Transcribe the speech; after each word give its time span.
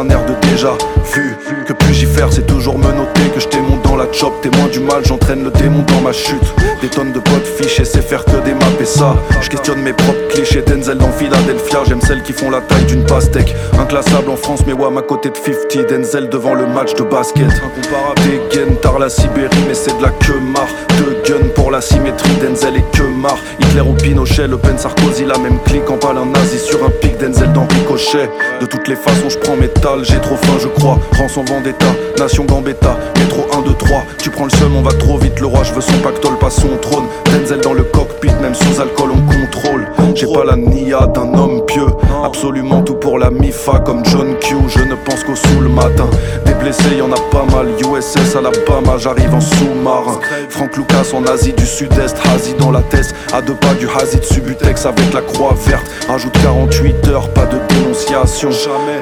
un 0.00 0.08
air 0.08 0.24
de 0.24 0.34
déjà 0.48 0.72
vu. 1.12 1.36
Que 1.66 1.72
puis 1.72 1.94
j'y 1.94 2.06
faire, 2.06 2.32
c'est 2.32 2.46
toujours 2.46 2.78
me 2.78 2.92
noter 2.92 3.28
Que 3.34 3.40
je 3.40 3.48
t'émonte 3.48 3.82
dans 3.82 3.96
la 3.96 4.10
chop, 4.12 4.40
témoin 4.40 4.68
du 4.68 4.80
mal, 4.80 5.04
j'entraîne 5.04 5.44
le 5.44 5.50
démon 5.50 5.84
dans 5.86 6.00
ma 6.00 6.12
chute. 6.12 6.54
Des 6.80 6.88
tonnes 6.88 7.12
de 7.12 7.20
potes 7.20 7.46
fichés, 7.46 7.84
c'est 7.84 8.02
faire 8.02 8.24
que 8.24 8.44
des 8.44 8.54
maps. 8.54 8.80
Et 8.80 8.84
ça 8.84 9.14
Je 9.40 9.48
questionne 9.48 9.80
mes 9.82 9.92
propres 9.92 10.28
clichés, 10.28 10.62
Denzel 10.62 10.98
dans 10.98 11.12
Philadelphia 11.12 11.80
J'aime 11.86 12.00
celles 12.00 12.22
qui 12.22 12.32
font 12.32 12.50
la 12.50 12.60
taille 12.60 12.84
d'une 12.84 13.04
pastèque. 13.04 13.54
Inclassable 13.78 14.30
en 14.30 14.36
France, 14.36 14.60
mais 14.66 14.72
Wam 14.72 14.96
à 14.98 15.02
côté 15.02 15.30
de 15.30 15.36
50 15.36 15.88
Denzel 15.88 16.28
devant 16.28 16.54
le 16.54 16.66
match 16.66 16.94
de 16.94 17.02
basket. 17.02 17.44
Incomparable, 17.44 18.20
dégaine 18.22 18.76
tard 18.76 18.98
la 18.98 19.08
Sibérie 19.08 19.64
Mais 19.68 19.74
c'est 19.74 19.96
de 19.96 20.02
la 20.02 20.10
queue 20.10 20.40
marre, 20.40 20.68
de 21.04 21.28
gun 21.28 21.48
pour 21.54 21.70
la 21.70 21.80
symétrie 21.80 22.34
Denzel 22.40 22.76
et 22.76 22.84
que 22.96 23.02
marre, 23.02 23.38
Hitler 23.60 23.80
ou 23.80 23.94
Pinochet 23.94 24.46
Le 24.46 24.58
Pen, 24.58 24.78
Sarkozy, 24.78 25.24
la 25.24 25.38
même 25.38 25.58
clique 25.64 25.88
En 25.90 25.96
parle 25.96 26.18
un 26.18 26.26
nazi 26.26 26.58
sur 26.58 26.84
un 26.84 26.90
pic, 26.90 27.16
Denzel 27.18 27.52
dans 27.52 27.66
Ricochet 27.66 28.30
De 28.60 28.66
toutes 28.66 28.88
les 28.88 28.96
façons, 28.96 29.28
je 29.28 29.38
prends 29.38 29.56
métal, 29.56 30.04
j'ai 30.04 30.20
trop 30.20 30.36
faim, 30.36 30.58
je 30.60 30.68
crois 30.68 30.98
Rançon 31.18 31.44
Vendetta, 31.44 31.86
Nation 32.18 32.44
Gambetta 32.44 32.96
Métro 33.30 33.46
1, 33.60 33.62
2, 33.62 33.74
3, 33.74 34.02
tu 34.18 34.30
prends 34.30 34.44
le 34.44 34.50
seum, 34.50 34.74
on 34.74 34.82
va 34.82 34.90
trop 34.90 35.16
vite. 35.16 35.38
Le 35.38 35.46
roi, 35.46 35.62
je 35.62 35.72
veux 35.72 35.80
son 35.80 35.96
pactole, 36.02 36.36
pas 36.38 36.50
son 36.50 36.76
trône. 36.78 37.04
Denzel 37.26 37.60
dans 37.60 37.74
le 37.74 37.84
cockpit, 37.84 38.32
même 38.42 38.54
sous 38.54 38.80
alcool, 38.80 39.10
on 39.14 39.20
contrôle. 39.20 39.86
J'ai 40.16 40.26
pas 40.26 40.44
la 40.44 40.56
nia 40.56 41.06
d'un 41.06 41.32
homme 41.34 41.64
pieux. 41.64 41.86
Absolument 42.24 42.82
tout 42.82 42.96
pour 42.96 43.18
la 43.18 43.30
MIFA 43.30 43.78
Comme 43.86 44.04
John 44.04 44.34
Q, 44.40 44.56
je 44.66 44.80
ne 44.80 44.96
pense 44.96 45.22
qu'au 45.22 45.36
sous 45.36 45.60
le 45.60 45.68
matin. 45.68 46.08
Des 46.44 46.54
blessés, 46.54 46.96
y 46.98 47.02
en 47.02 47.12
a 47.12 47.20
pas 47.30 47.44
mal. 47.52 47.68
USS 47.78 48.34
Alabama, 48.34 48.98
j'arrive 48.98 49.32
en 49.32 49.40
sous-marin. 49.40 50.18
Frank 50.48 50.76
Lucas 50.76 51.12
en 51.14 51.24
Asie 51.26 51.52
du 51.52 51.66
Sud-Est 51.66 52.16
Hazi 52.34 52.54
dans 52.54 52.72
la 52.72 52.82
tête, 52.82 53.14
à 53.32 53.40
deux 53.42 53.54
pas 53.54 53.74
du 53.74 53.86
Hazi 53.88 54.18
de 54.18 54.24
Subutex 54.24 54.86
Avec 54.86 55.12
la 55.14 55.20
croix 55.20 55.54
verte, 55.66 55.86
rajoute 56.08 56.32
48 56.42 57.08
heures 57.08 57.28
Pas 57.32 57.46
de 57.46 57.58
dénonciation, 57.68 58.50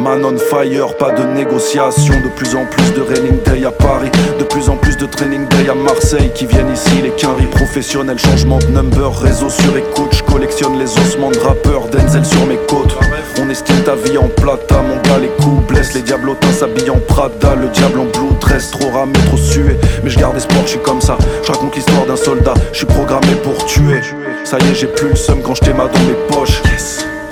Man 0.02 0.22
on 0.24 0.36
fire, 0.36 0.94
pas 0.98 1.12
de 1.12 1.22
négociation. 1.22 2.14
De 2.22 2.28
plus 2.36 2.54
en 2.54 2.66
plus 2.66 2.92
de 2.92 3.00
raining 3.00 3.42
day 3.42 3.64
à 3.64 3.70
Paris 3.70 4.10
De 4.38 4.44
plus 4.44 4.68
en 4.68 4.76
plus 4.76 4.96
de 4.96 5.06
training 5.06 5.46
day 5.48 5.68
à 5.68 5.74
Marseille 5.74 6.30
Qui 6.34 6.46
viennent 6.46 6.72
ici, 6.72 7.02
les 7.02 7.10
quinries 7.10 7.46
professionnels 7.46 8.18
Changement 8.18 8.58
de 8.58 8.66
number, 8.66 9.12
réseau 9.20 9.50
sur 9.50 9.76
écoute. 9.76 10.12
Je 10.12 10.22
collectionne 10.22 10.78
les 10.78 10.90
ossements 10.98 11.30
de 11.30 11.38
rappeurs 11.38 11.88
Denzel 11.88 12.24
sur 12.24 12.46
mes 12.46 12.58
côtes. 12.68 12.96
On 13.40 13.48
estime 13.50 13.82
ta 13.84 13.94
vie 13.94 14.18
en 14.18 14.28
plata 14.28 14.82
Mon 14.82 14.96
gars, 15.02 15.18
les 15.20 15.30
coups 15.42 15.66
blessent. 15.66 15.94
Les 15.94 16.02
diablotins 16.02 16.52
s'habillent 16.52 16.90
en 16.90 17.00
Prada 17.00 17.54
Le 17.54 17.68
diable 17.68 18.00
en 18.00 18.04
blue 18.04 18.34
dress. 18.40 18.70
Trop 18.70 18.90
ramé, 18.90 19.12
trop 19.26 19.36
sué 19.36 19.76
Mais 20.02 20.10
je 20.10 20.18
garde 20.18 20.36
espoir, 20.36 20.62
je 20.64 20.70
suis 20.70 20.80
comme 20.80 21.00
ça. 21.00 21.16
Je 21.42 21.52
raconte 21.52 21.76
l'histoire 21.76 22.06
d'un 22.06 22.16
soldat 22.16 22.54
Je 22.72 22.78
suis 22.78 22.86
programmé 22.86 23.34
pour 23.42 23.64
tuer. 23.66 24.00
Ça 24.44 24.58
y 24.58 24.70
est, 24.70 24.74
j'ai 24.74 24.86
plus 24.86 25.10
le 25.10 25.16
seum 25.16 25.42
quand 25.42 25.54
je 25.54 25.60
t'ai 25.60 25.72
dans 25.72 25.84
mes 25.84 26.34
poches 26.34 26.62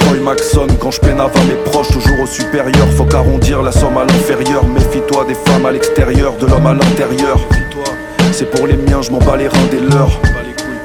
Troy 0.07 0.19
Maxon 0.21 0.69
quand 0.81 0.93
je 0.93 1.01
peine 1.01 1.19
à 1.19 1.27
mes 1.49 1.71
proches 1.71 1.89
Toujours 1.89 2.21
au 2.23 2.27
supérieur, 2.27 2.87
faut 2.97 3.05
qu'arrondir 3.05 3.63
la 3.63 3.73
somme 3.73 3.99
à 3.99 4.05
l'inférieur. 4.05 4.65
Méfie-toi 4.65 5.25
des 5.25 5.35
femmes 5.35 5.67
à 5.67 5.73
l'extérieur, 5.73 6.37
de 6.37 6.47
l'homme 6.47 6.67
à 6.67 6.75
l'intérieur. 6.75 7.41
C'est 8.33 8.51
pour 8.51 8.69
les 8.69 8.77
miens, 8.77 9.03
je 9.03 9.11
m'en 9.11 9.19
bats 9.19 9.37
les 9.37 9.49
reins 9.49 9.67
des 9.71 9.81
leurs. 9.81 10.21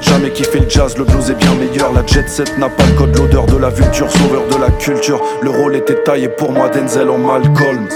Jamais 0.02 0.32
kiffé 0.32 0.60
le 0.60 0.70
jazz, 0.70 0.98
le 0.98 1.04
blues 1.04 1.30
est 1.30 1.36
bien 1.36 1.54
meilleur. 1.54 1.94
La 1.94 2.04
jet 2.06 2.28
set 2.28 2.58
n'a 2.58 2.70
pas 2.70 2.84
le 2.86 2.94
code, 2.94 3.16
l'odeur 3.16 3.46
de 3.46 3.58
la 3.58 3.70
vulture 3.70 4.10
Sauveur 4.10 4.48
de 4.48 4.60
la 4.60 4.72
culture, 4.72 5.22
le 5.42 5.52
rôle 5.52 5.76
était 5.76 6.02
taillé 6.04 6.28
pour 6.28 6.52
moi 6.52 6.70
Denzel 6.70 7.10
en 7.10 7.20
Malcolm 7.20 7.88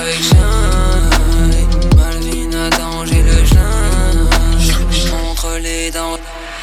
Avec 0.00 0.22
Shine, 0.22 1.68
Malvin 1.96 2.52
attend 2.66 3.04
j'ai 3.04 3.22
le 3.22 3.44
chien 3.44 4.78
Entre 5.30 5.58
les 5.60 5.90
dents 5.90 6.16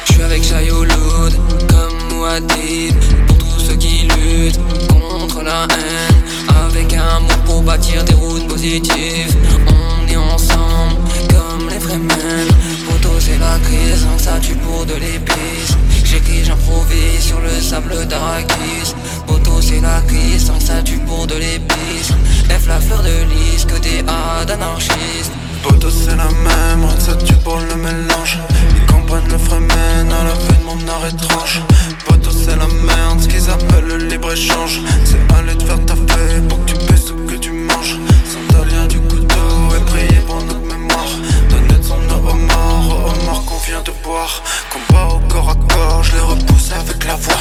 je 0.06 0.12
suis 0.12 0.22
avec 0.22 0.42
Jayouloud, 0.42 1.34
comme 1.68 2.16
Mouadid 2.16 2.94
Pour 3.26 3.38
tous 3.38 3.60
ceux 3.60 3.76
qui 3.76 4.08
luttent 4.08 4.58
contre 4.88 5.42
la 5.42 5.66
haine 5.70 6.22
Avec 6.64 6.92
amour 6.94 7.36
pour 7.44 7.62
bâtir 7.62 8.02
des 8.04 8.14
routes 8.14 8.46
positives 8.48 9.36
On 9.68 10.10
est 10.10 10.16
ensemble, 10.16 10.96
comme 11.28 11.68
les 11.68 11.80
Fremen. 11.80 12.48
Poto 12.88 13.20
c'est 13.20 13.38
la 13.38 13.58
crise, 13.58 14.06
ça 14.18 14.38
tue 14.40 14.56
pour 14.56 14.86
de 14.86 14.94
l'épice. 14.94 15.76
J'écris, 16.04 16.44
j'improvise 16.44 17.20
sur 17.20 17.40
le 17.40 17.60
sable 17.60 18.06
d'Arakis. 18.06 18.94
Poto 19.26 19.60
c'est 19.60 19.80
la 19.80 20.00
crise, 20.06 20.50
ça 20.60 20.82
tue 20.82 20.98
pour 20.98 21.26
de 21.26 21.34
l'épice. 21.34 22.12
F 22.50 22.66
la 22.66 22.80
fleur 22.80 23.02
de 23.02 23.24
lys, 23.32 23.64
que 23.64 23.78
des 23.78 24.04
A 24.08 24.44
d'anarchistes. 24.44 25.32
Poto 25.62 25.90
c'est 25.90 26.16
la 26.16 26.24
même, 26.24 26.86
ça 26.98 27.14
tue 27.16 27.34
pour 27.34 27.58
le 27.58 27.74
mélange. 27.76 28.38
Ils 28.76 28.86
comprennent 28.86 29.28
le 29.28 29.38
fremen 29.38 30.12
à 30.12 30.24
la 30.24 30.34
fin 30.34 30.54
de 30.54 30.64
mon 30.64 30.88
arrêt 30.88 31.12
tranche. 31.12 31.60
Poto 32.06 32.30
c'est 32.30 32.56
la 32.56 32.66
merde, 32.66 33.20
ce 33.20 33.28
qu'ils 33.28 33.50
appellent 33.50 33.86
le 33.86 33.98
libre-échange. 33.98 34.80
C'est 35.04 35.20
aller 35.36 35.56
te 35.56 35.64
faire 35.64 35.84
ta 35.84 35.94
feuille 35.94 36.42
pour 36.48 36.64
que 36.64 36.72
tu 36.72 36.76
paies 36.86 36.96
ce 36.96 37.12
que 37.12 37.36
tu 37.36 37.50
manges. 37.50 37.96
Sandalien 38.32 38.86
du 38.86 39.00
couteau 39.00 39.74
et 39.76 39.84
prier 39.90 40.20
pour 40.26 40.42
notre 40.42 40.60
mémoire. 40.60 41.12
Donner 41.50 41.78
de 41.78 41.82
son 41.82 41.94
aux 41.94 42.34
morts 42.34 43.44
qu'on 43.46 43.58
vient 43.66 43.82
de 43.82 43.92
boire. 44.04 44.42
Combat 44.70 45.08
au 45.14 45.18
corps 45.28 45.50
à 45.50 45.74
corps, 45.74 46.02
je 46.04 46.12
les 46.12 46.20
repousse 46.20 46.70
avec 46.72 47.04
la 47.04 47.16
voix. 47.16 47.34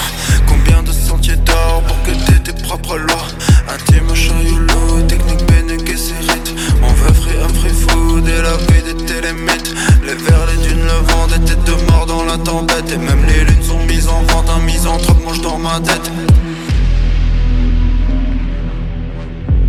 Combien 0.47 0.81
de 0.83 0.91
sentiers 1.25 1.44
d'or 1.44 1.81
pour 1.88 2.01
que 2.04 2.12
t'aies 2.12 2.39
tes 2.39 2.63
propres 2.63 2.98
lois. 2.98 3.27
Intime 3.68 4.13
chayoulou, 4.13 5.01
technique 5.07 5.45
Bene 5.48 5.77
Gesserit. 5.86 6.56
On 6.83 6.94
veut 6.94 7.13
free 7.13 7.38
un 7.44 7.50
free 7.50 7.74
food 7.74 8.27
et 8.27 8.42
la 8.42 8.57
vie 8.57 8.83
des 8.83 9.06
télémètres. 9.06 9.72
Les 10.04 10.13
verres, 10.13 10.48
les 10.51 10.68
dunes, 10.68 10.83
le 10.83 11.12
vent, 11.12 11.27
des 11.27 11.44
têtes 11.45 11.63
de 11.63 11.92
mort 11.92 12.06
dans 12.06 12.24
la 12.25 12.38
tempête. 12.38 12.92
Et 12.92 12.98
même 12.98 13.25
les 13.25 13.44
lunes 13.45 13.63
sont 13.63 13.80
mises 13.86 14.07
en 14.07 14.22
vente, 14.24 14.50
un 14.50 14.62
misanthrope 14.62 15.24
mange 15.24 15.42
dans 15.42 15.57
ma 15.57 15.80
tête. 15.80 16.12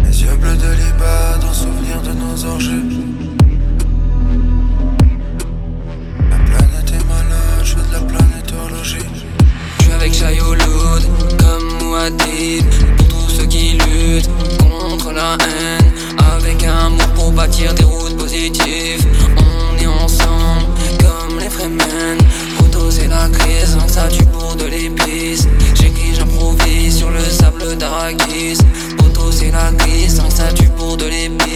Les 0.04 0.22
yeux 0.22 0.36
bleus 0.36 0.56
de 0.56 0.72
Libat, 0.72 1.38
dans 1.40 1.54
souvenir 1.54 2.02
de 2.02 2.12
nos 2.12 2.52
orgies. 2.52 2.95
Pour 12.06 13.08
tous 13.08 13.30
ceux 13.36 13.46
qui 13.46 13.72
luttent 13.72 14.30
contre 14.60 15.12
la 15.12 15.36
haine. 15.40 15.92
Avec 16.36 16.62
amour 16.62 17.08
pour 17.16 17.32
bâtir 17.32 17.74
des 17.74 17.82
routes 17.82 18.16
positives. 18.16 19.04
On 19.36 19.76
est 19.82 19.88
ensemble, 19.88 20.66
comme 21.00 21.40
les 21.40 21.50
Fremen 21.50 22.18
Poto 22.58 22.92
c'est 22.92 23.08
la 23.08 23.28
crise, 23.28 23.76
ça 23.88 24.06
tue 24.06 24.24
pour 24.26 24.54
de 24.54 24.66
l'épice. 24.66 25.48
J'écris, 25.74 26.14
j'improvise 26.14 26.96
sur 26.96 27.10
le 27.10 27.24
sable 27.24 27.76
d'Arakis 27.76 28.58
Poto 28.98 29.32
c'est 29.32 29.50
la 29.50 29.72
crise, 29.76 30.22
ça 30.28 30.52
tue 30.52 30.70
pour 30.76 30.96
de 30.96 31.06
l'épice 31.06 31.55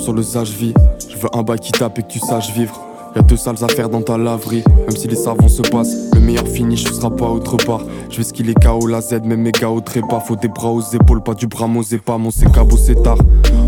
sur 0.00 0.12
le 0.12 0.22
sage 0.22 0.50
vie. 0.50 0.74
Je 1.08 1.16
veux 1.16 1.28
un 1.34 1.42
bail 1.42 1.58
qui 1.58 1.72
tape 1.72 1.98
et 1.98 2.02
que 2.02 2.08
tu 2.08 2.18
saches 2.18 2.52
vivre. 2.52 2.80
Y'a 3.14 3.22
deux 3.22 3.36
sales 3.36 3.62
affaires 3.62 3.88
dans 3.88 4.02
ta 4.02 4.16
laverie. 4.16 4.62
Même 4.86 4.96
si 4.96 5.08
les 5.08 5.16
savants 5.16 5.48
se 5.48 5.62
passent, 5.62 5.94
le 6.14 6.20
meilleur 6.20 6.46
finish 6.46 6.84
sera 6.84 7.10
pas 7.10 7.26
autre 7.26 7.56
part. 7.56 7.82
Je 8.08 8.18
vais 8.18 8.22
skiller 8.22 8.54
KO 8.54 8.86
la 8.86 9.00
Z, 9.00 9.20
mais 9.24 9.36
méga 9.36 9.68
au 9.68 9.80
trépas. 9.80 10.20
Faut 10.20 10.36
des 10.36 10.48
bras 10.48 10.70
aux 10.70 10.80
épaules, 10.80 11.22
pas 11.22 11.34
du 11.34 11.46
bras 11.46 11.68
et 11.92 11.98
pas. 11.98 12.18
Mon 12.18 12.30
c'est 12.30 12.46
c'est 12.78 13.02
tard. 13.02 13.18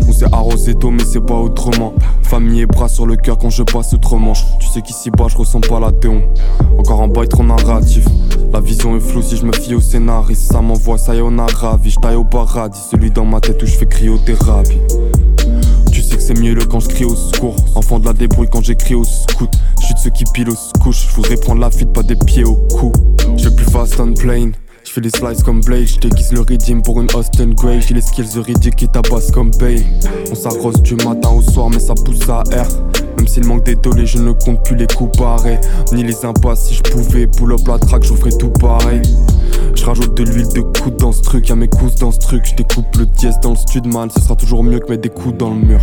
On 0.07 0.11
s'est 0.11 0.25
arrosé 0.31 0.75
tôt, 0.75 0.91
mais 0.91 1.03
c'est 1.03 1.23
pas 1.23 1.37
autrement. 1.37 1.93
Famille 2.21 2.61
et 2.61 2.65
bras 2.65 2.87
sur 2.87 3.05
le 3.05 3.15
cœur 3.15 3.37
quand 3.37 3.49
je 3.49 3.63
passe 3.63 3.93
outre 3.93 4.15
manche. 4.15 4.43
Tu 4.59 4.67
sais 4.67 4.81
qu'ici 4.81 5.11
bas, 5.11 5.27
je 5.27 5.37
ressens 5.37 5.61
pas 5.61 5.79
la 5.79 5.91
théon. 5.91 6.21
Encore 6.79 7.01
un 7.01 7.09
bail 7.09 7.27
trop 7.27 7.43
narratif. 7.43 8.05
La 8.53 8.61
vision 8.61 8.95
est 8.95 9.01
floue 9.01 9.21
si 9.21 9.35
je 9.35 9.45
me 9.45 9.51
fie 9.51 9.75
au 9.75 9.81
scénariste. 9.81 10.51
Ça 10.51 10.61
m'envoie, 10.61 10.97
ça 10.97 11.15
y 11.15 11.17
est, 11.17 11.21
on 11.21 11.37
a 11.37 11.45
ravi. 11.45 11.89
J'taille 11.89 12.15
au 12.15 12.23
paradis, 12.23 12.79
celui 12.89 13.11
dans 13.11 13.25
ma 13.25 13.41
tête 13.41 13.61
où 13.61 13.65
je 13.65 13.77
fais 13.77 13.87
cryothérapie. 13.87 14.79
C'est 16.25 16.39
mieux 16.39 16.53
le 16.53 16.63
quand 16.63 16.79
je 16.79 16.87
crie 16.87 17.03
au 17.03 17.15
secours. 17.15 17.57
Enfant 17.75 17.99
de 17.99 18.05
la 18.05 18.13
débrouille 18.13 18.47
quand 18.49 18.63
j'écris 18.63 18.95
au 18.95 19.03
scout. 19.03 19.49
Je 19.81 19.87
suis 19.87 19.93
de 19.93 19.99
ceux 19.99 20.09
qui 20.09 20.23
pile 20.33 20.49
au 20.49 20.55
couche. 20.79 21.09
Je 21.09 21.15
voudrais 21.15 21.35
prendre 21.35 21.59
la 21.59 21.69
fuite, 21.69 21.91
pas 21.91 22.01
des 22.01 22.15
pieds 22.15 22.45
au 22.45 22.55
cou. 22.77 22.93
Je 23.35 23.49
vais 23.49 23.55
plus 23.57 23.65
fast 23.65 23.99
on 23.99 24.13
plane. 24.13 24.53
Je 24.85 24.91
fais 24.91 25.01
des 25.01 25.09
slices 25.09 25.43
comme 25.43 25.59
Blade, 25.59 25.85
je 25.85 25.99
déguise 25.99 26.31
le 26.31 26.39
redeem 26.39 26.81
pour 26.81 27.01
une 27.01 27.09
Austin 27.13 27.49
Grey. 27.49 27.81
J'ai 27.81 27.93
les 27.93 28.01
skills 28.01 28.39
ridiques 28.39 28.77
qui 28.77 28.87
tabassent 28.87 29.31
comme 29.31 29.51
Bale. 29.59 29.83
On 30.31 30.35
s'arrose 30.35 30.81
du 30.81 30.95
matin 30.95 31.29
au 31.31 31.41
soir, 31.41 31.69
mais 31.69 31.79
ça 31.79 31.93
pousse 31.93 32.29
à 32.29 32.43
R. 32.43 33.02
Même 33.17 33.27
s'il 33.27 33.45
manque 33.45 33.63
des 33.63 33.75
dolés, 33.75 34.05
je 34.05 34.17
ne 34.17 34.31
compte 34.31 34.63
plus 34.65 34.75
les 34.75 34.87
coups 34.87 35.17
pareils. 35.17 35.59
Ni 35.93 36.03
les 36.03 36.25
impasses, 36.25 36.67
si 36.67 36.75
je 36.75 36.83
pouvais 36.83 37.27
pull 37.27 37.53
up 37.53 37.67
la 37.67 37.77
track, 37.79 38.03
je 38.03 38.13
ferais 38.13 38.31
tout 38.31 38.49
pareil. 38.49 39.01
Je 39.75 39.85
rajoute 39.85 40.15
de 40.15 40.23
l'huile 40.23 40.49
de 40.49 40.61
coude 40.61 40.97
dans 40.97 41.11
ce 41.11 41.21
truc, 41.21 41.49
y'a 41.49 41.55
mes 41.55 41.67
coups 41.67 41.95
dans 41.95 42.11
ce 42.11 42.19
truc. 42.19 42.45
Je 42.45 42.55
découpe 42.55 42.95
le 42.97 43.05
dièse 43.05 43.39
dans 43.41 43.51
le 43.51 43.55
stud, 43.55 43.85
man. 43.85 44.09
Ce 44.09 44.21
sera 44.21 44.35
toujours 44.35 44.63
mieux 44.63 44.79
que 44.79 44.89
mettre 44.89 45.01
des 45.01 45.09
coups 45.09 45.37
dans 45.37 45.49
le 45.49 45.59
mur. 45.59 45.81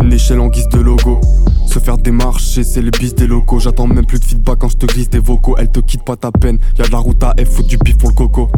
Une 0.00 0.12
échelle 0.12 0.40
en 0.40 0.48
guise 0.48 0.68
de 0.68 0.78
logo. 0.78 1.20
Se 1.66 1.78
faire 1.78 1.98
démarcher, 1.98 2.64
c'est 2.64 2.82
les 2.82 2.90
bis 2.90 3.14
des 3.14 3.26
locaux. 3.26 3.60
J'attends 3.60 3.86
même 3.86 4.04
plus 4.04 4.18
de 4.18 4.24
feedback 4.24 4.58
quand 4.58 4.68
je 4.68 4.76
te 4.76 4.86
glisse 4.86 5.08
des 5.08 5.20
vocaux. 5.20 5.54
Elle 5.58 5.70
te 5.70 5.78
quitte 5.80 6.04
pas 6.04 6.16
ta 6.16 6.32
peine. 6.32 6.58
Y'a 6.78 6.86
de 6.86 6.90
la 6.90 6.98
route 6.98 7.22
à 7.22 7.34
F, 7.38 7.48
faut 7.48 7.62
du 7.62 7.78
pif 7.78 7.96
pour 7.96 8.08
le 8.08 8.14
coco. 8.14 8.50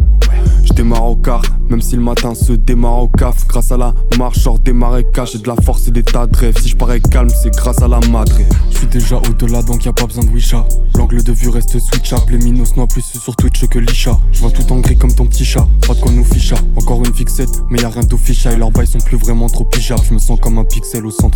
Je 0.63 0.73
démarre 0.73 1.05
au 1.05 1.15
car, 1.15 1.43
même 1.69 1.81
si 1.81 1.95
le 1.95 2.01
matin 2.01 2.33
se 2.33 2.53
démarre 2.53 3.03
au 3.03 3.07
caf. 3.07 3.45
Grâce 3.47 3.71
à 3.71 3.77
la 3.77 3.93
marche 4.17 4.47
hors 4.47 4.57
des 4.57 4.73
marécages, 4.73 5.33
j'ai 5.33 5.39
de 5.39 5.47
la 5.47 5.55
force 5.55 5.87
et 5.87 5.91
des 5.91 6.03
tas 6.03 6.25
de 6.25 6.35
rêves. 6.35 6.57
Si 6.59 6.69
je 6.69 6.75
parais 6.75 6.99
calme, 7.01 7.29
c'est 7.29 7.51
grâce 7.51 7.81
à 7.81 7.87
la 7.87 7.99
madre. 8.09 8.31
Je 8.71 8.77
suis 8.77 8.87
déjà 8.87 9.17
au-delà, 9.17 9.61
donc 9.61 9.85
y 9.85 9.89
a 9.89 9.93
pas 9.93 10.05
besoin 10.05 10.23
de 10.23 10.29
Wisha. 10.29 10.65
L'angle 10.95 11.21
de 11.21 11.31
vue 11.33 11.49
reste 11.49 11.77
switch 11.79 12.13
up. 12.13 12.21
Les 12.29 12.37
minos 12.37 12.75
noient 12.75 12.87
plus 12.87 13.03
sur 13.03 13.35
Twitch 13.35 13.67
que 13.67 13.79
l'Isha. 13.79 14.17
Je 14.31 14.39
vois 14.39 14.51
tout 14.51 14.71
en 14.71 14.79
gris 14.79 14.97
comme 14.97 15.13
ton 15.13 15.25
petit 15.25 15.45
chat. 15.45 15.67
Pas 15.87 15.93
de 15.93 15.99
quoi 15.99 16.11
nous 16.11 16.23
ficha. 16.23 16.55
Encore 16.77 17.03
une 17.05 17.13
fixette, 17.13 17.61
mais 17.69 17.79
y 17.79 17.85
a 17.85 17.89
rien 17.89 18.03
d'official. 18.03 18.53
Et 18.53 18.57
leurs 18.57 18.71
bails 18.71 18.87
sont 18.87 18.99
plus 18.99 19.17
vraiment 19.17 19.49
trop 19.49 19.65
pigeables. 19.65 20.01
Je 20.07 20.13
me 20.13 20.19
sens 20.19 20.39
comme 20.39 20.57
un 20.57 20.65
pixel 20.65 21.05
au 21.05 21.11
centre 21.11 21.32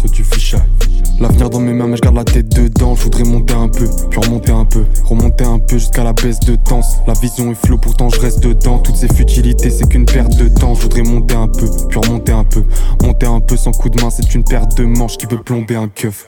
L'avenir 1.20 1.50
dans 1.50 1.60
mes 1.60 1.74
mains, 1.74 1.88
mais 1.88 1.98
je 1.98 2.02
garde 2.02 2.16
la 2.16 2.24
tête 2.24 2.50
dedans. 2.50 2.96
Je 2.96 3.04
voudrais 3.04 3.24
monter 3.24 3.54
un 3.54 3.68
peu, 3.68 3.88
puis 4.10 4.20
remonter 4.20 4.52
un 4.52 4.66
peu. 4.66 4.86
Remonter 5.06 5.46
un 5.46 5.60
peu 5.60 5.78
jusqu'à 5.78 6.04
la 6.04 6.14
baisse 6.14 6.40
de 6.42 6.56
danse. 6.70 6.98
La 7.08 7.14
vision 7.14 7.52
est 7.52 7.66
floue, 7.66 7.78
pourtant 7.78 8.10
je 8.10 8.20
reste 8.20 8.42
dedans. 8.42 8.78
Toutes 8.80 8.96
ces 8.96 9.08
futilités, 9.08 9.70
c'est 9.70 9.88
qu'une 9.90 10.06
perte 10.06 10.36
de 10.38 10.48
temps. 10.48 10.76
Je 10.76 10.84
voudrais 10.84 11.04
monter 11.04 11.36
un 11.36 11.48
peu, 11.48 11.68
puis 11.90 12.00
remonter 12.00 12.32
un 12.32 12.44
peu. 12.44 12.64
Monter 13.02 13.26
un 13.26 13.40
peu 13.40 13.58
sans 13.58 13.72
coup 13.72 13.90
de 13.90 14.02
main, 14.02 14.10
c'est 14.10 14.36
une 14.36 14.44
perte 14.44 14.78
de 14.78 14.86
manche 14.86 15.18
qui 15.18 15.26
peut 15.26 15.42
plomber 15.42 15.76
un 15.76 15.88
keuf. 15.88 16.28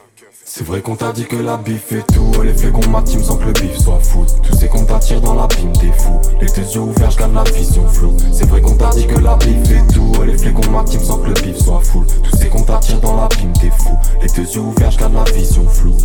C'est 0.60 0.66
vrai 0.66 0.82
qu'on 0.82 0.98
t'a 0.98 1.14
dit 1.14 1.26
que 1.26 1.38
la 1.38 1.56
bif 1.56 1.94
est 1.94 2.06
tout. 2.14 2.34
Les 2.44 2.54
flèches 2.54 2.74
qu'on 2.74 2.90
m'attire 2.90 3.24
sans 3.24 3.38
que 3.38 3.46
le 3.46 3.54
bif 3.54 3.78
soit 3.78 4.02
fou. 4.02 4.26
Tout 4.44 4.58
c'est 4.60 4.68
qu'on 4.68 4.84
t'attire 4.84 5.22
dans 5.22 5.34
l'abîme 5.34 5.72
des 5.78 5.94
fous. 5.94 6.20
Les 6.42 6.48
deux 6.48 6.70
yeux 6.70 6.82
ouverts, 6.82 7.12
je 7.12 7.20
la 7.22 7.44
vision 7.44 7.88
floue. 7.88 8.18
C'est 8.34 8.44
vrai 8.44 8.60
qu'on 8.60 8.76
t'a 8.76 8.90
dit 8.90 9.08
que 9.08 9.18
la 9.22 9.38
bif 9.38 9.72
est 9.72 9.94
tout. 9.94 10.12
Les 10.22 10.38
flèches 10.38 10.54
qu'on 10.54 10.70
m'attire 10.70 11.02
sans 11.02 11.20
que 11.20 11.28
le 11.28 11.34
bif 11.36 11.56
soit 11.56 11.80
fou. 11.82 12.04
Tout 12.04 12.38
c'est 12.38 12.50
qu'on 12.50 12.64
t'attire 12.64 13.00
dans 13.00 13.16
l'abîme 13.16 13.54
des 13.62 13.72
fous. 13.72 13.98
Les 14.22 14.28
deux 14.28 14.54
yeux 14.54 14.60
ouverts, 14.60 14.92
je 14.92 15.00
la 15.00 15.24
vision 15.32 15.66
floue 15.66 15.96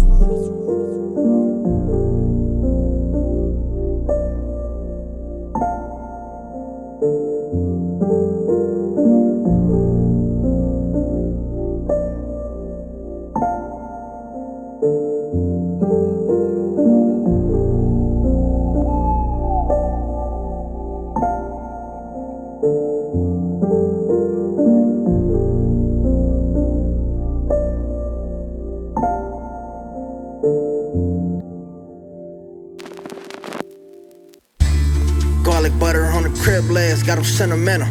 sentimental. 37.35 37.89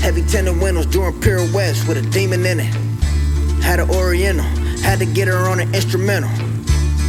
Heavy 0.00 0.22
tinted 0.22 0.58
windows 0.58 0.86
during 0.86 1.20
pirouettes 1.20 1.86
with 1.86 1.98
a 1.98 2.10
demon 2.10 2.46
in 2.46 2.60
it. 2.60 2.72
Had 3.62 3.78
an 3.78 3.90
Oriental, 3.90 4.46
had 4.80 4.98
to 5.00 5.04
get 5.04 5.28
her 5.28 5.50
on 5.50 5.60
an 5.60 5.74
instrumental. 5.74 6.30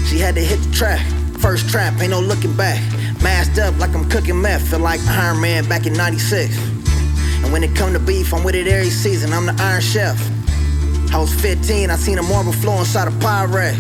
She 0.06 0.20
had 0.20 0.36
to 0.36 0.42
hit 0.42 0.60
the 0.60 0.72
track, 0.74 1.00
first 1.40 1.70
trap, 1.70 1.94
ain't 2.02 2.10
no 2.12 2.20
looking 2.20 2.58
back. 2.58 2.82
Masked 3.24 3.58
up 3.60 3.78
like 3.80 3.96
I'm 3.96 4.10
cooking 4.10 4.42
meth, 4.42 4.70
feel 4.70 4.80
like 4.80 5.00
Iron 5.08 5.40
Man 5.40 5.68
back 5.70 5.86
in 5.86 5.94
96. 5.94 6.58
And 6.58 7.54
when 7.54 7.64
it 7.64 7.74
come 7.74 7.94
to 7.94 8.00
beef, 8.00 8.34
I'm 8.34 8.44
with 8.44 8.56
it 8.56 8.68
every 8.68 8.90
season, 8.90 9.32
I'm 9.32 9.46
the 9.46 9.56
Iron 9.64 9.82
Chef. 9.82 10.20
I 11.14 11.20
was 11.20 11.34
15, 11.42 11.90
I 11.90 11.96
seen 11.96 12.18
a 12.18 12.24
marble 12.24 12.52
flow 12.52 12.80
inside 12.80 13.08
a 13.08 13.12
Pyrex. 13.12 13.80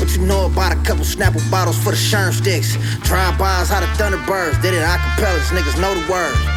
What 0.00 0.16
you 0.16 0.26
know 0.26 0.46
about 0.46 0.72
a 0.72 0.82
couple 0.82 1.04
Snapple 1.04 1.48
bottles 1.48 1.78
for 1.78 1.90
the 1.90 1.96
Sherm 1.96 2.32
sticks? 2.32 2.74
Drive-bys, 3.06 3.68
how 3.68 3.78
the 3.78 3.86
Thunderbirds 3.86 4.60
did 4.62 4.74
it 4.74 4.82
acapellas, 4.82 5.46
niggas 5.54 5.80
know 5.80 5.94
the 5.94 6.10
words. 6.10 6.55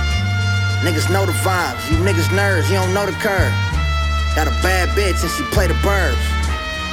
Niggas 0.79 1.11
know 1.11 1.25
the 1.25 1.33
vibes, 1.43 1.91
you 1.91 1.97
niggas 1.97 2.29
nerds, 2.31 2.69
you 2.69 2.75
don't 2.75 2.93
know 2.93 3.05
the 3.05 3.11
curve. 3.19 3.51
Got 4.35 4.47
a 4.47 4.55
bad 4.63 4.87
bitch 4.95 5.21
and 5.21 5.31
she 5.31 5.43
play 5.51 5.67
the 5.67 5.73
birds. 5.83 6.17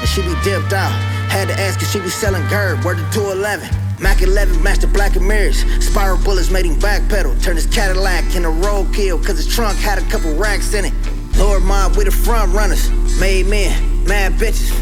And 0.01 0.09
she 0.09 0.23
be 0.23 0.35
dipped 0.43 0.73
out. 0.73 0.91
Had 1.31 1.49
to 1.49 1.55
ask 1.55 1.81
if 1.81 1.91
she 1.91 2.01
be 2.01 2.09
selling 2.09 2.43
Gerb, 2.45 2.85
word 2.85 2.99
to 2.99 3.05
211. 3.13 3.69
Mac 4.01 4.23
11 4.23 4.63
matched 4.63 4.81
the 4.81 4.89
black 4.89 5.15
and 5.15 5.27
mirrors. 5.27 5.63
Spiral 5.85 6.19
bullets 6.25 6.51
made 6.51 6.67
him 6.67 6.75
backpedal. 6.81 7.41
Turned 7.43 7.59
his 7.59 7.67
Cadillac 7.67 8.25
into 8.35 8.49
roadkill, 8.49 9.25
cause 9.25 9.37
his 9.37 9.47
trunk 9.47 9.79
had 9.79 9.99
a 9.99 10.03
couple 10.11 10.35
racks 10.35 10.75
in 10.75 10.85
it. 10.87 10.93
Lord 11.39 11.63
Mob, 11.63 11.97
we 11.97 12.05
the 12.05 12.11
front 12.11 12.53
runners. 12.53 12.91
Made 13.21 13.47
men, 13.47 14.05
mad 14.05 14.33
bitches. 14.33 14.75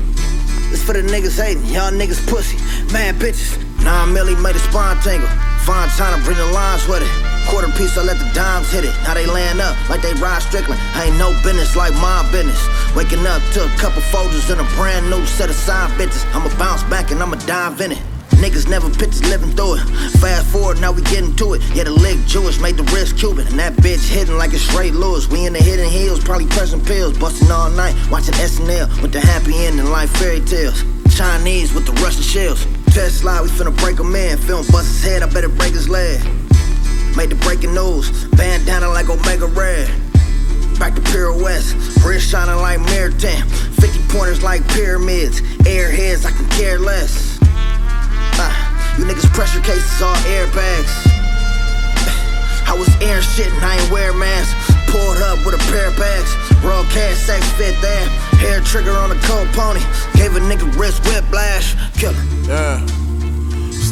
This 0.71 0.83
for 0.83 0.95
the 0.95 1.03
niggas 1.03 1.37
hating, 1.37 1.67
y'all 1.67 1.93
niggas 1.93 2.27
pussy. 2.27 2.57
Mad 2.93 3.17
bitches. 3.17 3.59
Nine 3.85 4.15
milli 4.15 4.41
made 4.43 4.57
a 4.57 4.61
spine 4.61 4.97
time 4.97 6.19
to 6.19 6.25
bring 6.25 6.39
the 6.39 6.47
lines 6.47 6.89
with 6.89 7.03
it. 7.03 7.34
Quarter 7.49 7.73
piece, 7.77 7.97
I 7.97 8.03
let 8.03 8.19
the 8.19 8.31
dimes 8.33 8.71
hit 8.71 8.85
it. 8.85 8.95
Now 9.05 9.15
they 9.15 9.27
laying 9.27 9.61
up 9.61 9.77
like 9.89 10.03
they 10.03 10.13
ride 10.15 10.43
Strickland. 10.43 10.81
I 10.95 11.07
ain't 11.07 11.19
no 11.19 11.33
business 11.43 11.77
like 11.77 11.93
my 11.95 12.27
business. 12.33 12.61
Waking 12.97 13.27
up 13.27 13.43
to 13.53 13.65
a 13.65 13.69
couple 13.77 14.01
folders 14.03 14.49
and 14.51 14.61
a 14.61 14.65
brand 14.77 15.11
new 15.11 15.25
set 15.27 15.51
of 15.51 15.57
side 15.57 15.91
bitches. 15.99 16.25
I'ma 16.35 16.51
bounce 16.59 16.83
back 16.85 17.11
and 17.11 17.23
I'ma 17.23 17.37
dive 17.47 17.81
in 17.81 17.93
it. 17.93 18.03
Niggas 18.43 18.69
never 18.69 18.91
pictures 18.91 19.25
living 19.29 19.51
through 19.53 19.77
it. 19.77 19.81
Fast 20.19 20.47
forward, 20.49 20.81
now 20.81 20.93
we 20.93 21.03
getting 21.03 21.35
to 21.37 21.55
it. 21.55 21.63
Yeah, 21.75 21.85
the 21.85 21.93
leg 21.93 22.19
Jewish 22.27 22.59
made 22.59 22.77
the 22.77 22.83
wrist 22.93 23.17
Cuban. 23.17 23.47
And 23.47 23.59
that 23.59 23.75
bitch 23.75 24.09
hitting 24.09 24.37
like 24.37 24.53
it's 24.53 24.63
straight 24.63 24.95
Lewis. 24.95 25.29
We 25.29 25.47
in 25.47 25.53
the 25.53 25.61
hidden 25.61 25.89
hills, 25.89 26.23
probably 26.23 26.47
pressing 26.47 26.85
pills. 26.85 27.17
Busting 27.19 27.51
all 27.51 27.71
night, 27.71 27.95
watching 28.11 28.35
SNL 28.35 29.01
with 29.03 29.13
the 29.13 29.21
happy 29.21 29.55
ending 29.65 29.87
like 29.87 30.09
fairy 30.09 30.41
tales. 30.41 30.83
Chinese 31.15 31.73
with 31.73 31.87
the 31.87 31.93
Russian 32.03 32.23
shells. 32.23 32.67
Test 32.93 33.19
slide, 33.19 33.43
we 33.43 33.49
finna 33.49 33.77
break 33.79 34.01
a 34.01 34.05
man. 34.05 34.37
Film 34.39 34.67
bust 34.67 34.89
his 34.89 35.05
head, 35.05 35.23
I 35.23 35.27
better 35.27 35.49
break 35.49 35.73
his 35.73 35.89
leg. 35.89 36.21
Made 37.17 37.31
the 37.31 37.37
breaking 37.37 37.75
news. 37.75 38.25
Bandana 38.35 38.89
like 38.89 39.09
Omega 39.09 39.47
Red. 39.47 39.89
Back 40.79 40.97
to 40.97 41.01
pirouettes, 41.03 41.73
wrist 42.05 42.29
shining 42.29 42.57
like 42.57 42.81
tint. 43.19 43.45
50 43.79 44.01
pointers 44.09 44.43
like 44.43 44.67
pyramids. 44.69 45.41
Airheads, 45.63 46.27
I 46.27 46.33
can 46.33 46.49
care 46.51 46.79
less. 46.79 47.39
Uh, 47.43 48.51
you 48.99 49.05
niggas 49.05 49.33
pressure 49.33 49.61
cases 49.61 50.03
all 50.03 50.17
airbags. 50.27 50.91
I 52.67 52.75
was 52.77 52.89
air 53.01 53.23
shit 53.23 53.53
and 53.53 53.65
I 53.65 53.79
ain't 53.79 53.93
wear 53.93 54.13
mask. 54.13 54.51
Pulled 54.91 55.19
up 55.19 55.39
with 55.47 55.55
a 55.55 55.71
pair 55.71 55.89
of 55.89 55.97
bags. 55.97 56.35
Raw 56.65 56.83
cash, 56.91 57.17
sex 57.19 57.49
fit 57.53 57.81
there. 57.81 58.09
Hair 58.43 58.61
trigger 58.63 58.93
on 58.93 59.13
a 59.13 59.21
cold 59.23 59.47
pony. 59.53 59.81
Gave 60.15 60.35
a 60.35 60.41
nigga 60.41 60.67
wrist 60.77 61.05
whiplash. 61.07 61.77
Killer. 61.97 62.21
Yeah. 62.49 63.04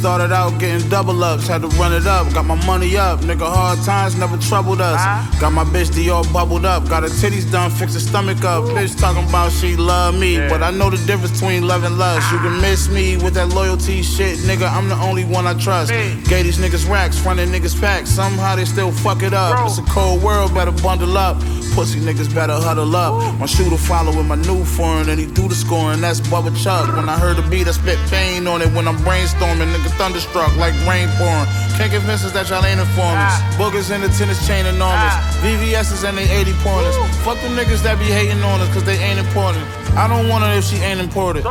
Started 0.02 0.32
out 0.32 0.58
getting 0.58 0.88
double 0.88 1.22
ups, 1.22 1.46
had 1.46 1.62
to 1.62 1.68
run 1.78 1.92
it 1.92 2.08
up. 2.08 2.26
Got 2.34 2.46
my 2.46 2.56
money 2.66 2.96
up, 2.96 3.20
nigga. 3.20 3.46
Hard 3.46 3.78
times 3.84 4.16
never 4.16 4.36
troubled 4.36 4.80
us. 4.80 5.00
Got 5.40 5.52
my 5.52 5.62
bitch 5.62 5.94
the 5.94 6.10
all 6.10 6.24
bubbled 6.32 6.64
up. 6.64 6.88
Got 6.88 7.04
her 7.04 7.08
titties 7.08 7.48
done, 7.52 7.70
fix 7.70 7.94
her 7.94 8.00
stomach 8.00 8.42
up. 8.42 8.64
Bitch 8.64 8.98
talking 8.98 9.22
about 9.28 9.52
she 9.52 9.76
love 9.76 10.18
me, 10.18 10.38
but 10.48 10.60
I 10.60 10.72
know 10.72 10.90
the 10.90 10.96
difference 11.06 11.30
between 11.30 11.68
love 11.68 11.84
and 11.84 11.98
lust. 11.98 12.32
You 12.32 12.38
can 12.38 12.60
miss 12.60 12.88
me 12.88 13.16
with 13.16 13.34
that 13.34 13.50
loyalty 13.50 14.02
shit, 14.02 14.38
nigga. 14.40 14.68
I'm 14.68 14.88
the 14.88 14.96
only 14.96 15.24
one 15.24 15.46
I 15.46 15.54
trust. 15.54 15.92
Gave 15.92 16.46
these 16.46 16.58
niggas 16.58 16.90
racks, 16.90 17.16
frontin' 17.16 17.50
niggas 17.50 17.80
packs. 17.80 18.10
Somehow 18.10 18.56
they 18.56 18.64
still 18.64 18.90
fuck 18.90 19.22
it 19.22 19.32
up. 19.32 19.64
It's 19.64 19.78
a 19.78 19.82
cold 19.82 20.20
world, 20.20 20.52
better 20.52 20.72
bundle 20.82 21.16
up. 21.16 21.40
Pussy 21.74 22.00
niggas 22.00 22.34
better 22.34 22.52
huddle 22.52 22.94
up. 22.96 23.38
My 23.38 23.46
shooter 23.46 23.78
follow 23.78 24.14
with 24.14 24.26
my 24.26 24.34
new 24.34 24.64
foreign, 24.64 25.08
and 25.08 25.18
he 25.18 25.26
do 25.26 25.46
the 25.48 25.54
scoring. 25.54 26.00
That's 26.00 26.20
Bubba 26.20 26.52
Chuck. 26.60 26.88
When 26.96 27.08
I 27.08 27.16
heard 27.16 27.36
the 27.36 27.42
beat, 27.48 27.68
I 27.68 27.70
spit 27.70 27.98
pain 28.10 28.48
on 28.48 28.60
it. 28.60 28.70
When 28.74 28.88
I'm 28.88 28.98
brainstorming, 28.98 29.72
nigga 29.72 29.91
thunderstruck 29.98 30.54
like 30.56 30.74
rain 30.86 31.08
pouring. 31.18 31.46
Can't 31.76 31.92
convince 31.92 32.24
us 32.24 32.32
that 32.32 32.48
y'all 32.50 32.64
ain't 32.64 32.80
informers. 32.80 33.32
Boogers 33.56 33.90
in 33.94 34.00
the 34.00 34.08
tennis 34.08 34.40
chain 34.46 34.66
enormous. 34.66 35.14
VVS's 35.42 36.04
and 36.04 36.16
they 36.16 36.28
80 36.30 36.52
pointers. 36.62 36.96
Fuck 37.24 37.40
them 37.40 37.56
niggas 37.56 37.82
that 37.82 37.98
be 37.98 38.06
hating 38.06 38.42
on 38.42 38.60
us, 38.60 38.72
cause 38.72 38.84
they 38.84 38.98
ain't 38.98 39.18
important. 39.18 39.64
I 39.96 40.08
don't 40.08 40.28
want 40.28 40.44
her 40.44 40.52
if 40.58 40.64
she 40.64 40.76
ain't 40.76 41.00
important. 41.00 41.44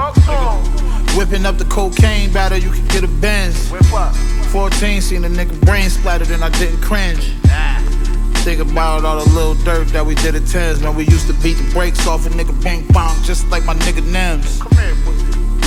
Whipping 1.18 1.46
up 1.46 1.58
the 1.58 1.66
cocaine 1.66 2.32
batter, 2.32 2.58
you 2.58 2.72
can 2.72 2.86
get 2.88 3.04
a 3.04 3.08
Benz. 3.08 3.70
14, 4.52 5.02
seen 5.02 5.24
a 5.26 5.30
nigga 5.30 5.60
brain 5.66 5.90
splattered 5.90 6.30
and 6.32 6.44
I 6.44 6.50
didn't 6.60 6.82
cringe. 6.82 7.34
Think 8.44 8.60
about 8.60 9.06
all 9.06 9.24
the 9.24 9.30
little 9.32 9.54
dirt 9.56 9.90
that 9.90 10.04
we 10.04 10.16
did 10.16 10.34
at 10.36 10.48
tens. 10.48 10.82
Man, 10.82 10.96
we 10.96 11.04
used 11.06 11.28
to 11.28 11.34
beat 11.44 11.54
the 11.54 11.70
brakes 11.74 12.08
off 12.08 12.26
a 12.26 12.30
nigga 12.30 12.60
ping 12.64 12.88
pong 12.88 13.16
just 13.24 13.48
like 13.50 13.64
my 13.66 13.76
nigga 13.76 14.02
Nems. 14.02 14.60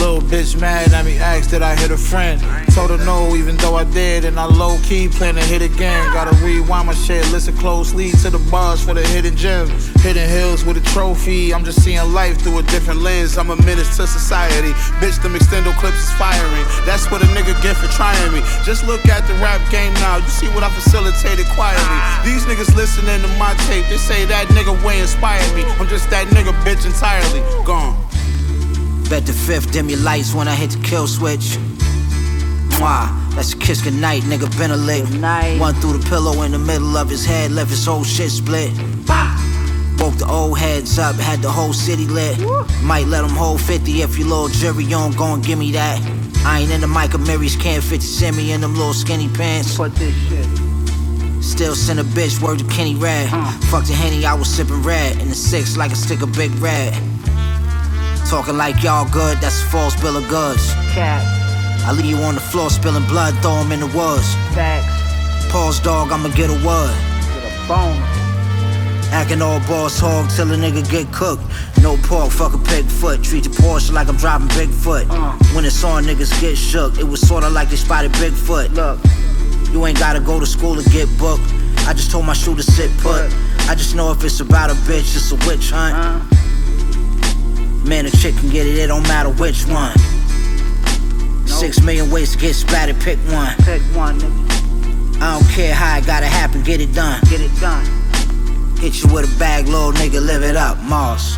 Little 0.05 0.21
bitch 0.21 0.61
mad 0.61 0.93
at 0.93 1.07
me, 1.07 1.17
asked 1.17 1.49
did 1.49 1.63
I 1.63 1.75
hit 1.75 1.91
a 1.91 1.97
friend. 1.97 2.39
Told 2.77 2.91
her 2.91 3.01
no, 3.07 3.35
even 3.37 3.57
though 3.57 3.77
I 3.77 3.85
did, 3.85 4.27
and 4.27 4.39
I 4.39 4.45
low 4.45 4.77
key 4.85 5.09
plan 5.09 5.35
to 5.37 5.41
hit 5.41 5.63
again. 5.63 6.13
Gotta 6.13 6.37
rewind 6.45 6.89
my 6.89 6.93
shit, 6.93 7.25
listen 7.33 7.57
closely 7.57 8.11
to 8.21 8.29
the 8.29 8.39
bars 8.51 8.85
for 8.85 8.93
the 8.93 9.01
hidden 9.01 9.35
gems. 9.35 9.89
Hidden 10.03 10.29
hills 10.29 10.63
with 10.63 10.77
a 10.77 10.85
trophy, 10.93 11.55
I'm 11.55 11.65
just 11.65 11.83
seeing 11.83 12.05
life 12.13 12.37
through 12.43 12.59
a 12.59 12.63
different 12.65 13.01
lens. 13.01 13.39
I'm 13.39 13.49
a 13.49 13.57
menace 13.65 13.97
to 13.97 14.07
society. 14.07 14.77
Bitch, 15.01 15.23
them 15.23 15.33
extendo 15.33 15.73
clips 15.81 15.97
is 15.97 16.13
firing. 16.21 16.67
That's 16.85 17.11
what 17.11 17.23
a 17.23 17.27
nigga 17.33 17.57
get 17.63 17.75
for 17.75 17.89
trying 17.97 18.31
me. 18.31 18.43
Just 18.63 18.85
look 18.85 19.09
at 19.09 19.27
the 19.27 19.33
rap 19.41 19.63
game 19.73 19.95
now, 20.05 20.19
you 20.19 20.29
see 20.29 20.49
what 20.49 20.63
I 20.63 20.69
facilitated 20.69 21.47
quietly. 21.57 22.29
These 22.29 22.45
niggas 22.45 22.77
listening 22.77 23.23
to 23.23 23.29
my 23.41 23.55
tape, 23.73 23.89
they 23.89 23.97
say 23.97 24.27
that 24.27 24.49
nigga 24.49 24.77
way 24.85 25.01
inspired 25.01 25.49
me. 25.57 25.65
I'm 25.81 25.89
just 25.89 26.11
that 26.11 26.27
nigga 26.27 26.53
bitch 26.61 26.85
entirely. 26.85 27.41
Gone. 27.65 27.97
Bet 29.11 29.27
the 29.27 29.33
fifth, 29.33 29.73
dim 29.73 29.89
your 29.89 30.01
lights 30.01 30.35
when 30.35 30.49
I 30.49 30.55
hit 30.55 30.71
the 30.71 30.83
kill 30.83 31.07
switch. 31.07 31.59
Mwah, 32.79 33.35
that's 33.35 33.53
a 33.53 33.57
kiss 33.57 33.83
goodnight, 33.83 34.23
nigga 34.23 34.49
been 34.59 34.71
a 34.71 34.77
lick. 34.77 35.05
One 35.61 35.75
through 35.75 35.99
the 35.99 36.09
pillow 36.09 36.43
in 36.43 36.53
the 36.53 36.59
middle 36.59 36.97
of 36.97 37.09
his 37.09 37.25
head, 37.25 37.53
left 37.53 37.71
his 37.71 37.85
whole 37.85 38.05
shit 38.05 38.31
split. 38.31 38.71
Woke 39.99 40.17
the 40.19 40.27
old 40.29 40.59
heads 40.59 40.99
up, 40.99 41.17
had 41.17 41.41
the 41.41 41.51
whole 41.51 41.73
city 41.73 42.07
lit. 42.07 42.39
Might 42.83 43.07
let 43.07 43.23
them 43.23 43.31
hold 43.31 43.61
50 43.61 44.03
if 44.03 44.19
you 44.19 44.25
little 44.25 44.49
jury 44.49 44.93
on, 44.93 45.13
go 45.13 45.35
and 45.35 45.45
give 45.45 45.59
me 45.59 45.73
that. 45.73 46.01
I 46.45 46.61
ain't 46.61 46.71
in 46.71 46.81
the 46.81 46.87
Michael 46.87 47.21
Marys, 47.21 47.57
can't 47.57 47.83
fit 47.83 48.01
to 48.01 48.07
send 48.07 48.37
me 48.37 48.53
in 48.53 48.61
them 48.61 48.75
little 48.75 48.93
skinny 48.93 49.29
pants. 49.29 49.77
Put 49.77 49.95
this 49.95 50.15
shit. 50.29 50.47
Still 51.43 51.75
send 51.75 52.01
a 52.01 52.03
bitch 52.03 52.43
word 52.43 52.59
to 52.59 52.65
Kenny 52.67 52.95
Red. 52.95 53.29
Uh. 53.33 53.51
Fuck 53.71 53.87
the 53.87 53.93
Henny, 53.93 54.27
I 54.27 54.35
was 54.35 54.49
sipping 54.49 54.83
red. 54.83 55.21
In 55.21 55.29
the 55.29 55.35
six 55.35 55.77
like 55.77 55.93
a 55.93 55.97
stick 55.97 56.23
of 56.23 56.33
big 56.35 56.51
red. 56.57 56.93
Talking 58.35 58.57
like 58.57 58.83
y'all 58.83 59.09
good, 59.11 59.39
that's 59.39 59.63
a 59.63 59.67
false 59.67 59.95
bill 60.03 60.17
of 60.17 60.29
goods. 60.29 60.73
I 61.87 61.93
leave 61.93 62.07
you 62.07 62.17
on 62.17 62.35
the 62.35 62.41
floor 62.41 62.69
spilling 62.69 63.07
blood, 63.07 63.33
throw 63.41 63.63
him 63.63 63.71
in 63.71 63.79
the 63.79 63.87
woods. 63.87 64.35
Facts. 64.57 65.53
Pause 65.53 65.79
dog, 65.79 66.11
I'ma 66.11 66.31
get 66.31 66.51
a 66.51 66.59
word. 66.67 66.97
Get 67.31 67.47
a 67.47 67.69
bone. 67.69 67.95
Acting 69.15 69.41
all 69.41 69.61
boss 69.69 70.01
hog 70.01 70.29
till 70.31 70.51
a 70.51 70.57
nigga 70.57 70.83
get 70.91 71.13
cooked. 71.13 71.45
No 71.81 71.97
pork, 72.03 72.33
fuck 72.33 72.55
a 72.55 72.59
pig 72.59 72.87
foot. 72.87 73.23
Treat 73.23 73.45
the 73.45 73.51
Porsche 73.51 73.93
like 73.93 74.09
I'm 74.09 74.17
driving 74.17 74.49
Bigfoot. 74.49 75.07
Uh. 75.11 75.55
When 75.55 75.65
it's 75.65 75.85
on, 75.85 76.03
niggas 76.03 76.41
get 76.41 76.59
shook. 76.59 76.99
It 76.99 77.05
was 77.05 77.21
sorta 77.21 77.49
like 77.49 77.69
they 77.71 77.77
spotted 77.77 78.11
Bigfoot. 78.15 78.75
Look, 78.75 78.99
you 79.73 79.87
ain't 79.87 80.01
gotta 80.01 80.19
go 80.19 80.41
to 80.41 80.47
school 80.47 80.75
to 80.75 80.91
get 80.91 81.07
booked. 81.21 81.49
I 81.87 81.93
just 81.95 82.11
told 82.11 82.27
my 82.27 82.35
shooter 82.35 82.65
sit 82.65 82.91
put. 82.99 83.33
I 83.71 83.77
just 83.77 83.95
know 83.95 84.11
if 84.11 84.25
it's 84.25 84.41
about 84.41 84.73
a 84.73 84.75
bitch, 84.91 85.15
it's 85.15 85.31
a 85.31 85.37
witch 85.49 85.71
hunt. 85.71 85.95
Uh. 85.95 86.34
Man, 87.85 88.07
a 88.07 88.11
chick 88.11 88.35
can 88.37 88.49
get 88.49 88.67
it, 88.67 88.79
it 88.79 88.87
don't 88.87 89.03
matter 89.03 89.29
which 89.29 89.67
one. 89.67 89.93
Six 91.47 91.83
million 91.83 92.11
ways 92.11 92.33
to 92.33 92.39
get 92.39 92.55
splattered, 92.55 92.99
pick 93.01 93.19
one. 93.31 93.55
Pick 93.59 93.83
one, 93.95 94.19
nigga. 94.19 95.21
I 95.21 95.39
don't 95.39 95.51
care 95.51 95.75
how 95.75 95.99
it 95.99 96.07
gotta 96.07 96.27
happen, 96.27 96.63
get 96.63 96.81
it 96.81 96.95
done. 96.95 97.21
Get 97.29 97.43
it 97.43 97.55
done. 97.61 97.85
Hit 98.79 99.03
you 99.03 99.13
with 99.13 99.35
a 99.35 99.39
bag, 99.39 99.67
little 99.67 99.93
nigga, 99.93 100.25
live 100.25 100.43
it 100.43 100.57
up, 100.57 100.79
Moss. 100.79 101.37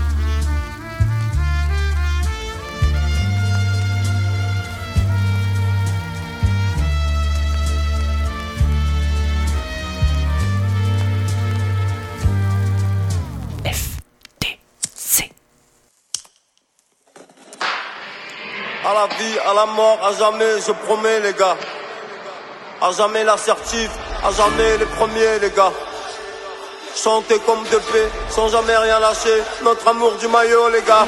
À 19.35 19.55
la 19.55 19.67
mort, 19.67 19.99
à 20.07 20.13
jamais, 20.13 20.61
je 20.67 20.73
promets 20.87 21.21
les 21.21 21.33
gars. 21.33 21.57
à 22.81 22.93
jamais 22.93 23.25
l'assertif, 23.25 23.91
à 24.25 24.31
jamais 24.31 24.77
les 24.79 24.87
premiers 24.87 25.39
les 25.41 25.51
gars. 25.51 25.73
Chanter 26.95 27.39
comme 27.41 27.63
de 27.65 27.79
paix, 27.91 28.09
sans 28.31 28.49
jamais 28.49 28.77
rien 28.77 29.01
lâcher, 29.01 29.43
notre 29.65 29.89
amour 29.89 30.13
du 30.21 30.29
maillot 30.29 30.69
les 30.69 30.83
gars. 30.83 31.07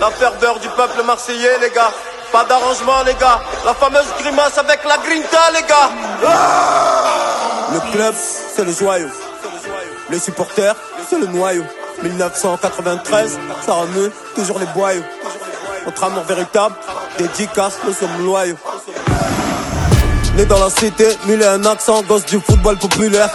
La 0.00 0.10
ferveur 0.10 0.58
du 0.58 0.68
peuple 0.68 1.02
marseillais 1.04 1.58
les 1.60 1.70
gars. 1.70 1.92
Pas 2.32 2.44
d'arrangement 2.44 3.02
les 3.06 3.14
gars, 3.14 3.40
la 3.64 3.74
fameuse 3.74 4.06
grimace 4.18 4.58
avec 4.58 4.84
la 4.84 4.98
grinta 4.98 5.50
les 5.54 5.62
gars. 5.62 5.90
Le 7.72 7.92
club, 7.92 8.14
c'est 8.54 8.64
le 8.64 8.72
joyau. 8.72 9.08
Les 10.10 10.18
supporters, 10.18 10.74
c'est 11.08 11.18
le 11.18 11.26
noyau. 11.26 11.64
1993, 12.02 13.38
ça 13.64 13.72
remue 13.74 14.10
toujours 14.34 14.58
les 14.58 14.66
boyaux. 14.66 15.04
Notre 15.86 16.04
amour 16.04 16.24
véritable, 16.24 16.74
dédicace, 17.18 17.78
nous 17.86 17.92
sommes 17.92 18.24
loyaux. 18.24 18.56
Né 20.36 20.44
dans 20.46 20.58
la 20.58 20.70
cité, 20.70 21.08
mille 21.26 21.42
et 21.42 21.46
un 21.46 21.64
accent, 21.66 22.02
gosse 22.02 22.24
du 22.26 22.40
football 22.40 22.76
populaire. 22.78 23.28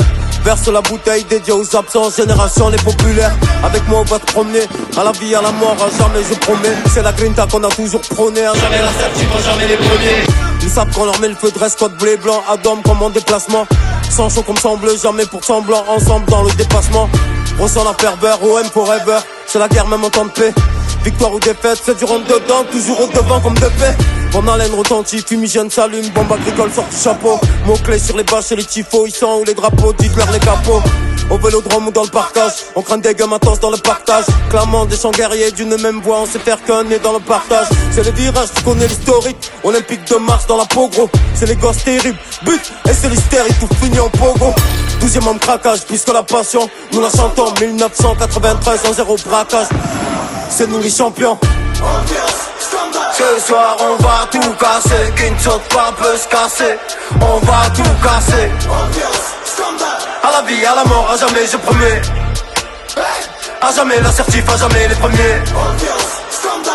Verse 0.44 0.68
la 0.68 0.82
bouteille 0.82 1.26
dédiée 1.26 1.54
aux 1.54 1.76
absents, 1.76 2.10
génération 2.10 2.70
les 2.70 2.78
populaires. 2.78 3.36
Avec 3.64 3.88
moi 3.88 4.00
on 4.00 4.04
va 4.04 4.18
te 4.18 4.32
promener, 4.32 4.62
à 4.98 5.04
la 5.04 5.12
vie, 5.12 5.36
à 5.36 5.42
la 5.42 5.52
mort, 5.52 5.76
à 5.76 5.90
jamais 5.98 6.24
je 6.24 6.36
promets. 6.40 6.76
C'est 6.94 7.04
la 7.04 7.12
grinta 7.12 7.46
qu'on 7.48 7.64
a 7.64 7.70
toujours 7.70 8.02
prôné, 8.02 8.46
à 8.46 8.54
jamais 8.54 8.82
la 8.82 8.92
certitude, 8.94 9.30
jamais 9.46 9.68
les 9.68 9.78
premiers. 9.78 10.24
Ils 10.62 10.70
savent 10.70 10.92
qu'on 10.94 11.06
leur 11.06 11.20
met 11.20 11.30
le 11.30 11.36
feu 11.36 11.52
de 11.52 11.58
code 11.78 11.98
blé 11.98 12.18
blanc, 12.18 12.42
Adam 12.50 12.78
comme 12.84 13.02
en 13.02 13.10
déplacement. 13.10 13.68
Sans 14.10 14.30
chaud 14.30 14.42
comme 14.42 14.58
semble, 14.58 14.98
jamais 14.98 15.26
pour 15.26 15.44
semblant, 15.44 15.84
ensemble 15.90 16.26
dans 16.28 16.44
le 16.44 16.52
dépassement. 16.52 17.10
Ressent 17.60 17.84
la 17.84 17.94
ferveur, 17.94 18.40
OM 18.44 18.66
forever, 18.66 19.20
c'est 19.48 19.58
la 19.58 19.68
guerre 19.68 19.88
même 19.88 20.04
en 20.04 20.10
temps 20.10 20.26
de 20.26 20.32
paix. 20.32 20.54
Victoire 21.04 21.34
ou 21.34 21.40
défaite, 21.40 21.82
c'est 21.84 21.98
du 21.98 22.06
rentre 22.06 22.28
dedans, 22.28 22.64
toujours 22.72 23.02
au 23.02 23.08
devant 23.08 23.40
comme 23.40 23.56
de 23.56 23.60
paix. 23.62 23.96
Mon 24.34 24.48
haleine 24.48 24.74
retentit, 24.74 25.24
fumigène 25.26 25.70
s'allume, 25.70 26.08
bombe 26.10 26.32
agricole 26.32 26.72
sort 26.72 26.88
du 26.90 26.98
chapeau. 26.98 27.40
Mots 27.66 27.78
clés 27.84 28.00
sur 28.00 28.18
les 28.18 28.24
bâches 28.24 28.52
et 28.52 28.56
les 28.56 28.64
ils 28.64 29.12
sont 29.12 29.40
où 29.42 29.44
les 29.44 29.54
drapeaux, 29.54 29.94
dites-leur 29.94 30.32
les 30.32 30.40
capots. 30.40 30.82
Au 31.30 31.38
vélodrome 31.38 31.88
ou 31.88 31.92
dans 31.92 32.04
le 32.04 32.10
partage, 32.10 32.54
on 32.76 32.82
craint 32.82 32.98
des 32.98 33.14
gamins 33.14 33.38
dans 33.62 33.70
le 33.70 33.78
partage. 33.78 34.26
Clamant 34.50 34.86
des 34.86 34.96
chants 34.96 35.12
guerriers 35.12 35.52
d'une 35.52 35.76
même 35.82 36.00
voix, 36.00 36.22
on 36.22 36.26
sait 36.26 36.40
faire 36.40 36.64
qu'un 36.64 36.84
nez 36.84 37.00
dans 37.00 37.12
le 37.14 37.20
partage. 37.20 37.68
C'est 37.92 38.04
le 38.04 38.12
virage, 38.12 38.48
tu 38.56 38.64
connais 38.64 38.88
l'historique. 38.88 39.52
Olympique 39.64 40.08
de 40.10 40.16
Mars 40.16 40.48
dans 40.48 40.56
la 40.56 40.66
peau 40.66 40.88
gros. 40.88 41.10
C'est 41.36 41.48
les 41.48 41.56
gosses 41.56 41.84
terribles, 41.84 42.18
but 42.44 42.62
et 42.90 42.94
c'est 42.94 43.10
l'hystérie, 43.10 43.54
tout 43.60 43.68
fini 43.82 44.00
en 44.00 44.10
pogo. 44.10 44.54
Douzième 45.02 45.28
homme 45.28 45.40
craquage, 45.40 45.86
puisque 45.86 46.14
la 46.14 46.24
passion, 46.24 46.70
nous 46.94 47.02
la 47.02 47.10
chantons. 47.10 47.54
1993 47.60 48.80
en 48.90 48.94
zéro 48.94 49.18
braquage. 49.26 49.68
C'est 50.50 50.68
nous 50.70 50.80
les 50.80 50.90
champions. 50.90 51.38
Ce 53.18 53.40
soir 53.48 53.76
on 53.80 53.96
va 54.04 54.28
tout 54.32 54.54
casser, 54.60 55.12
qui 55.16 55.32
ne 55.32 55.40
saute 55.40 55.68
pas 55.70 55.92
peut 55.98 56.16
se 56.16 56.28
casser. 56.28 56.78
On 57.20 57.40
va 57.40 57.68
tout 57.76 57.96
casser. 58.04 58.52
À 60.24 60.32
la 60.34 60.42
vie, 60.44 60.64
à 60.64 60.76
la 60.76 60.84
mort, 60.86 61.10
à 61.12 61.18
jamais 61.18 61.48
je 61.52 61.58
promets. 61.58 62.00
À 63.60 63.72
jamais 63.72 64.00
l'assertif, 64.02 64.48
à 64.48 64.58
jamais 64.58 64.88
les 64.88 64.94
premiers. 64.94 65.42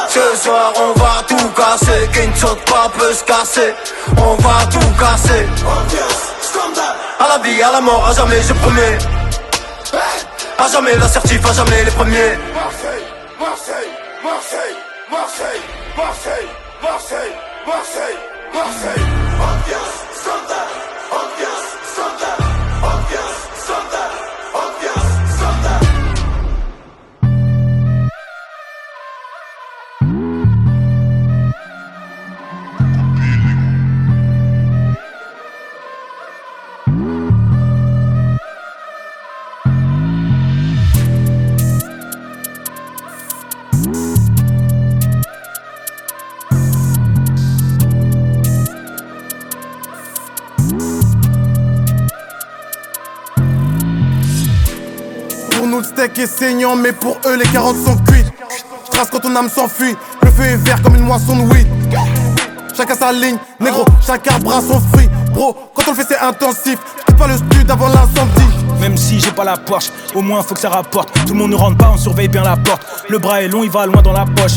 Ce 0.09 0.37
soir 0.43 0.73
on 0.85 0.99
va 0.99 1.23
tout 1.29 1.49
casser, 1.51 2.09
qui 2.13 2.27
ne 2.27 2.35
saute 2.35 2.65
pas 2.65 2.91
peut 2.99 3.15
se 3.15 3.23
casser. 3.23 3.75
On 4.17 4.35
va 4.43 4.67
tout 4.67 4.91
casser. 4.99 5.47
À 7.21 7.29
la 7.29 7.39
vie, 7.39 7.63
à 7.63 7.71
la 7.71 7.81
mort, 7.81 8.05
à 8.05 8.13
jamais 8.15 8.43
je 8.43 8.53
promets. 8.55 8.99
À 10.59 10.69
jamais 10.69 10.97
l'assertif, 10.97 11.41
à 11.49 11.53
jamais 11.53 11.85
les 11.85 11.91
premiers. 11.93 12.37
Marseille, 12.53 13.07
Marseille, 13.39 13.93
Marseille, 14.25 14.77
Marseille. 15.09 15.82
Marseille, 15.97 16.49
Marseille, 16.83 17.33
Marseille, 17.67 18.19
Marseille. 18.53 19.03
Ambiance, 19.43 20.12
scandale, 20.12 20.12
steak 56.03 56.19
est 56.19 56.27
saignant, 56.27 56.75
mais 56.75 56.93
pour 56.93 57.17
eux 57.27 57.37
les 57.37 57.49
carottes 57.51 57.77
sont 57.77 57.97
cuites. 57.99 58.27
Trace 58.91 59.09
quand 59.11 59.21
ton 59.21 59.37
âme 59.37 59.49
s'enfuit, 59.49 59.95
le 60.23 60.31
feu 60.31 60.43
est 60.45 60.57
vert 60.57 60.83
comme 60.83 60.97
une 60.97 61.05
moisson 61.05 61.37
de 61.37 61.43
weed. 61.43 61.67
Chacun 62.77 62.95
sa 62.95 63.13
ligne, 63.13 63.37
négro, 63.61 63.85
chaque 64.05 64.27
arbre 64.29 64.53
a 64.53 64.61
son 64.61 64.81
fruit. 64.81 65.09
Bro, 65.33 65.57
quand 65.75 65.83
on 65.87 65.91
le 65.93 65.97
fait 65.97 66.07
c'est 66.09 66.19
intensif, 66.19 66.79
je 67.09 67.15
pas 67.15 67.29
le 67.29 67.37
stud 67.37 67.71
avant 67.71 67.89
l'incendie. 67.89 68.81
Même 68.81 68.97
si 68.97 69.21
j'ai 69.21 69.31
pas 69.31 69.45
la 69.45 69.57
Porsche, 69.57 69.91
au 70.15 70.23
moins 70.23 70.43
faut 70.43 70.55
que 70.55 70.61
ça 70.61 70.71
rapporte. 70.71 71.13
Tout 71.25 71.35
le 71.35 71.39
monde 71.39 71.53
ne 71.53 71.57
rentre 71.57 71.77
pas, 71.77 71.93
on 71.95 71.97
surveille 71.97 72.29
bien 72.29 72.43
la 72.43 72.57
porte. 72.57 72.83
Le 73.09 73.19
bras 73.19 73.43
est 73.43 73.49
long, 73.49 73.63
il 73.63 73.71
va 73.71 73.87
loin 73.87 74.03
dans 74.03 74.13
la 74.13 74.25
poche. 74.25 74.57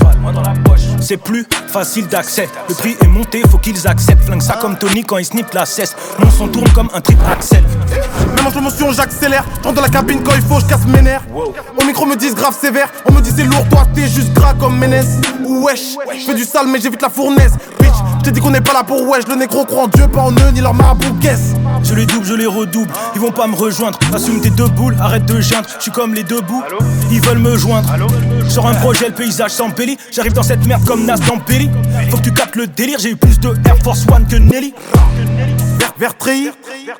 C'est 1.08 1.18
plus 1.18 1.46
facile 1.68 2.08
d'accès. 2.08 2.50
Le 2.68 2.74
prix 2.74 2.98
est 3.00 3.08
monté, 3.08 3.44
faut 3.52 3.60
qu'ils 3.60 3.88
acceptent. 3.88 4.24
Flingue 4.24 4.42
ça 4.42 4.58
comme 4.60 4.76
Tony 4.76 5.04
quand 5.04 5.20
il 5.20 5.26
snipe 5.26 5.54
la 5.54 5.68
cesse. 5.68 5.96
Mon 6.18 6.32
son 6.32 6.48
tourne 6.48 6.68
comme 6.70 6.90
un 6.96 7.00
trip 7.00 7.20
Axel. 7.32 7.64
Même 8.36 8.48
en 8.48 8.50
slow 8.50 8.62
motion, 8.62 8.92
j'accélère. 8.92 9.46
Rentre 9.64 9.76
dans 9.76 9.82
la 9.84 9.90
cabine 9.90 10.24
quand 10.24 10.34
il 10.34 10.42
faut, 10.42 10.60
je 10.60 10.66
casse 10.66 10.84
mes 10.88 11.04
nerfs. 11.04 11.22
Au 11.32 11.86
micro, 11.86 12.08
me 12.08 12.16
disent 12.16 12.34
grave 12.34 12.58
sévère. 12.60 12.90
On 13.08 13.12
me 13.14 13.22
dit 13.22 13.32
c'est 13.36 13.44
lourd, 13.44 13.64
toi 13.70 13.86
t'es 13.94 14.08
juste 14.08 14.34
gras 14.34 14.56
comme 14.60 14.80
Ménès. 14.80 15.06
Wesh, 15.46 15.96
je 16.12 16.26
fais 16.26 16.34
du 16.34 16.44
sale, 16.44 16.66
mais 16.70 16.82
j'évite 16.82 17.04
la 17.04 17.10
fournaise. 17.10 17.54
Bitch, 17.80 17.94
je 18.18 18.24
t'ai 18.24 18.32
dit 18.32 18.40
qu'on 18.40 18.50
n'est 18.50 18.62
pas 18.62 18.74
là 18.74 18.84
pour 18.84 19.08
wesh. 19.08 19.28
Le 19.28 19.36
négro 19.36 19.64
croit 19.64 19.84
en 19.84 19.88
Dieu, 19.88 20.08
pas 20.08 20.22
en 20.22 20.32
eux, 20.32 20.52
ni 20.54 20.62
leur 20.62 20.74
marabout 20.74 21.20
guess. 21.20 21.54
Je 21.86 21.94
les 21.94 22.06
double, 22.08 22.26
je 22.26 22.34
les 22.34 22.48
redouble. 22.48 22.92
Ils 23.14 23.22
vont 23.22 23.32
pas 23.32 23.46
me 23.46 23.56
rejoindre. 23.56 24.00
Assume 24.14 24.42
tes 24.42 24.50
deux 24.50 24.68
boules, 24.68 24.96
arrête 25.00 25.26
de 25.26 25.40
geindre. 25.40 25.68
Je 25.78 25.84
suis 25.84 25.92
comme 25.92 26.16
les 26.16 26.24
deux 26.24 26.42
bouts. 26.42 26.64
Ils 27.12 27.22
veulent 27.22 27.38
me 27.40 27.56
joindre. 27.56 27.88
Sur 28.50 28.66
un 28.66 28.74
projet, 28.74 29.10
le 29.10 29.14
paysage 29.14 29.52
s'embellit. 29.52 29.98
J'arrive 30.12 30.34
dans 30.34 30.44
cette 30.44 30.66
merde 30.66 30.84
comme 30.86 31.06
Nas 31.06 31.18
dans 31.18 31.38
Pelli. 31.38 31.70
Faut 32.10 32.18
que 32.18 32.24
tu 32.24 32.34
captes 32.34 32.56
le 32.56 32.66
délire. 32.66 32.98
J'ai 33.00 33.12
eu 33.12 33.16
plus 33.16 33.40
de 33.40 33.50
Air 33.66 33.78
Force 33.84 34.06
One 34.12 34.26
que 34.26 34.36
Nelly. 34.36 34.74
Vert, 35.78 35.94
vert 36.00 36.18
trahir, 36.18 36.54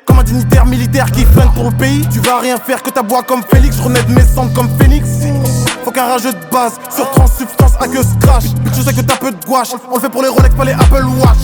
comme 0.04 0.20
un 0.20 0.22
dignitaire 0.22 0.64
militaire 0.66 1.10
qui 1.10 1.24
freine 1.24 1.50
pour 1.52 1.64
le 1.64 1.76
pays. 1.76 2.06
Tu 2.12 2.20
vas 2.20 2.38
rien 2.38 2.56
faire 2.56 2.80
que 2.82 2.90
ta 2.90 3.02
bois 3.02 3.24
comme 3.24 3.42
Félix. 3.50 3.76
Je 3.78 3.82
renais 3.82 4.02
de 4.04 4.12
mes 4.12 4.24
cendres 4.24 4.52
comme 4.52 4.68
Phoenix. 4.80 5.08
Faut 5.84 5.90
qu'un 5.90 6.06
rageux 6.06 6.32
de 6.32 6.52
base 6.52 6.74
sur 6.94 7.10
transsubstance 7.10 7.72
à 7.80 7.88
que 7.88 8.02
scratch. 8.02 8.44
Je 8.76 8.82
sais 8.82 8.92
que 8.92 9.00
t'as 9.00 9.16
peu 9.16 9.32
de 9.32 9.44
gouache. 9.44 9.68
On 9.90 9.96
le 9.96 10.00
fait 10.00 10.08
pour 10.08 10.22
les 10.22 10.28
Rolex, 10.28 10.54
pas 10.54 10.64
les 10.64 10.72
Apple 10.72 11.06
Watch. 11.18 11.38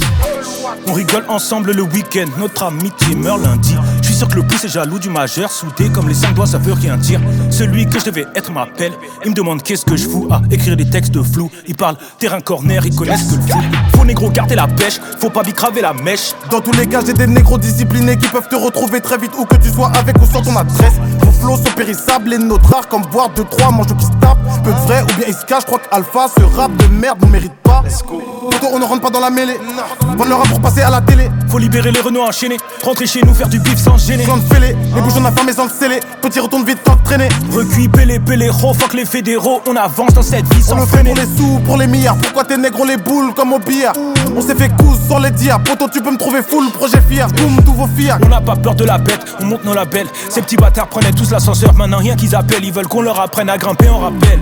On 0.86 0.92
rigole 0.92 1.24
ensemble 1.28 1.72
le 1.72 1.82
week-end, 1.82 2.26
notre 2.38 2.64
amitié 2.64 3.14
meurt 3.14 3.40
lundi. 3.40 3.74
Je 4.00 4.06
suis 4.06 4.14
sûr 4.14 4.28
que 4.28 4.36
le 4.36 4.42
pouce 4.42 4.64
est 4.64 4.68
jaloux 4.68 4.98
du 4.98 5.08
majeur, 5.08 5.50
soudé 5.50 5.88
comme 5.88 6.08
les 6.08 6.14
cinq 6.14 6.34
doigts, 6.34 6.46
ça 6.46 6.58
veut 6.58 6.72
rien 6.72 6.96
dire. 6.96 7.20
Celui 7.50 7.86
que 7.86 7.98
je 7.98 8.04
devais 8.06 8.26
être 8.34 8.52
m'appelle, 8.52 8.92
il 9.24 9.30
me 9.30 9.34
demande 9.34 9.62
qu'est-ce 9.62 9.84
que 9.84 9.96
je 9.96 10.08
fous 10.08 10.28
à 10.30 10.40
écrire 10.50 10.76
des 10.76 10.88
textes 10.88 11.12
de 11.12 11.22
flou. 11.22 11.50
Il 11.66 11.74
parle 11.74 11.96
terrain 12.18 12.40
corner, 12.40 12.84
ils 12.86 12.94
connaissent 12.94 13.24
que 13.24 13.36
le 13.36 13.42
foot. 13.42 13.64
Faut 13.96 14.04
négro 14.04 14.30
garder 14.30 14.54
la 14.54 14.66
pêche, 14.66 15.00
faut 15.18 15.30
pas 15.30 15.42
bicraver 15.42 15.80
la 15.80 15.94
mèche. 15.94 16.34
Dans 16.50 16.60
tous 16.60 16.72
les 16.72 16.86
cas, 16.86 17.00
j'ai 17.04 17.14
des 17.14 17.26
négros 17.26 17.58
disciplinés 17.58 18.16
qui 18.16 18.28
peuvent 18.28 18.48
te 18.48 18.56
retrouver 18.56 19.00
très 19.00 19.18
vite 19.18 19.32
où 19.38 19.44
que 19.44 19.56
tu 19.56 19.70
sois 19.70 19.90
avec 19.96 20.16
ou 20.20 20.26
sans 20.26 20.42
ton 20.42 20.56
adresse. 20.56 20.94
Flots 21.42 21.56
sont 21.56 21.74
périssables, 21.74 22.30
les 22.30 22.38
nôtres 22.38 22.70
rares 22.70 22.86
comme 22.86 23.02
boire 23.02 23.28
2-3 23.34 23.74
manchots 23.74 23.96
qui 23.96 24.06
se 24.06 24.10
tapent. 24.20 24.38
Peu 24.62 24.70
de 24.70 24.78
vrai 24.78 25.02
ou 25.02 25.06
bien 25.18 25.26
ils 25.26 25.34
se 25.34 25.44
cachent, 25.44 25.62
je 25.62 25.66
crois 25.66 25.80
qu'Alpha, 25.80 26.26
ce 26.38 26.44
rap 26.56 26.70
de 26.76 26.86
merde, 26.86 27.18
ne 27.24 27.30
mérite 27.30 27.52
pas. 27.64 27.82
Poto, 27.82 28.66
on 28.72 28.78
ne 28.78 28.84
rentre 28.84 29.00
pas 29.02 29.10
dans 29.10 29.18
la 29.20 29.30
mêlée. 29.30 29.58
Vendre 30.02 30.26
le 30.26 30.34
rap 30.34 30.48
pour 30.48 30.60
passer 30.60 30.82
à 30.82 30.90
la 30.90 31.00
télé. 31.00 31.28
Faut 31.48 31.58
libérer 31.58 31.90
les 31.90 32.00
Renault 32.00 32.22
enchaînés, 32.22 32.58
rentrer 32.84 33.06
chez 33.06 33.22
nous, 33.26 33.34
faire 33.34 33.48
du 33.48 33.58
bif 33.58 33.76
sans 33.76 33.98
gêner. 33.98 34.24
Sans 34.24 34.36
le 34.36 34.42
fêler, 34.42 34.76
les 34.94 35.00
bouchons 35.00 35.24
affamés 35.24 35.52
sans 35.52 35.64
le 35.64 35.70
sceller. 35.70 35.98
Petit 36.20 36.38
retourne 36.38 36.64
vite, 36.64 36.78
tant 36.84 36.94
de 36.94 37.02
traîner. 37.02 37.28
Recuit, 37.52 37.88
pélé, 37.88 38.20
pélé, 38.20 38.48
ro, 38.48 38.72
fuck 38.72 38.94
les 38.94 39.04
fédéraux, 39.04 39.60
on 39.68 39.74
avance 39.74 40.14
dans 40.14 40.22
cette 40.22 40.46
vie 40.54 40.62
On 40.66 40.70
sans 40.70 40.76
le 40.76 40.86
fait 40.86 40.98
freiner. 40.98 41.10
pour 41.10 41.22
les 41.22 41.36
sous, 41.36 41.58
pour 41.64 41.76
les 41.76 41.86
milliards. 41.88 42.16
Pourquoi 42.18 42.44
t'es 42.44 42.56
négro 42.56 42.84
les 42.84 42.96
boules 42.96 43.34
comme 43.34 43.52
au 43.52 43.58
billard? 43.58 43.94
On 44.36 44.40
s'est 44.40 44.54
fait 44.54 44.68
cousse 44.76 44.98
sans 45.08 45.18
les 45.18 45.32
dire. 45.32 45.60
Poto, 45.62 45.88
tu 45.92 46.00
peux 46.00 46.12
me 46.12 46.18
trouver 46.18 46.42
full, 46.42 46.70
projet 46.70 47.02
fier. 47.08 47.26
Boum, 47.28 47.56
tous 47.64 47.74
vos 47.74 47.88
fiers. 47.88 48.14
On 48.24 48.28
n'a 48.28 48.40
pas 48.40 48.54
peur 48.56 48.74
de 48.76 48.84
la 48.84 48.98
bête, 48.98 49.24
on 49.40 49.46
monte 49.46 49.64
nos 49.64 49.74
labels. 49.74 50.06
Ces 50.30 50.40
petits 50.40 50.56
bâtards 50.56 50.86
prenaient 50.86 51.12
tous 51.12 51.31
l'ascenseur, 51.32 51.74
maintenant 51.74 51.98
rien 51.98 52.14
qu'ils 52.14 52.34
appellent. 52.36 52.64
Ils 52.64 52.72
veulent 52.72 52.86
qu'on 52.86 53.02
leur 53.02 53.18
apprenne 53.18 53.48
à 53.48 53.56
grimper 53.56 53.88
en 53.88 53.98
rappel. 53.98 54.38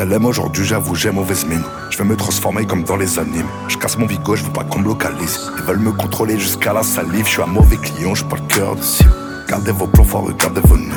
Aime 0.00 0.24
aujourd'hui, 0.24 0.64
j'avoue, 0.64 0.94
j'ai 0.94 1.10
mauvaise 1.10 1.44
mine. 1.46 1.62
Je 1.90 1.98
vais 1.98 2.04
me 2.04 2.16
transformer 2.16 2.66
comme 2.66 2.84
dans 2.84 2.96
les 2.96 3.18
animes. 3.18 3.46
Je 3.68 3.76
casse 3.76 3.98
mon 3.98 4.06
bigot, 4.06 4.34
je 4.34 4.44
veux 4.44 4.50
pas 4.50 4.64
qu'on 4.64 4.78
me 4.78 4.86
localise. 4.86 5.38
Ils 5.58 5.62
veulent 5.62 5.78
me 5.78 5.92
contrôler 5.92 6.38
jusqu'à 6.38 6.72
la 6.72 6.82
salive. 6.82 7.26
Je 7.26 7.30
suis 7.30 7.42
un 7.42 7.46
mauvais 7.46 7.76
client, 7.76 8.14
j'ai 8.14 8.24
pas 8.24 8.36
le 8.36 8.54
cœur 8.54 8.76
de 8.76 8.82
cible. 8.82 9.12
Gardez 9.46 9.72
vos 9.72 9.86
plans 9.86 10.04
forts, 10.04 10.24
regardez 10.24 10.62
vos 10.64 10.78
nœuds. 10.78 10.94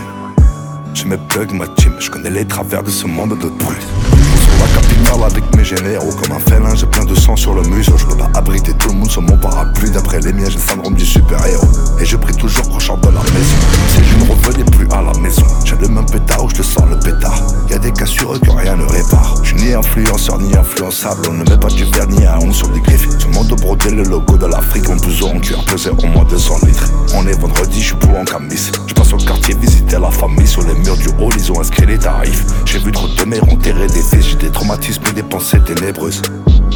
J'ai 0.93 1.05
mes 1.05 1.17
plugs, 1.17 1.53
ma 1.53 1.67
team, 1.67 1.93
je 1.99 2.09
connais 2.09 2.29
les 2.29 2.45
travers 2.45 2.81
de 2.81 2.89
ce 2.89 3.05
monde 3.05 3.37
de 3.37 3.49
brut. 3.49 3.81
Sur 3.81 4.53
la 4.59 4.81
capitale 4.81 5.23
avec 5.23 5.55
mes 5.55 5.65
généraux 5.65 6.13
comme 6.13 6.35
un 6.35 6.39
félin, 6.39 6.73
j'ai 6.73 6.87
plein 6.87 7.03
de 7.03 7.13
sang 7.13 7.35
sur 7.35 7.53
le 7.53 7.63
museau. 7.63 7.97
Je 7.97 8.05
peux 8.05 8.17
pas 8.17 8.31
abriter 8.35 8.73
tout 8.73 8.89
le 8.89 8.95
monde 8.95 9.11
sur 9.11 9.21
mon 9.21 9.37
parapluie. 9.37 9.91
D'après 9.91 10.21
les 10.21 10.33
miens, 10.33 10.49
j'ai 10.49 10.55
le 10.55 10.61
syndrome 10.61 10.95
du 10.95 11.05
super-héros. 11.05 11.67
Et 11.99 12.05
je 12.05 12.15
prie 12.15 12.35
toujours 12.35 12.79
chante 12.79 13.01
de 13.01 13.09
la 13.09 13.21
maison. 13.21 14.22
Revenais 14.45 14.65
plus 14.65 14.87
à 14.91 15.01
la 15.01 15.17
maison, 15.19 15.43
j'ai 15.63 15.75
le 15.77 15.87
même 15.87 16.05
pétard 16.05 16.43
où 16.43 16.49
je 16.49 16.55
te 16.55 16.63
sors 16.63 16.85
le 16.85 16.99
pétard. 16.99 17.41
Y 17.69 17.73
a 17.73 17.79
des 17.79 17.91
cassures 17.91 18.39
que 18.41 18.51
rien 18.51 18.75
ne 18.75 18.83
répare. 18.83 19.35
Je 19.41 19.55
ni 19.55 19.73
influenceur 19.73 20.37
ni 20.37 20.53
influençable. 20.55 21.21
On 21.29 21.33
ne 21.33 21.49
met 21.49 21.57
pas 21.57 21.69
du 21.69 21.85
vernis 21.85 22.25
à 22.25 22.37
on 22.41 22.51
sur 22.51 22.67
des 22.69 22.81
griffes. 22.81 23.07
Le 23.25 23.33
monde 23.33 23.53
brodé 23.61 23.89
le 23.91 24.03
logo 24.03 24.37
de 24.37 24.45
l'Afrique. 24.45 24.89
Mon 24.89 24.97
blouson 24.97 25.35
en 25.35 25.39
cuir 25.39 25.63
pesait 25.65 25.91
au 25.91 26.07
moins 26.07 26.25
200 26.25 26.55
litres. 26.65 26.89
On 27.15 27.25
est 27.25 27.39
vendredi, 27.39 27.81
je 27.81 27.87
suis 27.87 27.95
pour 27.95 28.17
en 28.17 28.25
camis. 28.25 28.71
Je 28.85 28.93
passe 28.93 29.13
au 29.13 29.17
quartier 29.17 29.55
visiter 29.55 29.97
la 29.97 30.11
famille. 30.11 30.47
Sur 30.47 30.63
les 30.63 30.75
murs 30.75 30.97
du 30.97 31.07
hall, 31.19 31.33
ils 31.37 31.51
ont 31.51 31.61
inscrit 31.61 31.85
les 31.85 31.97
tarifs. 31.97 32.45
J'ai 32.65 32.79
vu 32.79 32.91
trop 32.91 33.07
de 33.07 33.23
mères 33.23 33.43
enterrer 33.49 33.87
des 33.87 34.03
fils. 34.03 34.27
J'ai 34.27 34.35
des 34.35 34.51
traumatismes 34.51 35.03
et 35.09 35.13
des 35.13 35.23
pensées 35.23 35.59
ténébreuses. 35.61 36.21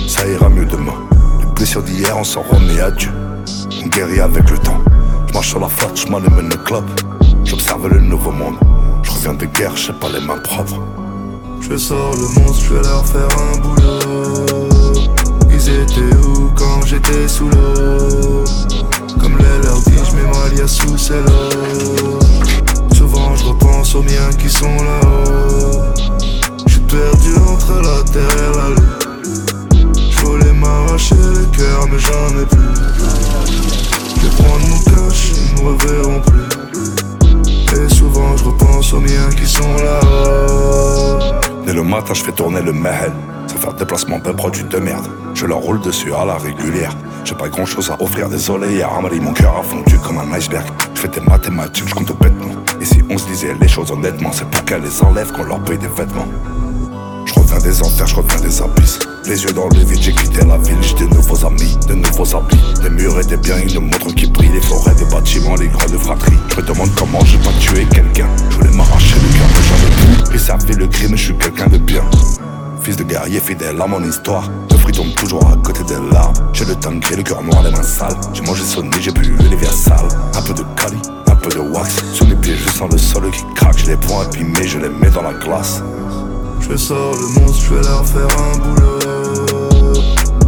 Ça 0.08 0.26
ira 0.26 0.48
mieux 0.50 0.66
demain. 0.66 0.96
Les 1.42 1.46
blessures 1.48 1.84
d'hier, 1.84 2.16
on 2.18 2.24
s'en 2.24 2.44
remet 2.44 2.80
à 2.80 2.92
Dieu. 2.92 3.12
On 3.84 3.88
guérit 3.88 4.22
avec 4.22 4.50
le 4.50 4.58
temps. 4.58 4.80
Je 5.28 5.34
marche 5.34 5.50
sur 5.50 5.60
la 5.60 5.68
flotte, 5.68 6.02
je 6.06 6.10
m'allume 6.10 6.50
le 6.50 6.56
club. 6.64 6.86
J'observe 7.58 7.88
le 7.88 8.00
nouveau 8.00 8.32
monde. 8.32 8.56
Je 9.02 9.10
reviens 9.10 9.34
de 9.34 9.46
guerre, 9.46 9.76
j'ai 9.76 9.92
pas 9.92 10.10
les 10.10 10.20
mains 10.20 10.38
propres. 10.38 10.80
Je 11.60 11.76
sors 11.76 12.14
le 12.14 12.40
monstre, 12.40 12.66
je 12.66 12.74
vais 12.76 12.84
leur 12.84 13.04
faire 13.04 13.28
un 13.36 13.58
boulot. 13.58 14.94
Ils 15.50 15.70
étaient 15.70 16.16
où 16.24 16.52
quand 16.54 16.86
j'étais 16.86 17.28
sous 17.28 17.50
l'eau? 17.50 18.46
Comme 19.20 19.40
les 19.40 19.66
leur 19.66 19.80
dit, 19.80 19.98
je 20.08 20.16
mets 20.16 20.32
ma 20.32 20.56
liasse 20.56 20.76
sous 20.76 21.00
celle-là. 21.00 21.50
Souvent 22.96 23.36
je 23.36 23.46
repense 23.46 23.96
aux 23.96 24.04
miens 24.04 24.32
qui 24.38 24.50
sont 24.50 24.76
là-haut. 24.76 25.82
Je 26.68 26.74
suis 26.74 26.82
perdu 26.82 27.38
entre 27.50 27.74
la 27.82 28.04
terre 28.04 28.38
et 28.38 28.56
la 28.56 28.70
lune. 28.70 29.82
Je 30.12 30.18
voulais 30.24 30.54
m'arracher 30.54 31.16
le 31.16 31.46
cœur, 31.58 31.88
mais 31.92 31.98
j'en 31.98 32.40
ai 32.40 32.46
plus. 32.46 32.76
Je 34.16 34.22
vais 34.22 34.44
prendre 34.44 34.68
mon 34.68 34.80
cash, 34.84 35.32
ils 35.34 35.64
me 35.64 35.70
reverront 35.72 36.22
plus. 36.22 36.47
Je 38.36 38.44
repense 38.44 38.94
aux 38.94 39.00
miens 39.00 39.30
qui 39.36 39.46
sont 39.46 39.76
là-haut. 39.76 41.20
Dès 41.66 41.74
le 41.74 41.84
matin, 41.84 42.14
je 42.14 42.24
fais 42.24 42.32
tourner 42.32 42.62
le 42.62 42.74
mahel. 42.74 43.12
Sans 43.48 43.58
faire 43.58 43.74
déplacement 43.74 44.20
de 44.20 44.32
produits 44.32 44.64
de 44.64 44.78
merde. 44.78 45.08
Je 45.34 45.46
leur 45.46 45.60
roule 45.60 45.82
dessus 45.82 46.14
à 46.14 46.26
la 46.26 46.38
régulière. 46.38 46.96
J'ai 47.24 47.36
pas 47.36 47.50
grand 47.50 47.66
chose 47.66 47.92
à 47.92 48.02
offrir, 48.02 48.30
désolé. 48.30 48.74
Hier, 48.74 48.92
Amari, 48.92 49.20
mon 49.20 49.34
cœur 49.34 49.58
a 49.58 49.64
fondu 49.64 49.98
comme 50.00 50.18
un 50.18 50.32
iceberg. 50.34 50.66
Je 50.96 51.02
fais 51.02 51.08
des 51.10 51.22
mathématiques, 51.22 51.88
je 51.88 51.94
compte 51.94 52.18
bêtement. 52.20 52.52
Et 52.82 52.86
si 52.86 53.04
on 53.10 53.18
se 53.18 53.28
disait 53.28 53.54
les 53.60 53.68
choses 53.68 53.92
honnêtement, 53.92 54.32
c'est 54.32 54.50
pour 54.50 54.64
qu'elles 54.66 54.82
les 54.82 55.04
enlèvent 55.04 55.32
qu'on 55.32 55.44
leur 55.44 55.60
paye 55.60 55.78
des 55.78 55.88
vêtements. 55.88 56.28
Des 57.64 57.82
enfers, 57.82 58.08
je 58.08 58.16
reviens 58.16 58.40
des 58.40 58.62
abysses. 58.62 59.00
Les 59.26 59.44
yeux 59.44 59.52
dans 59.52 59.68
le 59.68 59.80
vide, 59.80 60.00
j'ai 60.00 60.14
quitté 60.14 60.46
la 60.46 60.58
ville, 60.58 60.78
j'ai 60.82 61.06
de 61.06 61.14
nouveaux 61.14 61.46
amis, 61.46 61.76
de 61.90 61.96
nouveaux 61.96 62.36
habits. 62.36 62.82
Des 62.82 62.90
murs 62.90 63.20
et 63.20 63.26
des 63.26 63.36
biens, 63.36 63.58
une 63.58 63.82
montre 63.82 64.14
qui 64.14 64.28
brille, 64.28 64.52
les 64.54 64.62
forêts, 64.62 64.96
des 64.96 65.04
bâtiments, 65.06 65.56
les 65.56 65.68
grandes 65.68 65.98
fratries. 65.98 66.38
Je 66.50 66.56
me 66.56 66.62
demande 66.62 66.90
comment 66.96 67.20
j'ai 67.26 67.38
pas 67.40 67.52
tué 67.60 67.86
quelqu'un. 67.92 68.28
Je 68.50 68.56
voulais 68.56 68.72
m'arracher 68.72 69.16
le 69.16 69.38
cœur, 69.38 69.48
mais 69.54 70.24
ai 70.24 70.28
plus. 70.30 70.36
Et 70.36 70.40
ça 70.40 70.58
fait 70.58 70.78
le 70.78 70.88
crime, 70.88 71.18
je 71.18 71.24
suis 71.24 71.38
quelqu'un 71.38 71.68
de 71.68 71.78
bien. 71.78 72.04
Fils 72.82 72.96
de 72.96 73.04
guerrier 73.04 73.42
fidèle 73.42 73.82
à 73.82 73.88
mon 73.88 74.02
histoire. 74.02 74.50
Le 74.72 74.78
fruit 74.78 74.94
tombe 74.94 75.14
toujours 75.16 75.46
à 75.52 75.58
côté 75.58 75.84
des 75.84 76.00
larmes. 76.12 76.34
J'ai 76.54 76.64
le 76.64 76.72
et 76.72 77.16
le 77.18 77.24
cœur 77.24 77.44
noir, 77.44 77.64
les 77.64 77.72
mains 77.72 77.84
sales. 77.84 78.16
J'ai 78.34 78.44
mangé 78.44 78.64
sonné, 78.64 78.92
j'ai 79.02 79.12
bu 79.12 79.36
sales. 79.66 80.08
Un 80.36 80.42
peu 80.42 80.54
de 80.54 80.64
cali, 80.82 80.98
un 81.28 81.36
peu 81.36 81.50
de 81.50 81.60
wax. 81.60 81.96
Sous 82.14 82.26
mes 82.26 82.36
pieds, 82.36 82.56
je 82.56 82.70
sens 82.70 82.90
le 82.90 82.98
sol 82.98 83.30
qui 83.32 83.44
craque. 83.56 83.78
Je 83.80 83.88
les 83.88 83.98
prends 83.98 84.22
abîmés, 84.22 84.66
je 84.66 84.80
les 84.80 84.90
mets 84.90 85.10
dans 85.10 85.24
la 85.24 85.34
glace. 85.34 85.82
Je 86.70 86.76
sors 86.76 87.16
le 87.16 87.40
monstre, 87.40 87.64
je 87.64 87.74
vais 87.76 87.82
leur 87.82 88.06
faire 88.06 88.28
un 88.40 88.58
boulot. 88.58 89.00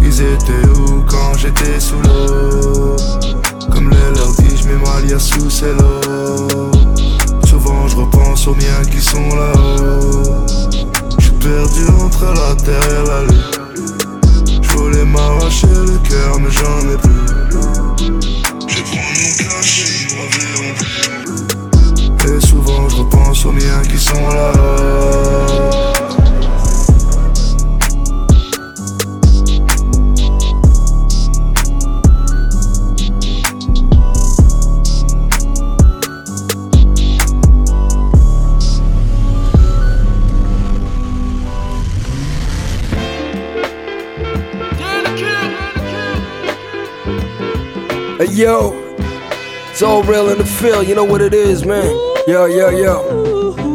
Ils 0.02 0.22
étaient 0.22 0.68
où 0.78 1.02
quand 1.08 1.34
j'étais 1.38 1.80
sous 1.80 1.96
l'eau? 2.04 2.98
Comme 3.72 3.90
les 3.90 4.18
leur 4.18 4.32
dit, 4.34 4.58
je 4.58 4.68
mets 4.68 4.76
ma 4.76 5.18
sous 5.18 5.50
celle-là. 5.50 6.02
Souvent 7.48 7.88
je 7.88 7.96
repense 7.96 8.48
aux 8.48 8.56
miens 8.56 8.84
qui 8.92 9.02
sont 9.02 9.30
là-haut. 9.30 10.46
Je 11.18 11.24
suis 11.24 11.34
perdu 11.34 11.88
entre 12.02 12.26
la 12.26 12.56
terre 12.56 12.90
et 12.90 13.08
la 13.08 13.22
lune. 13.24 14.62
Je 14.62 14.70
voulais 14.78 15.06
m'arracher 15.06 15.68
le 15.68 15.98
cœur, 16.10 16.38
mais 16.40 16.52
j'en 16.52 16.80
ai 16.90 16.98
plus. 16.98 17.28
Je 18.68 18.82
prends 18.84 19.14
mon 19.16 20.22
reverront 20.22 20.74
plus. 20.76 22.36
Et 22.36 22.46
souvent 22.46 22.90
je 22.90 22.96
repense 22.98 23.46
aux 23.46 23.54
miens 23.54 23.82
qui 23.90 23.98
sont 23.98 24.28
là-haut. 24.28 25.99
Hey 48.20 48.26
yo, 48.32 48.74
it's 49.72 49.82
all 49.82 50.04
real 50.04 50.28
in 50.28 50.40
the 50.40 50.46
field, 50.46 50.86
you 50.86 50.94
know 50.94 51.06
what 51.06 51.22
it 51.22 51.34
is, 51.34 51.66
man. 51.66 51.86
Yo, 52.28 52.48
yo, 52.48 52.68
yo. 52.68 53.29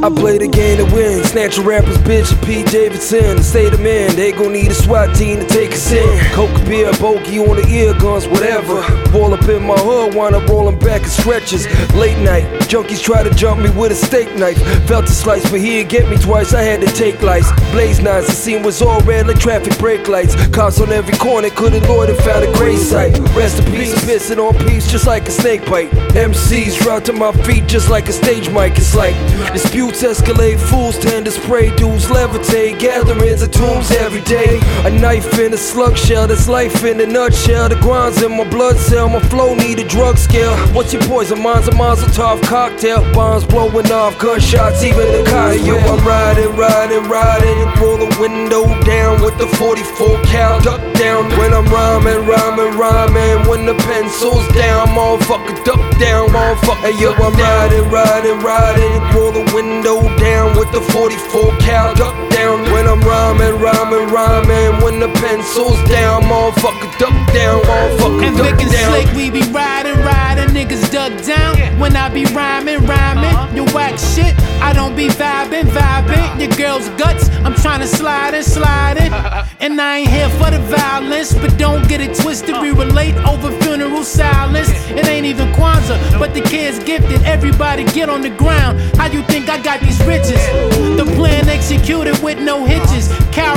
I 0.05 0.11
play 0.11 0.37
the 0.37 0.49
game 0.49 0.77
to 0.77 0.95
win. 0.95 1.25
Snatch 1.25 1.57
a 1.57 1.63
rapper's 1.63 1.97
bitch 1.97 2.31
and 2.31 2.43
Pete 2.47 2.67
Davidson. 2.67 3.43
Stay 3.43 3.71
the 3.71 3.79
man, 3.79 4.15
they 4.17 4.33
gon' 4.33 4.53
need 4.53 4.71
a 4.71 4.75
SWAT 4.75 5.17
team 5.17 5.39
to 5.41 5.47
take 5.47 5.73
us 5.73 5.93
in. 5.93 6.21
Coke, 6.35 6.53
beer, 6.67 6.93
bogey 7.01 7.39
on 7.39 7.57
the 7.57 7.67
ear 7.69 7.95
guns, 7.99 8.29
whatever. 8.29 8.85
Ball 9.13 9.33
up 9.33 9.49
in 9.49 9.63
my 9.63 9.79
hood, 9.79 10.15
wind 10.15 10.35
up 10.35 10.47
rolling 10.47 10.79
back 10.79 11.05
in 11.05 11.09
stretches. 11.09 11.65
Late 11.95 12.19
night, 12.19 12.45
junkies 12.69 13.03
try 13.03 13.23
to 13.23 13.31
jump 13.31 13.63
me 13.63 13.71
with 13.71 13.93
a 13.93 13.95
steak 13.95 14.29
knife. 14.37 14.59
Felt 14.87 15.07
a 15.07 15.09
slice, 15.09 15.51
but 15.51 15.61
he 15.61 15.79
didn't 15.79 15.89
get 15.89 16.11
me 16.11 16.19
twice. 16.19 16.53
I 16.53 16.61
had 16.61 16.83
to 16.83 16.87
take 16.89 17.23
lights. 17.23 17.51
Blaze 17.73 18.01
knives, 18.01 18.27
the 18.27 18.35
scene 18.35 18.63
was 18.63 18.83
all 18.83 19.01
red 19.05 19.27
like 19.27 19.39
traffic 19.39 19.79
brake 19.79 20.07
lights. 20.07 20.35
Cops 20.51 20.83
on 20.83 20.93
every 20.93 21.17
corner, 21.17 21.49
couldn't 21.49 21.89
loiter, 21.89 22.15
found 22.17 22.45
a 22.45 22.53
great 22.59 22.79
sight. 22.79 23.19
Rest 23.35 23.59
in 23.59 23.73
peace, 23.73 23.95
pissing 24.05 24.37
on 24.37 24.53
peace 24.69 24.87
just 24.87 25.07
like 25.07 25.27
a 25.29 25.31
snake 25.31 25.65
bite. 25.65 25.91
MCs 26.13 26.85
route 26.85 27.07
to 27.07 27.15
my 27.15 27.33
feet 27.45 27.67
just 27.67 27.89
like 27.89 28.07
a 28.11 28.13
stage 28.13 28.51
mic. 28.51 28.77
It's 28.77 28.95
like 28.95 29.17
disputes 29.55 29.94
escalate, 30.03 30.59
fools 30.59 30.99
tend 30.99 31.27
to 31.27 31.31
spray, 31.31 31.75
dudes 31.77 32.07
levitate, 32.07 32.79
gatherings 32.79 33.43
of 33.43 33.51
tombs 33.51 33.91
every 33.93 34.23
day. 34.23 34.59
A 34.85 34.91
knife 34.91 35.39
in 35.39 35.53
a 35.53 35.57
slug 35.57 35.97
shell, 35.97 36.27
that's 36.27 36.49
life 36.49 36.85
in 36.85 37.01
a 37.01 37.07
nutshell. 37.07 37.69
The 37.69 37.77
grind's 37.77 38.23
in 38.23 38.37
my 38.37 38.49
blood 38.49 38.77
cell, 38.77 39.09
my 39.09 39.21
flow 39.29 39.55
need 39.55 39.79
a 39.79 39.87
drug 39.87 40.19
scale. 40.19 40.57
What's 40.75 40.93
your 40.93 41.03
poison? 41.03 41.43
Mine's 41.43 41.69
a 41.69 41.75
Mazel 41.75 42.09
Tov 42.09 42.43
cocktail, 42.43 43.01
bombs 43.13 43.45
blowing 43.45 43.91
off, 43.93 44.19
gunshots, 44.19 44.83
even 44.83 45.07
the 45.13 45.23
cops. 45.31 45.65
Yo, 45.65 45.77
I'm 45.77 46.05
riding, 46.07 46.57
riding, 46.57 47.05
riding, 47.09 47.59
roll 47.81 47.99
the 47.99 48.17
window 48.21 48.65
down 48.83 49.23
with 49.23 49.37
the 49.39 49.47
44 49.59 50.23
cal, 50.25 50.61
duck 50.61 50.81
down 50.95 51.29
when 51.39 51.53
I'm 51.53 51.67
rhyming, 51.67 52.27
rhyming, 52.27 52.77
rhyming. 52.79 53.49
When 53.49 53.67
the 53.67 53.75
pencil's 53.75 54.47
down, 54.55 54.89
motherfucker, 54.89 55.65
duck 55.65 55.83
down, 55.99 56.31
motherfucker. 56.31 56.91
Hey, 56.91 57.01
yo, 57.01 57.13
I'm 57.13 57.35
riding, 57.35 57.91
riding, 57.91 58.39
riding, 58.41 59.15
roll 59.15 59.33
the 59.33 59.45
window 59.55 59.84
down 59.85 60.57
with 60.57 60.73
the 60.73 60.81
44 60.81 61.59
cal, 61.59 61.95
duck 61.95 62.24
when 62.85 62.99
I'm 62.99 63.09
rhyming, 63.09 63.61
rhyming, 63.61 64.09
rhyming. 64.13 64.85
When 64.85 65.01
the 65.01 65.09
pencil's 65.21 65.83
down, 65.89 66.23
motherfucker, 66.23 66.99
duck 66.99 67.33
down, 67.33 67.63
motherfucker, 67.63 68.25
And 68.25 68.37
duck 68.37 68.47
Vic 68.47 68.63
and 68.63 68.73
down. 68.73 68.93
Slick, 68.93 69.17
we 69.17 69.31
be 69.31 69.43
riding, 69.53 69.97
riding, 70.01 70.49
niggas 70.55 70.91
duck 70.93 71.13
down. 71.25 71.57
When 71.79 71.97
I 71.97 72.09
be 72.09 72.25
rhyming, 72.27 72.85
rhyming, 72.85 73.25
uh-huh. 73.25 73.55
you 73.55 73.65
whack 73.75 73.99
shit. 73.99 74.35
I 74.61 74.73
don't 74.73 74.95
be 74.95 75.09
vibing, 75.09 75.65
vibing. 75.65 76.41
Your 76.41 76.57
girl's 76.57 76.89
guts, 77.01 77.29
I'm 77.45 77.55
trying 77.55 77.81
to 77.81 77.87
slide 77.87 78.35
and 78.35 78.45
slide 78.45 78.99
it. 78.99 79.13
And 79.65 79.81
I 79.81 80.01
ain't 80.01 80.11
here 80.11 80.29
for 80.29 80.51
the 80.51 80.59
violence, 80.59 81.33
but 81.33 81.57
don't 81.57 81.89
get 81.89 82.03
it 82.03 82.15
twisted. 82.21 82.55
We 82.61 82.73
uh. 82.73 82.85
relate 82.85 83.15
over 83.25 83.51
funeral 83.63 84.05
silence. 84.05 84.69
It 84.91 85.07
ain't 85.07 85.25
even 85.25 85.51
Kwanzaa, 85.53 86.19
but 86.19 86.35
the 86.35 86.43
kids 86.43 86.85
gifted. 86.85 87.23
Everybody 87.23 87.85
get 87.85 88.11
on 88.11 88.21
the 88.21 88.29
ground. 88.29 88.79
How 88.99 89.07
you 89.07 89.23
think 89.23 89.49
I 89.49 89.59
got 89.63 89.81
these 89.81 89.99
riches? 90.05 90.43
The 91.01 91.11
plan 91.17 91.44
executed 91.65 92.23
with 92.23 92.39
no 92.39 92.67
hitches. 92.67 93.09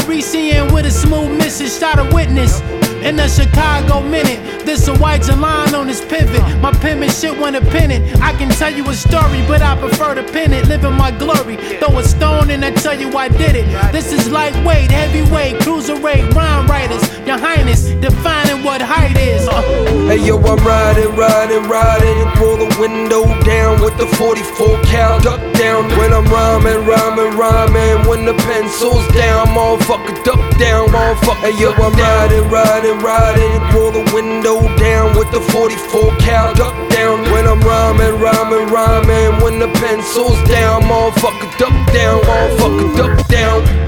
Reese 0.07 0.33
in 0.33 0.73
with 0.73 0.85
a 0.85 0.91
smooth 0.91 1.37
missus, 1.37 1.77
shot 1.77 1.99
a 1.99 2.15
witness. 2.15 2.61
In 3.03 3.15
the 3.15 3.27
Chicago 3.27 4.01
minute, 4.01 4.65
this 4.65 4.87
a 4.87 4.95
white 4.97 5.27
line 5.37 5.75
on 5.75 5.87
his 5.87 6.01
pivot. 6.01 6.41
My 6.61 6.71
pimpin' 6.71 7.09
shit 7.09 7.37
when 7.37 7.55
a 7.55 7.61
pennant. 7.61 8.21
I 8.21 8.31
can 8.33 8.49
tell 8.49 8.73
you 8.73 8.87
a 8.89 8.93
story, 8.93 9.43
but 9.47 9.61
I 9.61 9.77
prefer 9.77 10.15
to 10.15 10.23
pin 10.23 10.51
it. 10.51 10.67
Living 10.67 10.93
my 10.93 11.11
glory. 11.11 11.57
Throw 11.79 11.99
a 11.99 12.03
stone 12.03 12.49
and 12.49 12.65
I 12.65 12.71
tell 12.71 12.99
you 12.99 13.09
I 13.17 13.27
did 13.27 13.55
it. 13.55 13.65
This 13.91 14.11
is 14.11 14.29
lightweight, 14.29 14.89
heavyweight, 14.89 15.55
cruiserweight, 15.61 16.33
rhyme 16.33 16.65
writers. 16.67 17.03
Your 17.27 17.37
highness, 17.37 17.83
defining 18.01 18.63
what 18.63 18.81
height 18.81 19.15
is. 19.17 19.47
Uh. 19.47 19.61
Hey 20.07 20.25
yo, 20.25 20.37
I'm 20.39 20.65
riding, 20.65 21.15
riding, 21.15 21.63
riding. 21.69 22.41
Roll 22.41 22.57
the 22.57 22.75
window 22.79 23.23
down 23.43 23.81
with 23.81 23.97
the 23.97 24.07
44 24.15 24.81
cal. 24.83 25.19
Duck 25.19 25.39
down 25.53 25.87
when 25.97 26.13
I'm 26.13 26.25
rhyming, 26.25 26.85
rhyming, 26.85 27.37
rhyming. 27.37 27.96
When 28.05 28.25
the 28.25 28.33
pencil's 28.33 29.07
down, 29.13 29.47
motherfucker, 29.47 30.23
duck 30.23 30.57
down, 30.57 30.87
motherfucker. 30.89 31.41
Hey 31.41 31.59
yo, 31.59 31.71
I'm 31.71 31.93
riding, 31.93 32.49
riding, 32.49 32.99
riding. 32.99 33.75
Roll 33.75 33.91
the 33.91 34.11
window 34.13 34.61
down 34.77 35.17
with 35.17 35.31
the 35.31 35.41
44 35.41 36.15
cal. 36.17 36.53
Duck 36.53 36.75
down 36.89 37.21
when 37.31 37.47
I'm 37.47 37.59
rhyming, 37.61 38.19
rhyming, 38.19 38.67
rhyming. 38.67 39.41
When 39.43 39.59
the 39.59 39.67
pencil's 39.79 40.41
down, 40.47 40.83
motherfucker, 40.83 41.57
duck 41.57 41.93
down, 41.93 42.21
motherfucker, 42.21 42.97
duck 42.97 43.27
down. 43.27 43.87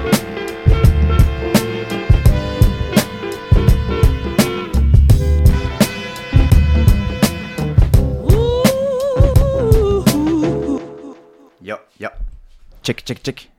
Yo, 11.62 11.78
yo. 11.98 12.10
Check, 12.84 13.04
check, 13.06 13.24
check. 13.24 13.59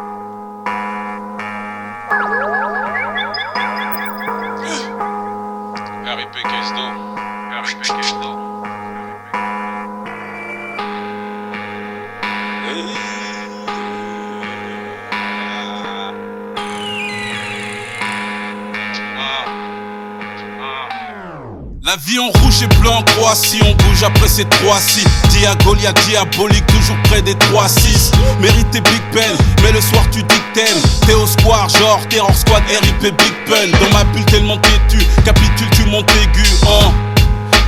Et 22.61 22.67
blanc 22.79 23.01
Croatie, 23.03 23.59
on 23.63 23.73
bouge 23.73 24.03
après 24.03 24.27
ces 24.27 24.45
trois-ci. 24.45 25.03
Diagolia 25.29 25.93
diabolique, 26.07 26.65
toujours 26.67 26.97
près 27.03 27.21
des 27.21 27.33
3-6. 27.33 28.11
Mérité 28.39 28.81
Big 28.81 29.01
Ben, 29.13 29.31
mais 29.63 29.71
le 29.71 29.81
soir 29.81 30.03
tu 30.11 30.21
dis 30.23 30.41
t'aimes. 30.53 30.81
T'es 31.05 31.13
au 31.13 31.25
square, 31.25 31.69
genre 31.69 31.99
Terror 32.09 32.35
Squad, 32.35 32.63
RIP 32.67 33.01
Big 33.01 33.33
Pun. 33.47 33.77
Dans 33.79 33.97
ma 33.97 34.03
bulle 34.05 34.25
tellement 34.25 34.57
têtu, 34.57 35.05
capitule 35.25 35.69
tu 35.75 35.85
Montaigu, 35.85 36.45
hein. 36.67 36.91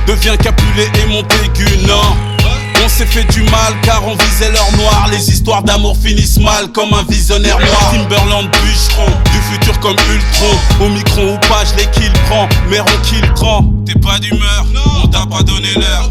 Deviens 0.06 0.36
Capulet 0.36 0.90
et 1.02 1.06
Montaigu, 1.06 1.66
non. 1.86 2.16
On 2.84 2.88
s'est 2.88 3.06
fait 3.06 3.24
du 3.32 3.42
mal 3.44 3.72
car 3.82 4.06
on 4.06 4.14
visait 4.14 4.50
l'or 4.50 4.70
noir. 4.76 5.08
Les 5.10 5.30
histoires 5.30 5.62
d'amour 5.62 5.96
finissent 6.02 6.38
mal 6.38 6.68
comme 6.72 6.92
un 6.92 7.02
visionnaire 7.08 7.58
noir. 7.58 7.92
Timberland 7.92 8.50
bûcheron, 8.50 9.10
futur 9.54 9.78
comme 9.80 9.96
Ultron. 10.12 10.84
Au 10.84 10.88
micron 10.88 11.34
ou 11.34 11.38
pas, 11.46 11.64
je 11.64 11.76
les 11.76 11.86
kill 11.90 12.12
prend, 12.28 12.48
mais 12.68 12.80
on 12.80 13.02
kill 13.02 13.26
prend. 13.34 13.64
T'es 13.86 13.98
pas 13.98 14.18
d'humeur, 14.18 14.66
on 15.02 15.08
t'a 15.08 15.26
pas 15.26 15.42
donné 15.42 15.68
l'heure. 15.74 16.10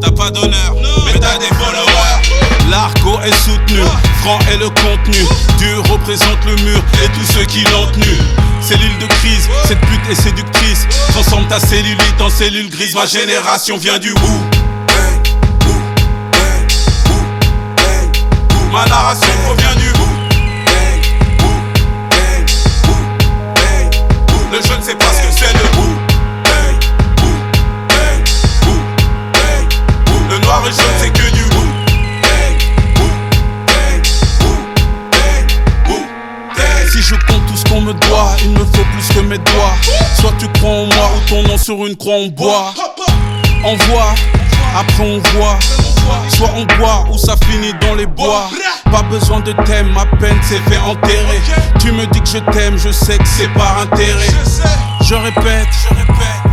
T'as 0.00 0.10
pas 0.10 0.30
d'honneur, 0.30 0.74
mais 1.06 1.18
t'as 1.18 1.38
des 1.38 1.46
followers. 1.46 2.70
L'arco 2.70 3.18
est 3.24 3.34
soutenu, 3.44 3.80
franc 4.20 4.38
est 4.52 4.58
le 4.58 4.68
contenu. 4.68 5.24
Dieu 5.58 5.80
représente 5.90 6.44
le 6.44 6.54
mur 6.64 6.80
et 7.02 7.08
tous 7.08 7.32
ceux 7.32 7.44
qui 7.44 7.64
l'ont 7.64 7.86
tenu. 7.92 8.18
C'est 8.60 8.76
l'île 8.76 8.98
de 9.00 9.06
crise, 9.06 9.48
cette 9.64 9.80
pute 9.80 10.10
est 10.10 10.20
séductrice. 10.20 10.86
Transforme 11.12 11.46
ta 11.46 11.60
cellulite 11.60 12.20
en 12.20 12.28
cellule 12.28 12.68
grise. 12.68 12.94
Ma 12.94 13.06
génération 13.06 13.78
vient 13.78 13.98
du 13.98 14.12
bout. 14.12 14.44
Ma 18.72 18.84
narration 18.86 19.32
provient 19.44 19.74
du 19.76 19.95
Le 24.52 24.58
je 24.62 24.74
ne 24.74 24.82
sais 24.82 24.94
pas 24.94 25.06
ce 25.12 25.22
que 25.22 25.32
c'est 25.32 25.52
le 25.52 25.68
bout. 25.76 25.96
Le 30.30 30.38
noir 30.38 30.62
et 30.66 30.72
jaune 30.72 30.84
c'est 30.98 31.10
que 31.10 31.30
du 31.34 31.44
bout. 31.44 31.66
Si 36.92 37.02
je 37.02 37.14
compte 37.14 37.46
tout 37.46 37.56
ce 37.56 37.64
qu'on 37.64 37.80
me 37.80 37.92
doit, 37.92 38.36
il 38.44 38.50
me 38.52 38.64
faut 38.64 38.84
plus 38.92 39.08
que 39.14 39.20
mes 39.20 39.38
doigts. 39.38 39.74
Soit 40.18 40.32
tu 40.38 40.48
crois 40.48 40.70
en 40.70 40.86
moi 40.86 41.10
ou 41.16 41.28
ton 41.28 41.42
nom 41.42 41.58
sur 41.58 41.84
une 41.86 41.96
croix 41.96 42.16
en 42.16 42.28
bois. 42.28 42.72
Envoie, 43.64 44.14
après 44.78 45.02
on 45.02 45.18
voit. 45.36 45.58
Soit 46.34 46.50
on 46.56 46.64
boit 46.78 47.04
ou 47.12 47.18
ça 47.18 47.34
finit 47.48 47.74
dans 47.80 47.94
les 47.94 48.06
bois. 48.06 48.48
Pas 48.96 49.02
besoin 49.02 49.40
de 49.40 49.52
thème, 49.66 49.92
ma 49.92 50.06
peine 50.06 50.42
s'est 50.42 50.58
fait 50.70 50.78
enterrer. 50.78 51.42
Tu 51.80 51.92
me 51.92 52.06
dis 52.06 52.20
que 52.22 52.28
je 52.28 52.38
t'aime, 52.38 52.78
je 52.78 52.90
sais 52.90 53.18
que 53.18 53.28
c'est 53.28 53.48
par 53.48 53.78
intérêt. 53.80 54.30
Je 55.04 55.14
répète, 55.14 55.68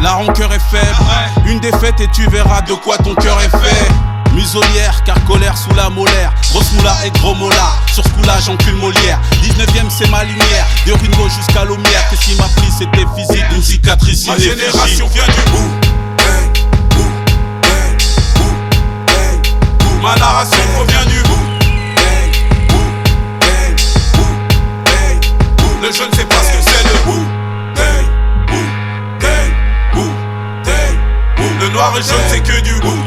la 0.01 0.11
rancœur 0.11 0.51
est 0.51 0.59
faible. 0.69 0.97
Une 1.45 1.61
défaite 1.61 2.01
et 2.01 2.07
tu 2.13 2.29
verras 2.29 2.59
de 2.63 2.73
quoi 2.73 2.97
ton 2.97 3.15
cœur 3.15 3.39
est 3.39 3.49
fait. 3.49 4.33
Muselière, 4.33 5.01
car 5.05 5.23
colère 5.23 5.57
sous 5.57 5.73
la 5.73 5.89
molaire. 5.89 6.33
Grosse 6.51 6.69
moula 6.73 6.93
et 7.05 7.11
gros 7.11 7.33
mola. 7.33 7.77
Sur 7.93 8.03
ce 8.03 8.09
coup-là, 8.09 8.33
j'encule 8.45 8.75
Molière. 8.75 9.21
19ème, 9.41 9.89
c'est 9.89 10.09
ma 10.09 10.25
lumière. 10.25 10.67
De 10.85 10.91
Ringo 10.91 11.29
jusqu'à 11.29 11.63
Lumière. 11.63 12.09
Qu'est-ce 12.09 12.25
qui 12.25 12.35
m'a 12.35 12.49
pris 12.57 12.69
C'était 12.77 13.05
physique, 13.15 13.45
une 13.55 13.63
cicatrice 13.63 14.27
Ma 14.27 14.37
génération 14.37 15.07
vient 15.07 15.23
du 15.23 15.51
bout. 15.51 15.93
Que 32.43 32.61
du 32.61 32.79
bout. 32.81 33.02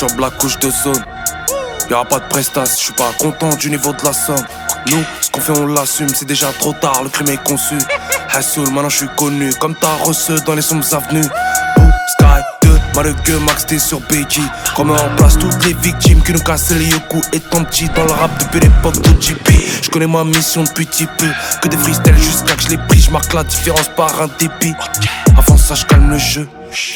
Perturbe 0.00 0.20
la 0.20 0.30
couche 0.30 0.58
de 0.60 0.70
zone. 0.70 1.04
Y'aura 1.90 2.04
pas 2.04 2.20
de 2.20 2.24
prestas, 2.28 2.76
je 2.76 2.84
suis 2.84 2.92
pas 2.92 3.10
content 3.18 3.54
du 3.56 3.70
niveau 3.70 3.92
de 3.92 4.02
la 4.04 4.12
somme. 4.12 4.44
Nous, 4.90 5.04
ce 5.20 5.30
qu'on 5.30 5.40
fait, 5.40 5.58
on 5.58 5.66
l'assume, 5.66 6.08
c'est 6.08 6.24
déjà 6.24 6.52
trop 6.58 6.72
tard, 6.72 7.02
le 7.02 7.10
crime 7.10 7.28
est 7.28 7.42
conçu. 7.44 7.76
Hassoul, 8.32 8.70
maintenant 8.70 8.88
je 8.88 8.98
suis 8.98 9.08
connu, 9.16 9.52
comme 9.60 9.74
t'as 9.74 9.96
reçu 10.04 10.32
dans 10.46 10.54
les 10.54 10.62
sombres 10.62 10.86
avenues. 10.94 11.28
Boo, 11.76 11.90
Sky, 12.12 12.40
2, 12.62 12.70
Marugue, 12.94 13.42
Max, 13.44 13.66
t'es 13.66 13.78
sur 13.78 14.00
BG. 14.00 14.40
Comme 14.74 14.92
en 14.92 15.16
place 15.16 15.36
toutes 15.36 15.64
les 15.66 15.74
victimes 15.74 16.22
qui 16.22 16.32
nous 16.32 16.40
cassent 16.40 16.70
les 16.70 16.86
yeux 16.86 17.00
étant 17.32 17.64
petit 17.64 17.88
dans 17.90 18.04
le 18.04 18.12
rap 18.12 18.30
depuis 18.38 18.60
l'époque 18.60 19.00
de 19.02 19.20
JP. 19.20 19.50
Je 19.82 19.90
connais 19.90 20.06
ma 20.06 20.24
mission 20.24 20.62
depuis 20.62 20.86
petit 20.86 21.08
peu, 21.18 21.28
que 21.60 21.68
des 21.68 21.76
freestyles 21.76 22.16
jusqu'à 22.16 22.54
que 22.54 22.62
je 22.62 22.68
les 22.68 22.78
pris, 22.78 23.00
je 23.00 23.10
marque 23.10 23.34
la 23.34 23.44
différence 23.44 23.88
par 23.96 24.22
un 24.22 24.28
débit. 24.38 24.74
Ça 25.70 25.76
je 25.76 25.86
calme 25.86 26.10
le 26.10 26.18
jeu. 26.18 26.48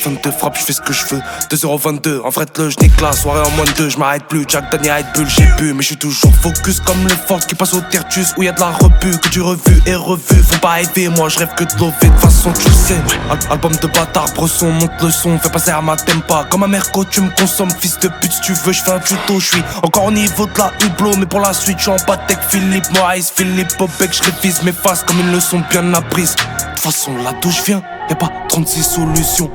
22 0.04 0.32
frappes, 0.32 0.56
je 0.58 0.64
fais 0.64 0.72
ce 0.72 0.80
que 0.80 0.92
je 0.92 1.04
veux. 1.06 1.20
2,22€, 1.48 2.22
en 2.24 2.30
vrai 2.30 2.44
le 2.58 2.70
je 2.70 2.76
classe, 2.96 3.22
soirée 3.22 3.46
en 3.46 3.50
moins 3.50 3.64
de 3.64 3.70
2, 3.70 3.88
je 3.88 3.98
m'arrête 3.98 4.24
plus. 4.26 4.44
Jack 4.48 4.68
Daniel 4.72 4.96
Red 4.96 5.06
Bull, 5.14 5.28
j'ai 5.28 5.46
bu, 5.56 5.72
mais 5.72 5.82
je 5.82 5.86
suis 5.86 5.96
toujours 5.96 6.34
focus 6.34 6.80
comme 6.80 7.00
le 7.04 7.14
fort 7.14 7.38
qui 7.38 7.54
passe 7.54 7.72
au 7.72 7.80
tertus 7.82 8.34
où 8.36 8.42
y 8.42 8.48
a 8.48 8.52
de 8.52 8.58
la 8.58 8.70
rebu, 8.70 9.16
que 9.18 9.28
du 9.28 9.42
revu 9.42 9.80
et 9.86 9.94
revu. 9.94 10.42
Faut 10.42 10.58
pas 10.58 10.70
rêver, 10.72 11.08
moi 11.08 11.28
je 11.28 11.38
rêve 11.38 11.54
que 11.54 11.62
de 11.62 11.72
lever, 11.74 12.08
de 12.08 12.18
façon 12.18 12.52
tu 12.52 12.68
sais. 12.72 12.96
Al- 13.30 13.38
album 13.52 13.70
de 13.76 13.86
bâtard, 13.86 14.32
bresson, 14.34 14.72
monte 14.72 15.00
le 15.00 15.10
son, 15.12 15.38
fais 15.38 15.50
passer 15.50 15.70
à 15.70 15.80
ma 15.80 15.94
tempa. 15.94 16.44
Comme 16.50 16.64
un 16.64 16.68
merco, 16.68 17.04
tu 17.04 17.20
me 17.20 17.30
consommes, 17.30 17.70
fils 17.80 17.96
de 18.00 18.08
pute, 18.08 18.32
si 18.32 18.40
tu 18.40 18.54
veux, 18.54 18.72
je 18.72 18.82
fais 18.82 18.90
un 18.90 18.98
tuto, 18.98 19.38
je 19.38 19.46
suis 19.54 19.62
encore 19.84 20.06
au 20.06 20.10
niveau 20.10 20.46
de 20.46 20.58
la 20.58 20.72
hublot, 20.84 21.14
mais 21.16 21.26
pour 21.26 21.38
la 21.38 21.52
suite, 21.52 21.78
je 21.78 21.82
suis 21.84 21.92
en 21.92 21.96
patek 22.04 22.38
Philippe 22.48 22.90
Moïse, 22.90 23.32
Philippe 23.34 23.76
Bobek, 23.78 24.12
je 24.12 24.22
révise 24.24 24.62
mes 24.64 24.72
faces 24.72 25.04
comme 25.04 25.20
une 25.20 25.30
leçon 25.32 25.62
bien 25.70 25.94
apprise. 25.94 26.34
De 26.34 26.70
toute 26.74 26.92
façon, 26.92 27.16
là 27.18 27.32
d'où 27.40 27.50
je 27.50 27.62
viens, 27.62 27.82
y'a 28.08 28.16
pas 28.16 28.30
36 28.48 28.82
solutions. 28.82 29.50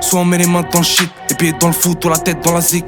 Soit 0.00 0.20
on 0.20 0.24
met 0.24 0.38
les 0.38 0.46
mains 0.46 0.64
dans 0.70 0.78
le 0.78 0.84
shit, 0.84 1.10
les 1.30 1.36
pieds 1.36 1.52
dans 1.60 1.68
le 1.68 1.72
foot 1.72 2.04
ou 2.04 2.08
la 2.08 2.18
tête 2.18 2.44
dans 2.44 2.52
la 2.52 2.60
zik. 2.60 2.86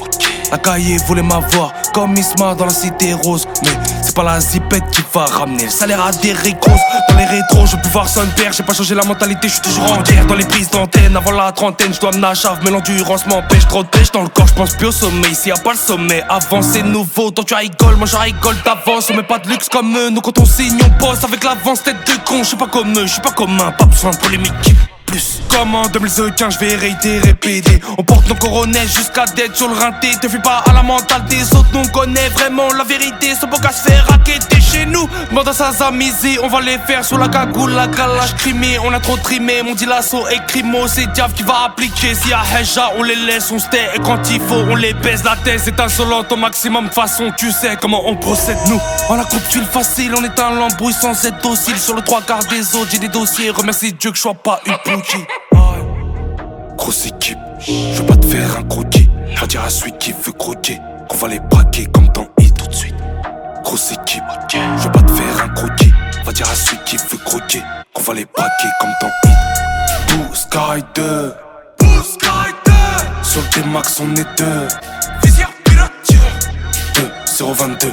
La 0.50 0.58
cahier 0.58 0.96
voulait 1.06 1.22
m'avoir 1.22 1.72
comme 1.92 2.16
Isma 2.16 2.54
dans 2.54 2.66
la 2.66 2.72
cité 2.72 3.12
rose. 3.12 3.46
Mais 3.62 3.70
c'est 4.04 4.14
pas 4.14 4.22
la 4.22 4.38
zipette 4.38 4.90
qui 4.90 5.02
va 5.14 5.24
ramener 5.24 5.64
le 5.64 5.70
salaire 5.70 6.04
à 6.04 6.12
des 6.12 6.32
ricos. 6.32 6.72
Dans 7.08 7.16
les 7.16 7.24
rétros, 7.24 7.66
je 7.66 7.76
peux 7.76 7.88
voir 7.88 8.08
son 8.08 8.26
père. 8.36 8.52
J'ai 8.52 8.62
pas 8.62 8.74
changé 8.74 8.94
la 8.94 9.04
mentalité, 9.04 9.48
je 9.48 9.54
suis 9.54 9.62
toujours 9.62 9.90
en 9.92 10.02
guerre. 10.02 10.26
Dans 10.26 10.34
les 10.34 10.44
prises 10.44 10.70
d'antenne, 10.70 11.16
avant 11.16 11.30
la 11.30 11.50
trentaine, 11.52 11.94
je 11.94 12.00
dois 12.00 12.12
me. 12.12 12.24
Mais 12.64 12.70
l'endurance 12.70 13.26
m'empêche 13.26 13.66
trop 13.66 13.82
de 13.82 13.88
pêche 13.88 14.12
dans 14.12 14.22
le 14.22 14.28
corps. 14.28 14.46
Je 14.46 14.54
pense 14.54 14.74
plus 14.74 14.88
au 14.88 14.92
sommeil. 14.92 15.34
S'il 15.34 15.48
y 15.48 15.52
a 15.52 15.56
pas 15.56 15.72
le 15.72 15.78
sommet, 15.78 16.22
avant 16.28 16.62
c'est 16.62 16.82
nouveau. 16.82 17.30
Toi 17.30 17.44
tu 17.44 17.54
rigoles, 17.54 17.96
moi 17.96 18.06
je 18.06 18.16
rigole 18.16 18.56
d'avance. 18.64 19.08
On 19.10 19.16
met 19.16 19.22
pas 19.22 19.38
de 19.38 19.48
luxe 19.48 19.68
comme 19.68 19.96
eux. 19.96 20.10
Nous 20.10 20.20
quand 20.20 20.38
on 20.38 20.44
signe, 20.44 20.78
on 20.84 21.04
bosse 21.04 21.24
avec 21.24 21.42
l'avance 21.42 21.82
tête 21.82 21.96
de 22.06 22.28
con. 22.28 22.38
Je 22.38 22.48
suis 22.48 22.56
pas 22.56 22.66
comme 22.66 22.92
eux, 22.98 23.06
je 23.06 23.12
suis 23.12 23.22
pas 23.22 23.32
comme 23.32 23.58
un. 23.60 23.72
Pas 23.72 23.86
besoin 23.86 24.10
de 24.10 24.16
polémique. 24.16 24.52
Plus. 25.06 25.40
Comme 25.50 25.74
en 25.74 25.86
2015, 25.86 26.54
je 26.54 26.58
vais 26.58 26.74
réitérer 26.74 27.34
PD. 27.34 27.80
On 27.98 28.02
porte 28.02 28.28
nos 28.28 28.34
coronets 28.34 28.86
jusqu'à 28.86 29.26
d'être 29.26 29.56
sur 29.56 29.68
le 29.68 29.74
rinté. 29.74 30.10
Te 30.20 30.28
fais 30.28 30.40
pas 30.40 30.64
à 30.66 30.72
la 30.72 30.82
mentale 30.82 31.24
des 31.26 31.42
autres, 31.54 31.68
nous 31.72 31.80
on 31.80 31.88
connaît 31.88 32.28
vraiment 32.30 32.72
la 32.72 32.84
vérité. 32.84 33.34
Son 33.40 33.46
beau 33.46 33.56
se 33.56 33.62
fait 33.94 34.00
raqueter 34.12 34.60
chez 34.60 34.86
nous. 34.86 35.08
Demande 35.30 35.48
à 35.48 35.52
sa 35.52 35.70
on 36.42 36.48
va 36.48 36.60
les 36.60 36.78
faire 36.78 37.04
sur 37.04 37.18
la 37.18 37.28
cagoule, 37.28 37.72
la 37.72 37.88
calage 37.88 38.34
crimée. 38.36 38.78
On 38.84 38.92
a 38.92 39.00
trop 39.00 39.16
trimé, 39.16 39.62
mon 39.62 39.74
dit 39.74 39.86
l'assaut 39.86 40.26
et 40.28 40.38
crimo. 40.46 40.86
C'est 40.86 41.12
Diable 41.12 41.34
qui 41.34 41.42
va 41.42 41.64
appliquer. 41.66 42.12
Y 42.12 42.32
a 42.32 42.60
Heja, 42.60 42.90
on 42.98 43.02
les 43.02 43.16
laisse, 43.16 43.50
on 43.50 43.58
se 43.58 43.68
tait. 43.68 43.88
Et 43.94 44.00
quand 44.00 44.18
il 44.30 44.40
faut, 44.40 44.64
on 44.70 44.76
les 44.76 44.94
baise. 44.94 45.24
La 45.24 45.36
thèse 45.36 45.68
est 45.68 45.80
insolente 45.80 46.30
au 46.32 46.36
maximum. 46.36 46.88
Façon, 46.90 47.32
tu 47.36 47.50
sais 47.52 47.76
comment 47.80 48.02
on 48.06 48.16
procède, 48.16 48.58
nous. 48.68 48.80
On 49.08 49.14
la 49.14 49.24
coupe 49.24 49.48
tuile 49.48 49.64
facile, 49.64 50.14
on 50.16 50.24
est 50.24 50.38
un 50.38 50.50
lambrouille 50.50 50.92
sans 50.92 51.24
être 51.24 51.42
docile. 51.42 51.78
Sur 51.78 51.94
le 51.94 52.02
trois 52.02 52.22
quarts 52.22 52.44
des 52.50 52.74
autres, 52.76 52.90
j'ai 52.90 52.98
des 52.98 53.08
dossiers. 53.08 53.50
Remercie 53.50 53.92
Dieu 53.92 54.10
que 54.10 54.16
je 54.16 54.22
sois 54.22 54.34
pas 54.34 54.60
une 54.66 54.76
Pookie. 54.84 55.24
Grosse 56.76 57.06
équipe, 57.06 57.38
je 57.66 58.00
veux 58.00 58.06
pas 58.06 58.16
te 58.16 58.26
faire 58.26 58.58
un 58.58 58.62
croquis. 58.64 59.08
Va 59.36 59.46
dire 59.46 59.62
à 59.62 59.70
celui 59.70 59.92
qui 59.98 60.12
veut 60.12 60.32
croquer 60.32 60.78
qu'on 61.08 61.16
va 61.16 61.28
les 61.28 61.40
braquer 61.40 61.86
comme 61.92 62.08
dans 62.08 62.26
Grosse 63.74 63.90
équipe, 63.90 64.22
je 64.52 64.84
veux 64.84 64.92
pas 64.92 65.02
te 65.02 65.12
faire 65.14 65.42
un 65.42 65.48
croquis. 65.48 65.92
Va 66.24 66.30
dire 66.30 66.48
à 66.48 66.54
celui 66.54 66.78
qui 66.84 66.96
veut 66.96 67.18
croquer 67.24 67.60
qu'on 67.92 68.02
va 68.04 68.14
les 68.14 68.24
braquer 68.24 68.68
comme 68.78 68.92
dans 69.00 69.08
Hit. 69.08 69.36
Blue 70.06 70.32
Sky 70.32 70.84
2, 70.94 71.34
Blue 71.80 72.04
Sky 72.04 72.54
2. 72.66 72.72
Sur 73.24 73.40
le 73.40 73.62
D-Max 73.62 73.98
on 73.98 74.14
est 74.14 74.38
deux. 74.38 74.68
Visière 75.24 75.50
pilote, 75.64 75.90
2, 76.94 77.44
022. 77.52 77.92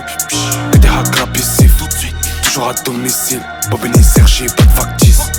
Que 0.71 0.77
des 0.77 0.87
hacks 0.87 1.15
rapissifs 1.15 1.75
tout 1.79 1.87
de 1.87 1.93
suite. 1.93 2.15
Toujours 2.43 2.69
à 2.69 2.73
domicile. 2.73 3.41
Bob 3.71 3.79
et 3.83 4.03
Sergi, 4.03 4.45
pas 4.55 4.63
de 4.63 4.69
factice. 4.69 5.31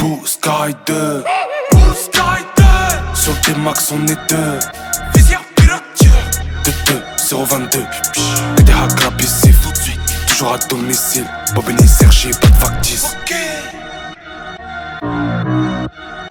Blue 0.00 0.18
Sky 0.26 0.74
2. 0.86 1.24
Blue 1.70 1.80
Sky 1.94 2.42
2. 2.56 2.64
Sur 3.14 3.32
le 3.32 3.54
D-Max 3.54 3.92
on 3.92 4.04
est 4.08 4.28
deux. 4.28 4.58
Visière 5.14 5.44
pilote, 5.54 5.84
2, 6.64 6.72
2, 6.94 7.02
022. 7.32 7.78
Que 8.56 8.62
des 8.62 8.72
hacks 8.72 9.20
suite. 9.76 10.00
Toujours 10.26 10.52
à 10.52 10.58
domicile. 10.58 11.24
Bob 11.54 11.64
et 11.70 11.86
Sergi, 11.86 12.30
pas 12.40 12.48
de 12.48 12.54
factice. 12.54 13.16
You 15.04 16.23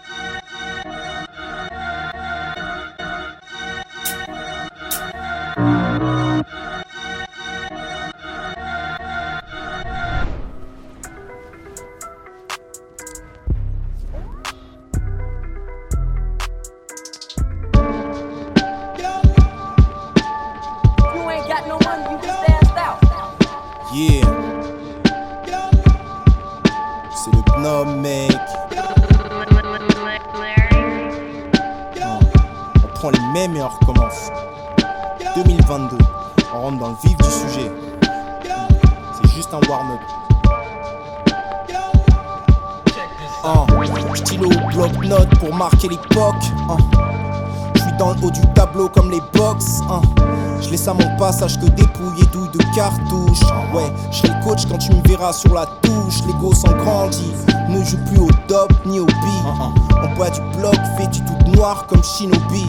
sur 55.44 55.54
la 55.54 55.66
touche. 55.66 56.22
L'ego 56.28 56.54
s'engrandit, 56.54 57.34
ne 57.70 57.84
joue 57.84 57.98
plus 58.08 58.20
au 58.20 58.30
dop 58.48 58.72
ni 58.86 59.00
au 59.00 59.06
bi. 59.06 59.36
On 59.46 60.16
boit 60.16 60.30
du 60.30 60.42
bloc, 60.58 60.76
vêtu 60.98 61.22
toute 61.22 61.56
noire 61.56 61.86
comme 61.88 62.04
Shinobi. 62.04 62.66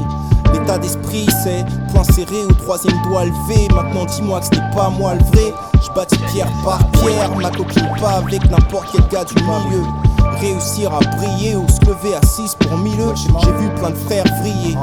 L'état 0.53 0.79
d'esprit, 0.79 1.27
c'est 1.43 1.65
point 1.93 2.05
serré 2.05 2.45
au 2.49 2.53
troisième 2.53 3.01
doigt 3.03 3.25
levé. 3.25 3.69
Maintenant, 3.75 4.05
dis-moi 4.05 4.41
que 4.41 4.47
ce 4.47 4.61
n'est 4.61 4.71
pas 4.75 4.89
moi 4.91 5.15
le 5.15 5.25
vrai. 5.25 5.53
Je 5.83 5.91
bâtis 5.95 6.19
pierre 6.33 6.51
par 6.65 6.79
pierre, 6.93 7.31
ma 7.37 7.51
copine 7.51 7.89
pas 8.01 8.19
avec 8.19 8.49
n'importe 8.51 8.89
quel 8.93 9.07
gars 9.09 9.25
du 9.25 9.35
milieu. 9.43 9.83
Réussir 10.41 10.93
à 10.93 10.99
briller 11.17 11.57
ou 11.57 11.67
se 11.69 11.81
lever 11.87 12.15
à 12.15 12.27
6 12.27 12.57
pour 12.57 12.77
mille 12.79 12.99
J'ai 13.15 13.53
vu 13.53 13.69
plein 13.77 13.91
de 13.91 13.97
frères 13.97 14.25
vriller. 14.41 14.77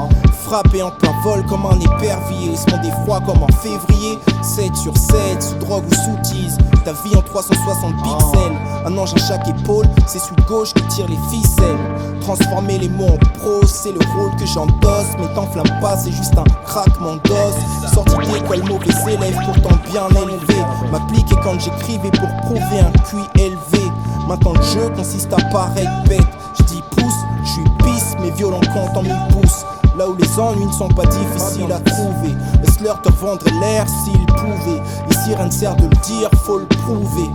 Frapper 0.44 0.82
en 0.82 0.90
plein 0.90 1.12
vol 1.22 1.44
comme 1.46 1.66
un 1.66 1.78
épervier. 1.78 2.56
Se 2.56 2.66
des 2.82 2.90
froid 3.04 3.20
comme 3.20 3.42
en 3.42 3.52
février. 3.60 4.18
7 4.42 4.74
sur 4.74 4.96
7, 4.96 5.42
sous 5.42 5.54
drogue 5.56 5.84
ou 5.86 5.94
sous 5.94 6.16
tease. 6.22 6.58
Ta 6.84 6.92
vie 6.92 7.14
en 7.14 7.22
360 7.22 7.94
pixels. 8.02 8.56
Un 8.86 8.98
ange 8.98 9.14
à 9.14 9.18
chaque 9.18 9.48
épaule, 9.48 9.86
c'est 10.06 10.18
de 10.18 10.42
gauche 10.42 10.74
qui 10.74 10.82
tire 10.88 11.06
les 11.08 11.18
ficelles. 11.30 11.78
Transformer 12.20 12.78
les 12.78 12.88
mots 12.88 13.14
en 13.14 13.38
pro, 13.38 13.64
c'est 13.66 13.92
le 13.92 14.00
rôle 14.16 14.34
que 14.36 14.46
j'endosse. 14.46 15.12
Mais 15.18 15.32
t'enflamme 15.34 15.80
pas, 15.80 15.96
c'est 15.96 16.12
juste 16.12 16.36
un 16.36 16.44
craquement 16.64 17.16
d'os 17.24 17.92
Sorti 17.94 18.16
d'école, 18.32 18.62
mauvais 18.68 19.14
élève, 19.14 19.38
pourtant 19.44 19.76
bien 19.90 20.08
élevé. 20.08 20.60
M'appliquer 20.90 21.36
quand 21.44 21.60
j'écrivais 21.60 22.10
pour 22.10 22.28
prouver 22.42 22.80
un 22.80 22.92
QI 23.04 23.42
élevé 23.42 23.71
Maintenant 24.32 24.54
le 24.54 24.62
jeu 24.62 24.88
consiste 24.96 25.30
à 25.34 25.36
paraître 25.52 26.04
bête. 26.08 26.22
Je 26.58 26.62
dis 26.62 26.82
pouce, 26.96 27.12
je 27.44 27.50
suis 27.50 27.64
pisse, 27.84 28.16
mais 28.18 28.30
violent 28.30 28.62
compte 28.72 28.96
en 28.96 29.02
mille 29.02 29.14
pouces. 29.30 29.66
Là 29.94 30.08
où 30.08 30.16
les 30.16 30.40
ennuis 30.40 30.64
ne 30.64 30.72
sont 30.72 30.88
pas 30.88 31.04
difficiles 31.04 31.70
à 31.70 31.78
trouver. 31.80 32.34
Laisse-leur 32.64 33.02
te 33.02 33.10
vendre 33.10 33.44
l'air 33.60 33.84
s'ils 33.86 34.24
pouvaient. 34.24 34.80
Ici 35.10 35.34
rien 35.34 35.44
ne 35.44 35.50
sert 35.50 35.76
de 35.76 35.82
le 35.82 35.96
dire, 36.06 36.30
faut 36.46 36.60
le 36.60 36.64
prouver. 36.64 37.28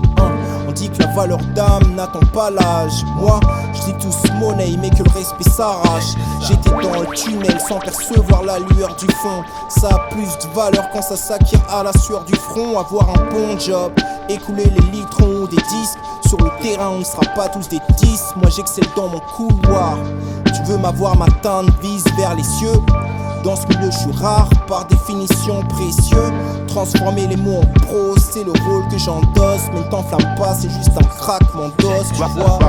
La 1.00 1.08
valeur 1.08 1.40
d'âme 1.56 1.96
n'attend 1.96 2.26
pas 2.34 2.50
l'âge. 2.52 3.04
Moi, 3.16 3.40
je 3.74 3.92
dis 3.94 4.12
se 4.12 4.32
monnaie, 4.34 4.76
mais 4.80 4.90
que 4.90 5.04
le 5.04 5.10
respect 5.10 5.50
s'arrache. 5.50 6.14
J'étais 6.42 6.70
dans 6.70 7.02
le 7.02 7.08
tunnel 7.16 7.60
sans 7.68 7.80
percevoir 7.80 8.44
la 8.44 8.60
lueur 8.60 8.96
du 8.96 9.08
fond. 9.16 9.44
Ça 9.70 9.90
a 9.90 10.00
plus 10.10 10.38
de 10.38 10.54
valeur 10.54 10.90
quand 10.92 11.02
ça 11.02 11.16
s'acquiert 11.16 11.62
à 11.70 11.84
la 11.84 11.94
sueur 11.94 12.24
du 12.26 12.36
front. 12.36 12.80
Avoir 12.80 13.10
un 13.10 13.24
bon 13.32 13.60
job, 13.60 13.92
écouler 14.30 14.66
les 14.66 14.92
litrons 14.92 15.44
ou 15.44 15.48
des 15.48 15.58
disques. 15.58 15.98
Sur 16.28 16.38
le 16.40 16.52
terrain, 16.62 16.90
on 16.90 17.00
ne 17.00 17.04
sera 17.04 17.26
pas 17.36 17.48
tous 17.50 17.68
des 17.70 17.80
10. 17.98 18.34
Moi, 18.36 18.50
j'excelle 18.50 18.88
dans 18.96 19.08
mon 19.08 19.20
couloir. 19.20 19.98
Tu 20.46 20.64
veux 20.64 20.78
m'avoir, 20.78 21.16
ma 21.18 21.28
teinte 21.42 21.70
vise 21.82 22.06
vers 22.18 22.36
les 22.36 22.44
cieux. 22.44 22.82
Dans 23.48 23.56
ce 23.56 23.66
milieu, 23.68 23.90
je 23.90 23.98
suis 23.98 24.12
rare, 24.12 24.50
par 24.68 24.84
définition 24.88 25.62
précieux. 25.70 26.34
Transformer 26.68 27.28
les 27.28 27.38
mots 27.38 27.62
en 27.62 27.80
pro, 27.80 28.14
c'est 28.18 28.44
le 28.44 28.52
rôle 28.52 28.86
que 28.92 28.98
j'endosse. 28.98 29.70
Mais 29.74 29.80
ne 29.80 29.90
t'enflamme 29.90 30.36
pas, 30.36 30.54
c'est 30.54 30.70
juste 30.70 30.92
un 30.98 31.04
craquement 31.06 31.70
d'os, 31.80 32.12
tu 32.12 32.16
vois. 32.16 32.60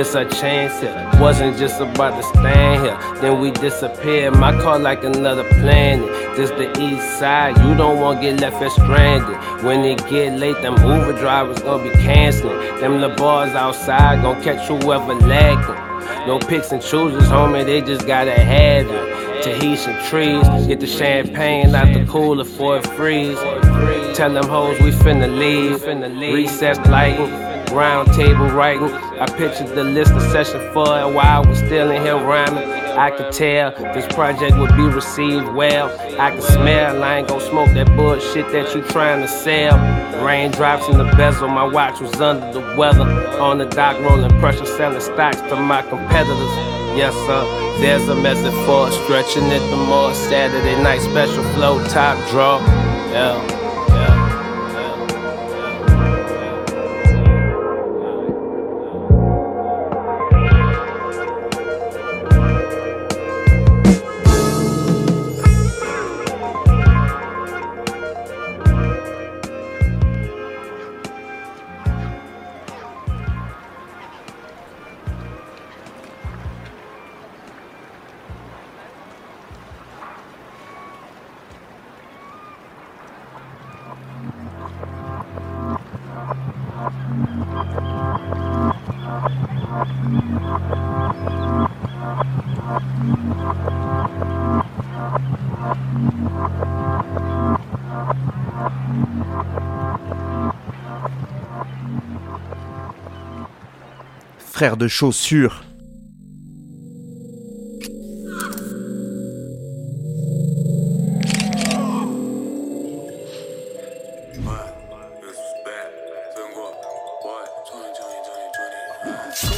This 0.00 0.14
a 0.14 0.24
chance 0.24 0.80
here. 0.80 1.10
Wasn't 1.20 1.58
just 1.58 1.78
about 1.78 2.16
to 2.16 2.22
stand 2.22 2.86
here. 2.86 3.20
Then 3.20 3.38
we 3.38 3.50
disappeared. 3.50 4.34
My 4.34 4.58
car 4.62 4.78
like 4.78 5.04
another 5.04 5.44
planet. 5.60 6.08
This 6.36 6.48
the 6.52 6.70
east 6.80 7.18
side. 7.18 7.58
You 7.58 7.74
don't 7.74 8.00
want 8.00 8.18
to 8.18 8.30
get 8.30 8.40
left 8.40 8.62
as 8.62 8.72
stranded. 8.72 9.36
When 9.62 9.84
it 9.84 9.98
get 10.08 10.38
late, 10.38 10.56
them 10.62 10.76
Uber 10.76 11.18
drivers 11.18 11.60
gonna 11.60 11.82
be 11.82 11.90
canceling. 11.90 12.56
Them 12.80 13.02
the 13.02 13.10
bars 13.10 13.50
outside 13.50 14.22
gonna 14.22 14.42
catch 14.42 14.66
whoever 14.68 15.12
lagging. 15.12 16.26
No 16.26 16.38
picks 16.38 16.72
and 16.72 16.80
choosers, 16.80 17.28
homie, 17.28 17.66
they 17.66 17.82
just 17.82 18.06
gotta 18.06 18.32
have 18.32 18.86
it. 18.88 19.42
Tahitian 19.42 20.02
trees, 20.08 20.66
get 20.66 20.80
the 20.80 20.86
champagne 20.86 21.74
out 21.74 21.92
the 21.92 22.06
cooler 22.06 22.44
for 22.44 22.78
it 22.78 22.86
freeze. 22.86 23.38
Tell 24.16 24.32
them 24.32 24.48
hoes 24.48 24.80
we 24.80 24.92
finna 24.92 25.28
leave. 25.28 25.84
Recess 26.32 26.78
lighting 26.88 27.49
round 27.72 28.12
table 28.14 28.46
writing. 28.46 28.92
I 29.20 29.26
pictured 29.26 29.68
the 29.68 29.84
list 29.84 30.12
of 30.12 30.22
session 30.22 30.60
for 30.72 30.86
it 31.00 31.14
while 31.14 31.44
I 31.44 31.46
was 31.46 31.58
still 31.58 31.90
in 31.90 32.02
here 32.02 32.16
rhyming. 32.16 32.68
I 32.98 33.10
could 33.10 33.32
tell 33.32 33.70
this 33.94 34.06
project 34.14 34.56
would 34.58 34.74
be 34.76 34.82
received 34.82 35.48
well. 35.48 35.88
I 36.20 36.32
could 36.32 36.42
smell, 36.42 37.02
I 37.02 37.18
ain't 37.18 37.28
gon' 37.28 37.40
smoke 37.40 37.70
that 37.74 37.86
bullshit 37.96 38.50
that 38.52 38.74
you 38.74 38.82
trying 38.82 39.22
to 39.22 39.28
sell. 39.28 39.78
Raindrops 40.24 40.88
in 40.88 40.98
the 40.98 41.04
bezel, 41.16 41.48
my 41.48 41.64
watch 41.64 42.00
was 42.00 42.20
under 42.20 42.52
the 42.52 42.76
weather. 42.76 43.04
On 43.40 43.58
the 43.58 43.66
dock, 43.66 43.98
rolling 44.00 44.38
pressure, 44.40 44.66
selling 44.66 45.00
stocks 45.00 45.40
to 45.42 45.56
my 45.56 45.82
competitors. 45.82 46.54
Yes, 46.96 47.14
sir, 47.14 47.44
there's 47.80 48.08
a 48.08 48.14
method 48.16 48.52
for 48.66 48.90
stretching 48.90 49.44
it 49.44 49.60
the 49.70 49.76
more. 49.76 50.12
Saturday 50.12 50.82
night 50.82 51.00
special 51.00 51.44
flow, 51.54 51.82
top 51.88 52.18
draw. 52.30 52.58
Yeah. 53.12 53.69
De 104.60 104.88
chaussures. 104.88 105.62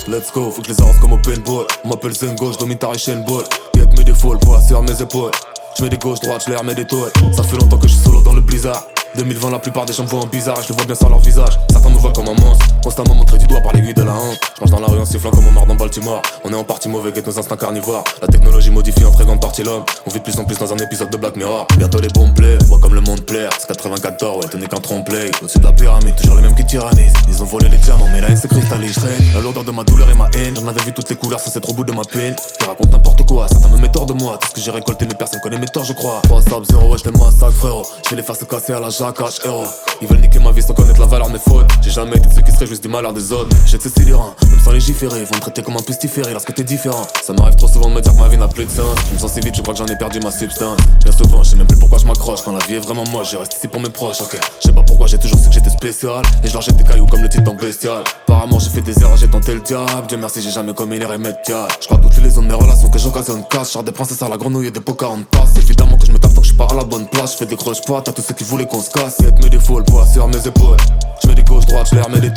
Let's 0.08 0.30
go, 0.32 0.50
faut 0.50 0.62
que 0.62 0.68
les 0.68 0.80
avance 0.80 0.98
comme 1.00 1.14
au 1.14 1.18
paintball. 1.18 1.66
M'appelle 1.84 2.12
Zengo, 2.12 2.52
je 2.52 2.58
domine 2.58 2.78
ta 2.78 2.88
ball. 2.88 3.44
Get 3.74 3.86
mes 3.96 4.04
défauts, 4.04 4.34
le 4.34 4.38
poids 4.38 4.60
sur 4.60 4.82
mes 4.82 5.02
épaules. 5.02 5.32
Je 5.76 5.82
mets 5.82 5.88
des 5.88 5.98
gauches, 5.98 6.20
droites, 6.20 6.44
je 6.46 6.52
les 6.68 6.74
des 6.74 6.86
toiles. 6.86 7.10
Ça 7.32 7.42
fait 7.42 7.56
longtemps 7.56 7.78
que 7.78 7.88
je 7.88 7.94
suis 7.94 8.04
solo 8.04 8.20
dans 8.20 8.34
le 8.34 8.40
blizzard. 8.40 8.86
2020, 9.16 9.50
la 9.50 9.58
plupart 9.58 9.84
des 9.84 9.92
gens 9.92 10.04
me 10.04 10.08
voient 10.08 10.20
en 10.20 10.26
bizarre 10.26 10.58
et 10.58 10.62
je 10.62 10.68
le 10.70 10.74
vois 10.74 10.84
bien 10.84 10.94
sur 10.94 11.08
leur 11.08 11.18
visage. 11.18 11.58
Certains 11.70 11.90
me 11.90 11.98
voient 11.98 12.12
comme 12.12 12.28
un 12.28 12.34
monstre, 12.34 12.66
constamment 12.82 13.14
montré 13.14 13.38
du 13.38 13.46
doigt 13.46 13.60
par 13.60 13.72
l'aiguille 13.72 13.94
de 13.94 14.02
la 14.02 14.12
honte. 14.12 14.38
Je 14.56 14.60
marche 14.60 14.70
dans 14.70 14.80
la 14.80 14.86
rue 14.86 14.98
en 14.98 15.04
sifflant 15.04 15.30
comme 15.30 15.46
on 15.46 15.52
mort 15.52 15.66
dans 15.66 15.74
Baltimore. 15.74 16.22
On 16.44 16.52
est 16.52 16.56
en 16.56 16.64
partie 16.64 16.88
mauvais, 16.88 17.12
guette 17.12 17.26
nos 17.26 17.38
instincts 17.38 17.56
carnivores. 17.56 18.04
La 18.22 18.28
technologie 18.28 18.70
modifie 18.70 19.04
en 19.04 19.10
très 19.10 19.24
grande 19.24 19.40
partie 19.40 19.62
l'homme. 19.62 19.84
On 20.06 20.10
vit 20.10 20.18
de 20.18 20.24
plus 20.24 20.38
en 20.38 20.44
plus 20.44 20.58
dans 20.58 20.72
un 20.72 20.78
épisode 20.78 21.10
de 21.10 21.16
Black 21.16 21.36
Mirror. 21.36 21.66
Bientôt 21.76 22.00
les 22.00 22.08
bombes 22.08 22.34
plaît, 22.34 22.56
voit 22.66 22.78
comme 22.78 22.94
le 22.94 23.00
monde 23.02 23.20
plaire. 23.22 23.50
C'est 23.58 23.68
94, 23.68 24.38
ouais, 24.38 24.50
tenez 24.50 24.66
qu'un 24.66 24.80
trompe-play. 24.80 25.30
Au-dessus 25.42 25.58
de 25.58 25.64
la 25.64 25.72
pyramide, 25.72 26.16
toujours 26.16 26.36
les 26.36 26.42
mêmes 26.42 26.54
qui 26.54 26.64
tyrannisent. 26.64 27.12
Ils 27.28 27.42
ont 27.42 27.46
volé 27.46 27.68
les 27.68 27.78
diamants, 27.78 28.08
mais 28.12 28.20
la 28.20 28.28
haine 28.28 28.38
c'est 28.40 28.48
cristallise. 28.48 28.98
La 29.34 29.40
lourdeur 29.40 29.64
de 29.64 29.72
ma 29.72 29.84
douleur 29.84 30.08
et 30.08 30.14
ma 30.14 30.28
haine. 30.34 30.56
J'en 30.56 30.66
avais 30.68 30.82
vu 30.82 30.92
toutes 30.92 31.10
les 31.10 31.16
couleurs, 31.16 31.40
ça 31.40 31.50
c'est 31.52 31.60
trop 31.60 31.74
bout 31.74 31.84
de 31.84 31.92
ma 31.92 32.02
peine. 32.02 32.34
Je 32.60 32.66
raconte 32.66 32.90
n'importe 32.90 33.26
quoi, 33.26 33.46
certains 33.48 33.68
me 33.68 33.78
mettent 33.78 33.96
hors 33.96 34.06
de 34.06 34.14
moi. 34.14 34.38
Tout 34.40 34.48
ce 34.48 34.54
que 34.54 34.60
j'ai 34.60 34.70
récolté, 34.70 35.06
mais 35.06 35.14
personne 35.14 35.40
connaît 35.40 35.58
mes 35.58 35.66
torts, 35.66 35.84
je 35.84 35.92
crois. 35.92 36.20
3 36.24 36.42
sub 36.42 36.64
0, 36.64 36.92
ouais, 36.92 36.98
je 36.98 37.50
frérot. 37.50 37.86
Je 38.08 38.16
les 38.16 38.22
faire 38.22 38.36
se 38.36 38.44
casser 38.44 38.72
à 38.72 38.80
la 38.80 38.90
jacache, 39.02 39.40
héros. 39.44 39.66
Ils 40.00 40.08
veulent 40.08 40.20
niquer 40.20 40.38
ma 40.38 40.52
vie 40.52 40.62
sans 40.62 40.74
connaître 40.74 41.00
la 41.00 41.06
valeur 41.06 41.26
de 41.28 41.32
mes 41.32 41.38
fautes. 41.38 41.66
J'ai 41.80 41.90
jamais 41.90 42.16
été 42.16 42.28
de 42.28 42.34
ceux 42.34 42.42
qui 42.42 42.52
se 42.52 42.58
réjouissent 42.58 42.80
du 42.80 42.88
malheur 42.88 43.12
des 43.12 43.32
autres. 43.32 43.48
J'ai 43.66 43.78
de 43.78 43.82
ces 43.82 44.12
reins, 44.12 44.34
même 44.48 44.60
sans 44.60 44.70
légiférer. 44.72 45.20
Ils 45.20 45.26
vont 45.26 45.36
me 45.36 45.40
traiter 45.40 45.62
comme 45.62 45.76
un 45.76 45.82
pestiféré 45.82 46.32
lorsque 46.32 46.54
t'es 46.54 46.64
différent. 46.64 47.06
Ça 47.22 47.32
m'arrive 47.32 47.56
trop 47.56 47.68
souvent 47.68 47.88
de 47.88 47.94
me 47.94 48.00
dire 48.00 48.12
que 48.12 48.18
ma 48.18 48.28
vie 48.28 48.36
n'a 48.36 48.48
plus 48.48 48.64
de 48.64 48.70
sens. 48.70 48.96
Je 49.08 49.14
me 49.14 49.18
sens 49.18 49.32
si 49.32 49.40
vite, 49.40 49.54
je 49.56 49.62
crois 49.62 49.74
que 49.74 49.78
j'en 49.78 49.86
ai 49.86 49.96
perdu 49.96 50.20
ma 50.20 50.30
substance. 50.30 50.76
Bien 51.02 51.12
souvent, 51.12 51.42
je 51.42 51.50
sais 51.50 51.56
même 51.56 51.66
plus 51.66 51.78
pourquoi 51.78 51.98
je 51.98 52.06
m'accroche. 52.06 52.42
Quand 52.44 52.52
la 52.52 52.64
vie 52.66 52.74
est 52.74 52.80
vraiment 52.80 53.04
moche, 53.10 53.30
j'ai 53.30 53.36
resté 53.36 53.56
ici 53.56 53.68
pour 53.68 53.80
mes 53.80 53.90
proches. 53.90 54.20
Ok, 54.20 54.38
je 54.60 54.68
sais 54.68 54.74
pas 54.74 54.82
pourquoi 54.82 55.06
j'ai 55.08 55.18
toujours 55.18 55.38
su 55.38 55.48
que 55.48 55.54
j'étais 55.54 55.70
spécial. 55.70 56.22
Et 56.44 56.48
je 56.48 56.52
leur 56.52 56.62
jette 56.62 56.76
des 56.76 56.84
cailloux 56.84 57.06
comme 57.06 57.22
le 57.22 57.28
titre 57.28 57.44
dans 57.44 57.54
bestial. 57.54 58.02
Apparemment, 58.28 58.58
j'ai 58.58 58.70
fait 58.70 58.82
des 58.82 58.98
erreurs, 59.00 59.16
j'ai 59.16 59.28
tenté 59.28 59.54
le 59.54 59.60
diable. 59.60 60.06
Dieu 60.08 60.16
merci, 60.16 60.42
j'ai 60.42 60.50
jamais 60.50 60.74
commis 60.74 60.98
les 60.98 61.06
remédiales. 61.06 61.68
Je 61.80 61.86
crois 61.86 61.98
toutes 61.98 62.16
les 62.22 62.30
zones 62.30 62.48
de 62.48 62.52
mes 62.52 62.58
relations 62.60 62.88
que 62.88 62.98
j'occasionne 62.98 63.44
casse. 63.50 63.72
Genre 63.72 63.82
des 63.82 63.92
princesses 63.92 64.22
à 64.22 64.28
la 64.28 64.36
grenouille 64.36 64.68
et 64.68 64.70
des 64.70 64.80
pokas 64.80 65.08
en 65.08 65.22
passe. 65.22 65.56
Évidemment 65.56 65.96
que 65.96 66.06
je 66.06 66.12
me 66.12 66.18
tape 66.18 66.31
je 66.42 66.48
suis 66.48 66.56
pas 66.56 66.66
à 66.70 66.74
la 66.74 66.84
bonne 66.84 67.06
place. 67.06 67.32
Je 67.32 67.38
fais 67.38 67.46
des 67.46 67.56
croches 67.56 67.82
pas 67.82 67.98
à 67.98 68.02
tous 68.02 68.22
ceux 68.22 68.34
qui 68.34 68.44
voulaient 68.44 68.66
qu'on 68.66 68.80
se 68.80 68.90
casse. 68.90 69.20
Mes 69.42 69.48
défauts, 69.48 69.78
le 69.78 69.84
poids 69.84 70.06
sur 70.06 70.28
mes 70.28 70.46
épaules. 70.46 70.76
Je 71.24 71.32
des 71.32 71.42
gauches 71.42 71.66
droites, 71.66 71.88
je 71.92 72.00
remets 72.00 72.20
des 72.20 72.30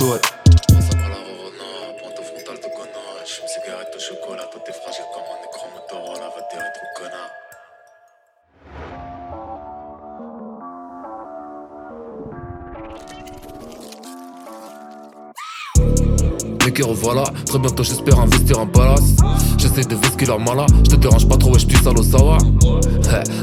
toiles. 16.66 16.74
qui 16.74 16.84
revoilà. 16.84 17.24
Très 17.46 17.60
bientôt, 17.60 17.84
j'espère 17.84 18.20
investir 18.20 18.60
en 18.60 18.68
palace. 18.68 19.16
J'essaie 19.58 19.84
de 19.84 19.96
vesquer 19.96 20.26
leur 20.26 20.40
mala. 20.40 20.66
Je 20.84 20.92
te 20.92 20.96
dérange 20.96 21.28
pas 21.28 21.38
trop, 21.38 21.54
ouais, 21.54 21.60
j'pue 21.60 21.76
sale 21.78 21.98
au 21.98 22.04
sawa. 22.04 22.38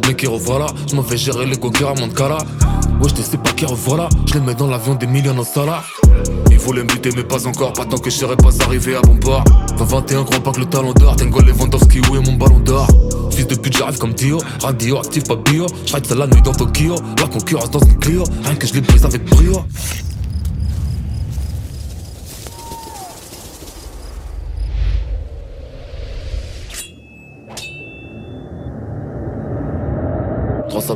mais 0.07 0.15
qui 0.15 0.27
revoilà, 0.27 0.67
je 0.89 0.97
m'en 0.97 1.03
vais 1.03 1.17
gérer 1.17 1.47
les 1.47 1.57
à 1.57 2.01
mon 2.01 2.09
cala. 2.09 2.39
Ouais, 3.01 3.09
je 3.17 3.23
sais 3.23 3.39
pas 3.39 3.53
qui 3.53 3.65
revoilà. 3.65 4.09
Je 4.27 4.35
les 4.35 4.41
mets 4.41 4.55
dans 4.55 4.69
l'avion 4.69 4.95
des 4.95 5.07
millions 5.07 5.39
au 5.39 5.45
salaire. 5.45 5.85
Ils 6.51 6.59
voulaient 6.59 6.83
me 6.83 6.89
buter, 6.89 7.11
mais 7.17 7.25
pas 7.25 7.47
encore. 7.47 7.73
Pas 7.73 7.85
tant 7.85 7.99
que 7.99 8.11
je 8.11 8.17
serais 8.17 8.37
pas 8.37 8.51
arrivé 8.65 8.95
à 8.95 9.01
bon 9.01 9.17
port. 9.17 9.45
21, 9.79 10.25
crois 10.25 10.41
pas 10.41 10.53
que 10.53 10.61
le 10.61 10.67
talent 10.67 10.93
d'or. 10.93 11.17
Tengo 11.17 11.41
Lewandowski, 11.41 12.01
où 12.11 12.17
est 12.17 12.27
mon 12.27 12.35
ballon 12.35 12.61
d'or? 12.61 12.87
Fils 13.31 13.47
de 13.47 13.55
pute, 13.57 13.77
j'arrive 13.77 13.99
comme 13.99 14.13
Dio. 14.13 14.39
Radio, 14.61 14.99
actif, 14.99 15.25
pas 15.25 15.37
bio. 15.37 15.67
J'ride 15.87 16.07
ça 16.07 16.15
la 16.15 16.27
nuit 16.27 16.43
dans 16.43 16.53
Tokyo. 16.53 16.95
La 17.19 17.27
concurrence 17.27 17.71
dans 17.71 17.81
une 17.81 17.99
Clio. 17.99 18.25
Rien 18.45 18.55
que 18.55 18.67
je 18.67 18.75
les 18.75 18.81
brise 18.81 19.05
avec 19.05 19.25
brio. 19.25 19.65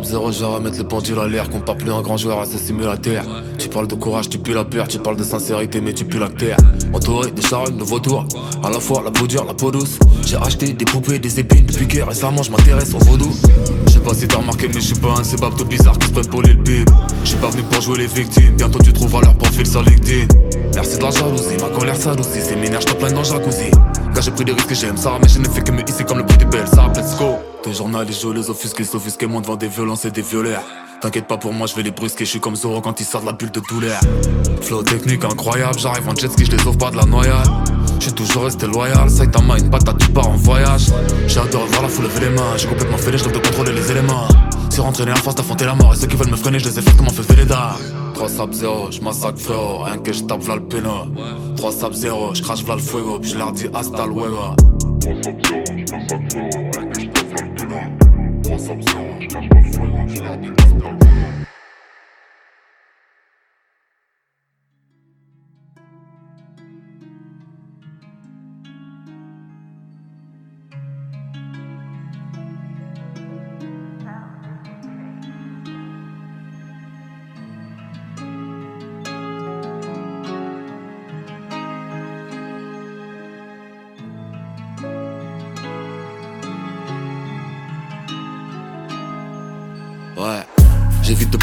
0 0.06 0.30
j'ai 0.30 0.44
à 0.44 0.60
mettre 0.60 0.78
le 0.78 0.84
pendule 0.84 1.18
à 1.18 1.26
l'air 1.26 1.48
pas 1.50 1.74
plus 1.74 1.90
un 1.90 2.00
grand 2.00 2.16
joueur 2.16 2.38
à 2.38 2.46
ce 2.46 2.58
simulateur 2.58 3.24
Tu 3.58 3.68
parles 3.68 3.88
de 3.88 3.96
courage, 3.96 4.28
tu 4.28 4.38
pues 4.38 4.54
la 4.54 4.64
peur 4.64 4.86
Tu 4.86 4.98
parles 4.98 5.16
de 5.16 5.24
sincérité 5.24 5.80
mais 5.80 5.92
tu 5.92 6.04
pues 6.04 6.20
la 6.20 6.28
terre. 6.28 6.56
Entouré 6.92 7.32
des 7.32 7.42
charognes 7.42 7.76
de 7.76 7.82
vautours 7.82 8.24
À 8.62 8.70
la 8.70 8.78
fois 8.78 9.02
la 9.04 9.10
peau 9.10 9.26
dure, 9.26 9.44
la 9.44 9.54
peau 9.54 9.72
douce. 9.72 9.98
J'ai 10.24 10.36
acheté 10.36 10.72
des 10.72 10.84
poupées, 10.84 11.18
des 11.18 11.40
épines 11.40 11.66
Depuis 11.66 11.88
que 11.88 12.02
récemment 12.02 12.44
je 12.44 12.52
m'intéresse 12.52 12.94
au 12.94 12.98
vaudou 12.98 13.34
Je 13.86 13.92
sais 13.94 13.98
pas 13.98 14.14
si 14.14 14.28
t'as 14.28 14.36
remarqué 14.36 14.68
mais 14.68 14.74
je 14.74 14.86
suis 14.86 15.00
pas 15.00 15.14
un 15.18 15.24
cébab 15.24 15.56
tout 15.56 15.64
bizarre 15.64 15.98
qui 15.98 16.06
se 16.06 16.12
prête 16.12 16.30
pour 16.30 16.42
les 16.42 16.56
Je 17.24 17.36
pas 17.36 17.48
venu 17.48 17.64
pour 17.64 17.80
jouer 17.80 17.98
les 17.98 18.06
victimes. 18.06 18.54
Bientôt 18.56 18.78
tu 18.78 18.92
trouveras 18.92 19.22
leur 19.22 19.34
profil 19.34 19.66
sur 19.66 19.82
LinkedIn. 19.82 20.28
Merci 20.74 20.98
de 20.98 21.02
la 21.02 21.10
jalousie, 21.10 21.56
ma 21.60 21.76
colère 21.76 21.96
s'adoucit. 21.96 22.40
C'est 22.40 22.56
mineur, 22.56 22.80
je 22.80 22.94
plein 22.94 23.10
dans 23.10 23.24
jacuzzi. 23.24 23.70
Car 24.14 24.22
j'ai 24.22 24.30
pris 24.30 24.44
des 24.44 24.52
risques 24.52 24.74
j'aime 24.74 24.96
ça 24.96 25.18
Mais 25.20 25.28
je 25.28 25.40
n'ai 25.40 25.48
fait 25.48 25.62
que 25.62 25.72
me 25.72 25.82
hisser 25.82 26.04
comme 26.04 26.18
le 26.18 26.26
prix 26.26 26.38
des 26.38 26.44
belles. 26.44 26.68
Ça, 26.68 26.86
let's 26.94 27.18
go 27.18 27.55
Tes 27.66 27.74
journalistes 27.74 28.22
jouent 28.22 28.32
les 28.32 28.48
offusqués, 28.48 28.84
s'offusquent 28.84 29.24
moi 29.24 29.40
devant 29.40 29.56
des 29.56 29.66
violences 29.66 30.04
et 30.04 30.12
des 30.12 30.22
violeurs. 30.22 30.62
T'inquiète 31.00 31.26
pas 31.26 31.36
pour 31.36 31.52
moi, 31.52 31.66
je 31.66 31.74
vais 31.74 31.82
les 31.82 31.90
brusquer, 31.90 32.24
je 32.24 32.30
suis 32.30 32.38
comme 32.38 32.54
Zoro 32.54 32.80
quand 32.80 33.00
il 33.00 33.04
sort 33.04 33.22
de 33.22 33.26
la 33.26 33.32
bulle 33.32 33.50
de 33.50 33.58
douleur. 33.58 34.00
Flow 34.62 34.84
technique 34.84 35.24
incroyable, 35.24 35.76
j'arrive 35.76 36.08
en 36.08 36.14
jet 36.14 36.30
ski, 36.30 36.44
je 36.44 36.52
les 36.52 36.62
sauve 36.62 36.78
pas 36.78 36.92
de 36.92 36.96
la 36.96 37.04
noyade. 37.04 37.48
J'suis 37.98 38.12
toujours 38.12 38.44
resté 38.44 38.68
loyal, 38.68 39.10
Saitama 39.10 39.58
une 39.58 39.68
patate, 39.68 39.98
tu 39.98 40.08
pars 40.10 40.28
en 40.28 40.36
voyage? 40.36 40.86
De 40.86 41.56
revoir 41.56 41.82
la 41.82 41.88
foule 41.88 42.04
lever 42.04 42.20
les 42.20 42.30
mains, 42.30 42.56
j'ai 42.56 42.68
complètement 42.68 42.98
les 43.04 43.18
je 43.18 43.24
de 43.24 43.38
contrôler 43.38 43.72
les 43.72 43.90
éléments. 43.90 44.28
partir 44.76 44.86
entraîner 44.86 45.10
à 45.10 45.16
force 45.16 45.34
d'affronter 45.34 45.64
la 45.64 45.74
mort. 45.74 45.94
Et 45.94 45.96
ceux 45.96 46.06
qui 46.06 46.16
veulent 46.16 46.30
me 46.30 46.36
freiner, 46.36 46.60
je 46.60 46.68
les 46.68 46.80
fait 46.82 46.96
comme 46.96 47.06
un 47.06 47.10
feu 47.10 47.22
Véleda. 47.28 47.76
3 48.14 48.28
sap 48.28 48.52
0, 48.52 48.90
je 48.92 49.00
massacre 49.00 49.38
frérot, 49.38 49.82
rien 49.82 49.98
que 49.98 50.12
je 50.12 50.22
tape 50.22 50.40
v'là 50.40 50.54
le 50.54 50.62
péno. 50.62 51.06
3 51.56 51.72
sap 51.72 51.92
0, 51.92 52.34
je 52.34 52.42
crache 52.42 52.62
v'là 52.62 52.76
le 52.76 52.80
fuego, 52.80 53.18
puis 53.18 53.30
je 53.30 53.38
leur 53.38 53.52
dis 53.52 53.66
hasta 53.74 54.06
luego. 54.06 54.54
3 55.00 55.14
sap 55.22 55.34
0, 55.44 55.64
je 55.76 55.92
massacre 55.92 56.24
frérot, 56.30 56.55
3 58.56 58.66
sap 58.66 58.80
0, 58.80 59.20
je 59.20 59.26
crache 59.28 59.48
v'là 59.48 59.60
le 59.60 60.08
je 60.08 61.45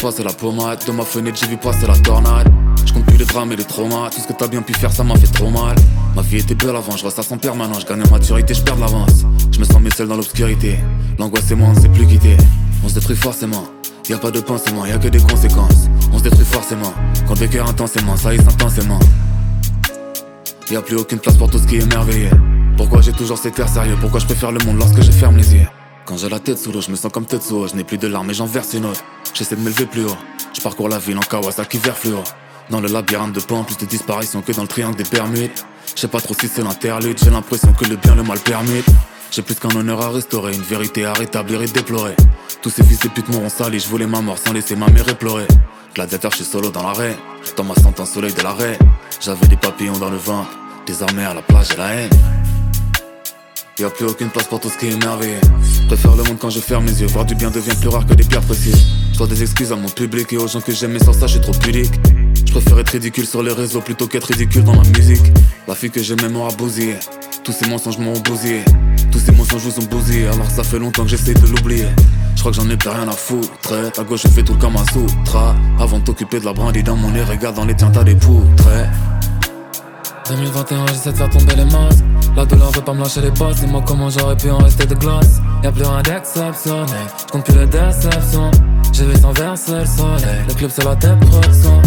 passer 0.03 0.23
la 0.23 0.33
pommade. 0.33 0.83
De 0.85 0.91
ma 0.91 1.03
fenêtre, 1.03 1.37
j'ai 1.39 1.47
vu 1.47 1.55
passer 1.55 1.87
la 1.87 1.97
tornade. 1.97 2.51
Je 2.85 2.91
compte 2.91 3.05
plus 3.05 3.15
les 3.15 3.25
drames 3.25 3.51
et 3.53 3.55
les 3.55 3.63
traumas. 3.63 4.09
Tout 4.09 4.19
ce 4.19 4.27
que 4.27 4.33
t'as 4.33 4.47
bien 4.47 4.61
pu 4.61 4.73
faire, 4.73 4.91
ça 4.91 5.01
m'a 5.03 5.15
fait 5.15 5.31
trop 5.31 5.49
mal. 5.49 5.75
Ma 6.13 6.21
vie 6.21 6.39
était 6.39 6.55
belle 6.55 6.75
avant, 6.75 6.97
je 6.97 7.05
reste 7.05 7.31
en 7.31 7.37
permanent. 7.37 7.79
Je 7.79 7.85
gagne 7.85 8.03
en 8.03 8.11
maturité, 8.11 8.53
je 8.53 8.61
perds 8.61 8.79
l'avance. 8.79 9.23
Je 9.51 9.59
me 9.59 9.63
sens 9.63 9.81
mieux 9.81 9.91
seul 9.91 10.09
dans 10.09 10.17
l'obscurité. 10.17 10.77
L'angoisse 11.17 11.49
et 11.51 11.55
moi, 11.55 11.69
on 11.69 11.73
ne 11.73 11.79
sait 11.79 11.87
plus 11.87 12.05
quitter. 12.05 12.35
On 12.83 12.89
se 12.89 12.95
détruit 12.95 13.15
forcément. 13.15 13.63
Y 14.09 14.13
a 14.13 14.17
pas 14.17 14.31
de 14.31 14.41
pensement, 14.41 14.85
y 14.85 14.91
a 14.91 14.97
que 14.97 15.07
des 15.07 15.21
conséquences. 15.21 15.87
On 16.11 16.17
se 16.17 16.23
détruit 16.23 16.45
forcément. 16.45 16.93
Quand 17.25 17.35
des 17.35 17.47
cœurs 17.47 17.69
intensément, 17.69 18.17
ça 18.17 18.33
y 18.33 18.37
est 18.37 18.45
intensément. 18.45 18.99
Y 20.69 20.75
a 20.75 20.81
plus 20.81 20.97
aucune 20.97 21.19
place 21.19 21.37
pour 21.37 21.49
tout 21.49 21.59
ce 21.59 21.65
qui 21.65 21.77
est 21.77 21.85
merveilleux. 21.85 22.31
Pourquoi 22.75 22.99
j'ai 22.99 23.13
toujours 23.13 23.37
cet 23.37 23.57
air 23.57 23.69
sérieux 23.69 23.95
Pourquoi 24.01 24.19
je 24.19 24.25
préfère 24.25 24.51
le 24.51 24.59
monde 24.65 24.79
lorsque 24.79 25.01
je 25.01 25.11
ferme 25.11 25.37
les 25.37 25.53
yeux? 25.53 25.67
Quand 26.05 26.17
j'ai 26.17 26.27
la 26.27 26.39
tête 26.39 26.57
sous 26.57 26.73
l'eau, 26.73 26.81
je 26.81 26.91
me 26.91 26.97
sens 26.97 27.11
comme 27.13 27.25
Tetsuo. 27.25 27.67
Je 27.69 27.75
n'ai 27.75 27.85
plus 27.85 27.97
de 27.97 28.07
larmes 28.07 28.29
et 28.29 28.33
j'en 28.33 28.45
verse 28.45 28.73
une 28.73 28.85
autre. 28.85 29.01
J'essaie 29.33 29.55
de 29.55 29.61
m'élever 29.61 29.85
plus 29.85 30.05
haut. 30.05 30.17
Je 30.55 30.61
parcours 30.61 30.89
la 30.89 30.99
ville 30.99 31.17
en 31.17 31.21
Kawasaki 31.21 31.79
vert 31.79 31.97
fluo. 31.97 32.23
Dans 32.69 32.79
le 32.79 32.87
labyrinthe 32.87 33.33
de 33.33 33.39
pans, 33.39 33.63
plus 33.63 33.77
de 33.77 33.85
disparitions 33.85 34.41
que 34.41 34.51
dans 34.51 34.61
le 34.61 34.67
triangle 34.67 34.95
des 34.95 35.03
Bermudes. 35.03 35.51
Je 35.95 36.07
pas 36.07 36.19
trop 36.19 36.33
si 36.33 36.47
c'est 36.47 36.63
l'interlude, 36.63 37.17
j'ai 37.23 37.29
l'impression 37.29 37.73
que 37.73 37.85
le 37.85 37.95
bien 37.95 38.15
le 38.15 38.23
mal 38.23 38.39
permet. 38.39 38.83
J'ai 39.31 39.41
plus 39.41 39.55
qu'un 39.55 39.75
honneur 39.75 40.01
à 40.01 40.09
restaurer, 40.09 40.53
une 40.53 40.61
vérité 40.61 41.05
à 41.05 41.13
rétablir 41.13 41.61
et 41.61 41.67
déplorer. 41.67 42.15
Tous 42.61 42.69
ces 42.69 42.83
fils 42.83 42.99
de 42.99 43.09
pute 43.09 43.27
m'auront 43.29 43.49
sali, 43.49 43.79
je 43.79 43.87
voulais 43.87 44.05
ma 44.05 44.21
mort 44.21 44.37
sans 44.37 44.53
laisser 44.53 44.75
ma 44.75 44.87
mère 44.87 45.05
pleurer. 45.17 45.47
Gladiateur, 45.95 46.31
je 46.31 46.37
suis 46.37 46.45
solo 46.45 46.69
dans 46.69 46.83
l'arrêt. 46.83 47.17
Dans 47.57 47.63
ma 47.63 47.75
sentence 47.75 48.11
soleil 48.11 48.33
de 48.33 48.41
l'arrêt. 48.41 48.77
J'avais 49.19 49.47
des 49.47 49.57
papillons 49.57 49.97
dans 49.97 50.09
le 50.09 50.17
ventre. 50.17 50.49
Désormais 50.85 51.25
à 51.25 51.33
la 51.33 51.41
plage, 51.41 51.69
j'ai 51.71 51.77
la 51.77 51.93
haine. 51.93 52.11
Y'a 53.79 53.89
plus 53.89 54.05
aucune 54.05 54.29
place 54.29 54.47
pour 54.47 54.59
tout 54.59 54.69
ce 54.69 54.77
qui 54.77 54.89
est 54.89 55.03
merveilleux. 55.03 55.41
Préfère 55.87 56.15
le 56.15 56.23
monde 56.23 56.37
quand 56.39 56.49
je 56.49 56.59
ferme 56.59 56.85
mes 56.85 57.01
yeux. 57.01 57.07
Voir 57.07 57.25
du 57.25 57.35
bien 57.35 57.49
devient 57.49 57.75
plus 57.79 57.89
rare 57.89 58.05
que 58.05 58.13
des 58.13 58.23
pierres 58.23 58.41
précieuses. 58.41 59.02
Je 59.13 59.19
dois 59.19 59.27
des 59.27 59.43
excuses 59.43 59.71
à 59.71 59.75
mon 59.75 59.89
public 59.89 60.33
et 60.33 60.37
aux 60.37 60.47
gens 60.47 60.59
que 60.59 60.71
j'aime, 60.71 60.97
sans 60.97 61.13
ça, 61.13 61.27
je 61.27 61.33
suis 61.33 61.41
trop 61.41 61.53
pudique. 61.53 61.93
Je 62.47 62.51
préfère 62.51 62.79
être 62.79 62.89
ridicule 62.89 63.27
sur 63.27 63.43
les 63.43 63.53
réseaux 63.53 63.79
plutôt 63.79 64.07
qu'être 64.07 64.25
ridicule 64.25 64.63
dans 64.63 64.75
ma 64.75 64.81
musique. 64.97 65.21
La 65.67 65.75
fille 65.75 65.91
que 65.91 66.01
j'aimais 66.01 66.29
m'aura 66.29 66.49
bousillé. 66.55 66.95
Tous 67.43 67.51
ces 67.51 67.69
mensonges 67.69 67.99
m'ont 67.99 68.19
bousillé. 68.21 68.65
Tous 69.11 69.19
ces 69.19 69.31
mensonges 69.31 69.61
vous 69.61 69.83
ont 69.83 69.87
bousillé. 69.87 70.27
Alors 70.27 70.49
ça 70.49 70.63
fait 70.63 70.79
longtemps 70.79 71.03
que 71.03 71.09
j'essaie 71.09 71.35
de 71.35 71.45
l'oublier. 71.45 71.85
Je 72.35 72.39
crois 72.39 72.51
que 72.51 72.57
j'en 72.57 72.67
ai 72.71 72.75
plus 72.75 72.89
rien 72.89 73.07
à 73.07 73.11
foutre. 73.11 73.49
À 73.97 74.03
gauche, 74.03 74.23
je 74.23 74.29
fais 74.29 74.41
tout 74.41 74.53
le 74.53 74.59
Kama 74.59 74.79
Sutra. 74.91 75.55
Avant 75.79 75.99
de 75.99 76.05
t'occuper 76.05 76.39
de 76.39 76.45
la 76.45 76.53
brindille 76.53 76.83
dans 76.83 76.95
mon 76.95 77.11
nez, 77.11 77.21
regarde 77.23 77.55
dans 77.55 77.65
les 77.65 77.75
tiens, 77.75 77.91
t'as 77.93 78.03
des 78.03 78.15
poutres. 78.15 78.67
2021, 80.27 80.87
j'essaie 80.87 81.11
de 81.11 81.17
faire 81.17 81.29
tomber 81.29 81.55
les 81.55 81.65
masques. 81.65 82.03
La 82.35 82.45
douleur 82.45 82.71
veut 82.71 82.81
pas 82.81 82.93
me 82.93 83.03
lâcher 83.03 83.21
les 83.21 83.31
passes. 83.31 83.57
Dis-moi 83.57 83.83
comment 83.85 84.09
j'aurais 84.09 84.37
pu 84.37 84.49
en 84.49 84.57
rester 84.57 84.87
de 84.87 84.95
glace. 84.95 85.39
Y'a 85.63 85.71
plus 85.71 85.85
rien 85.85 86.01
d'exceptionnel. 86.01 86.87
J'compte 87.27 87.45
plus 87.45 87.57
les 87.57 87.65
déceptions. 87.65 88.51
J'ai 88.91 89.05
vu 89.05 89.15
sans 89.15 89.31
verser 89.31 89.79
le 89.79 89.85
soleil. 89.85 90.43
Le 90.47 90.53
club, 90.53 90.69
c'est 90.73 90.83
la 90.83 90.95
dépression. 90.95 91.81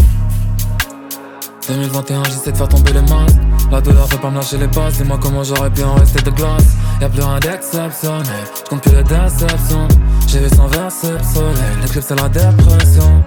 2021, 1.69 2.25
j'essaie 2.25 2.53
de 2.53 2.57
faire 2.57 2.69
tomber 2.69 2.93
les 2.95 3.03
masques. 3.03 3.37
La 3.71 3.83
douleur 3.83 4.07
veut 4.07 4.19
pas 4.19 4.31
me 4.31 4.37
lâcher 4.37 4.57
les 4.57 4.69
passes. 4.69 4.95
Dis-moi 4.95 5.19
comment 5.21 5.45
j'aurais 5.45 5.71
pu 5.71 5.83
en 5.83 5.95
rester 5.95 6.23
de 6.23 6.31
glace. 6.31 6.77
Y'a 7.03 7.11
plus 7.11 7.21
rien 7.21 7.39
d'exceptionnel. 7.39 8.25
J'compte 8.65 8.83
plus 8.83 8.97
les 8.97 9.03
déceptions. 9.03 9.89
J'ai 10.27 10.39
vu 10.39 10.49
sans 10.49 10.69
verser 10.69 11.13
le 11.13 11.23
soleil. 11.23 11.77
Le 11.83 11.89
club, 11.89 12.05
c'est 12.07 12.19
la 12.19 12.29
dépression. 12.31 13.25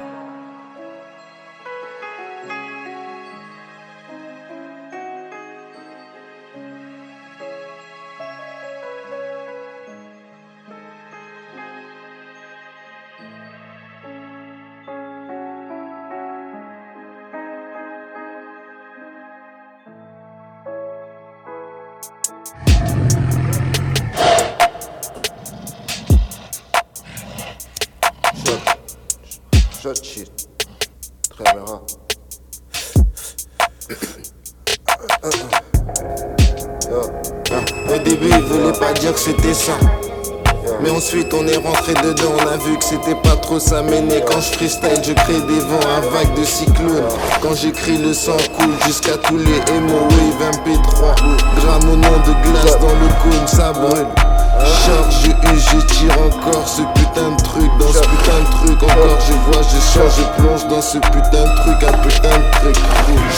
Quand 43.59 44.39
je 44.39 44.53
freestyle 44.53 45.03
je 45.03 45.11
crée 45.11 45.41
des 45.41 45.59
vents, 45.59 45.79
un 45.97 45.99
vague 46.11 46.33
de 46.39 46.45
cyclones. 46.45 47.03
Quand 47.41 47.53
j'écris 47.55 47.97
le 47.97 48.13
sang 48.13 48.37
coule 48.57 48.73
jusqu'à 48.85 49.17
tous 49.17 49.37
les 49.37 49.57
émo 49.75 50.07
Wave 50.09 50.51
MP3 50.55 51.15
Gramme 51.57 51.91
au 51.91 51.95
nom 51.97 52.17
de 52.25 52.51
glace 52.51 52.79
dans 52.79 52.87
le 52.87 53.09
cône, 53.21 53.47
ça 53.47 53.73
brûle 53.73 54.07
Charge, 54.65 55.15
je 55.23 55.53
use, 55.53 55.65
je 55.71 55.77
tire 55.93 56.17
encore 56.19 56.67
ce 56.67 56.81
putain 56.93 57.31
de 57.31 57.43
truc. 57.43 57.71
Dans 57.79 57.93
ce 57.93 57.99
putain 57.99 58.39
de 58.39 58.51
truc 58.51 58.83
encore 58.83 59.19
je 59.25 59.33
vois, 59.33 59.61
je 59.63 59.79
change, 59.79 60.11
je 60.17 60.41
plonge 60.41 60.67
dans 60.67 60.81
ce 60.81 60.97
putain 60.97 61.43
de 61.43 61.55
truc. 61.61 61.83
Un 61.83 61.97
putain 61.99 62.37
de 62.37 62.51
truc 62.59 62.75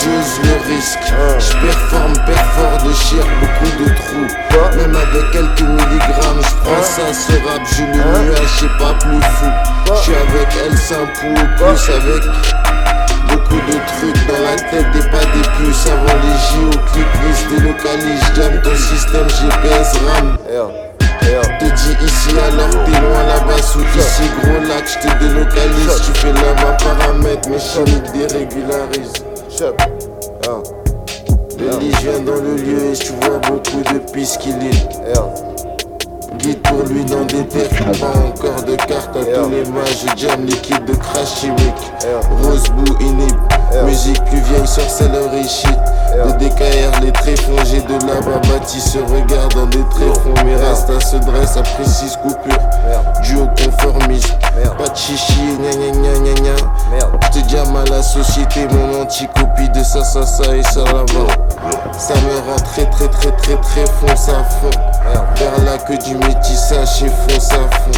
J'ose 0.02 0.40
le 0.44 0.74
risque. 0.74 1.14
Je 1.40 1.66
performe, 1.66 2.14
perfort 2.26 2.88
de 2.88 2.94
chier 2.94 3.22
beaucoup 3.40 3.84
de 3.84 3.90
trous. 3.96 4.78
Même 4.78 4.96
avec 4.96 5.32
quelques 5.32 5.62
milligrammes 5.62 6.42
je 6.42 6.56
prends 6.64 6.84
ça, 6.84 7.14
ce 7.14 7.34
rap 7.46 7.62
je 7.66 7.84
le 7.84 8.24
nuage, 8.26 8.50
c'est 8.60 8.78
pas 8.78 8.94
plus 8.94 9.22
fou. 9.22 9.46
J'suis 9.96 10.16
avec 10.16 10.48
elle, 10.66 10.78
simple 10.78 11.12
ou 11.24 11.34
plus 11.58 11.90
avec 11.90 12.24
Beaucoup 13.30 13.62
de 13.68 13.78
trucs 13.88 14.28
dans 14.28 14.42
la 14.44 14.56
tête 14.56 14.88
et 14.96 15.10
pas 15.10 15.26
des 15.34 15.48
puces. 15.58 15.88
Avant 15.88 16.18
les 16.24 16.38
JO, 16.50 16.70
clip 16.92 17.08
list, 17.24 17.48
délocalise 17.50 18.24
Jam 18.36 18.62
ton 18.62 18.76
système 18.76 19.30
GPS 19.30 19.98
RAM 20.08 20.38
te 21.40 21.66
dis 21.66 22.06
ici 22.06 22.30
alors 22.32 22.84
t'es 22.86 22.92
loin 22.92 23.24
là-bas 23.28 23.62
sous 23.62 23.80
ici. 23.80 24.24
Gros 24.42 24.60
lac 24.68 24.86
je 24.88 25.08
te 25.08 25.24
délocalise. 25.24 26.02
Tu 26.06 26.12
fais 26.20 26.34
là 26.34 26.54
ma 26.56 26.72
paramètre 26.74 27.50
mes 27.50 27.60
chimiques 27.60 28.12
dérégularisent 28.14 29.14
Le 31.60 31.80
lit 31.80 31.94
vient 32.02 32.20
dans 32.20 32.42
le 32.42 32.56
lieu 32.56 32.94
et 32.94 32.98
tu 32.98 33.14
vois 33.22 33.40
beaucoup 33.40 33.84
de 33.94 34.00
pistes 34.12 34.40
qu'il 34.40 34.58
pour 36.50 36.84
lui 36.88 37.06
dans 37.06 37.26
des 37.26 37.46
terres 37.48 37.70
Pas 38.00 38.18
encore 38.20 38.64
de 38.64 38.76
cartes 38.76 39.16
à 39.16 39.24
tous 39.24 39.50
les 39.50 39.64
mages. 39.70 40.06
Jam 40.18 40.46
liquide 40.46 40.86
de 40.86 40.94
crash 40.94 41.42
chimique. 41.42 41.92
Rose 42.44 42.70
Boo 42.70 42.96
inhib 43.00 43.38
Musique 43.86 44.24
plus 44.26 44.40
vieille 44.42 44.68
sorcellerie 44.68 45.48
shit. 45.48 45.78
De 46.14 46.32
DKR 46.44 47.00
les 47.02 47.12
tréfonds 47.12 47.64
J'ai 47.66 47.82
de 47.82 47.94
là-bas 48.06 48.42
bâti 48.50 48.82
se 48.82 48.98
regarde 48.98 49.54
dans 49.54 49.68
des 49.68 49.84
tréfonds. 49.90 50.34
Mais 50.46 50.56
reste 50.56 51.00
se 51.02 51.18
dresse 51.18 51.58
après 51.58 51.86
six 51.86 52.18
coupures 52.18 52.58
Duo 53.24 53.48
conformiste. 53.64 54.38
Pas 54.78 54.88
de 54.88 54.96
chichi 54.96 55.58
gna 55.60 55.72
gna 55.72 55.92
gna 55.92 56.20
gna 56.20 56.34
gna. 56.42 57.08
J'te 57.32 57.46
diame 57.48 57.76
à 57.76 57.90
la 57.90 58.02
société 58.02 58.68
Mon 58.72 59.02
anti-copie 59.02 59.70
de 59.70 59.84
ça 59.84 60.04
ça 60.04 60.26
ça 60.26 60.56
et 60.56 60.64
ça 60.64 60.84
là-bas 60.84 61.34
Ça 61.98 62.14
me 62.16 62.52
rend 62.52 62.58
très 62.58 62.86
très 62.90 63.08
très 63.08 63.32
très 63.32 63.56
très 63.56 63.86
fonce 63.86 64.30
à 64.30 64.44
fond. 64.44 64.70
Vers 65.38 65.64
là 65.66 65.78
que 65.78 65.94
du 66.04 66.16
métissage 66.34 67.04
et 67.04 67.10
fonce 67.10 67.52
à 67.52 67.70
fond. 67.76 67.92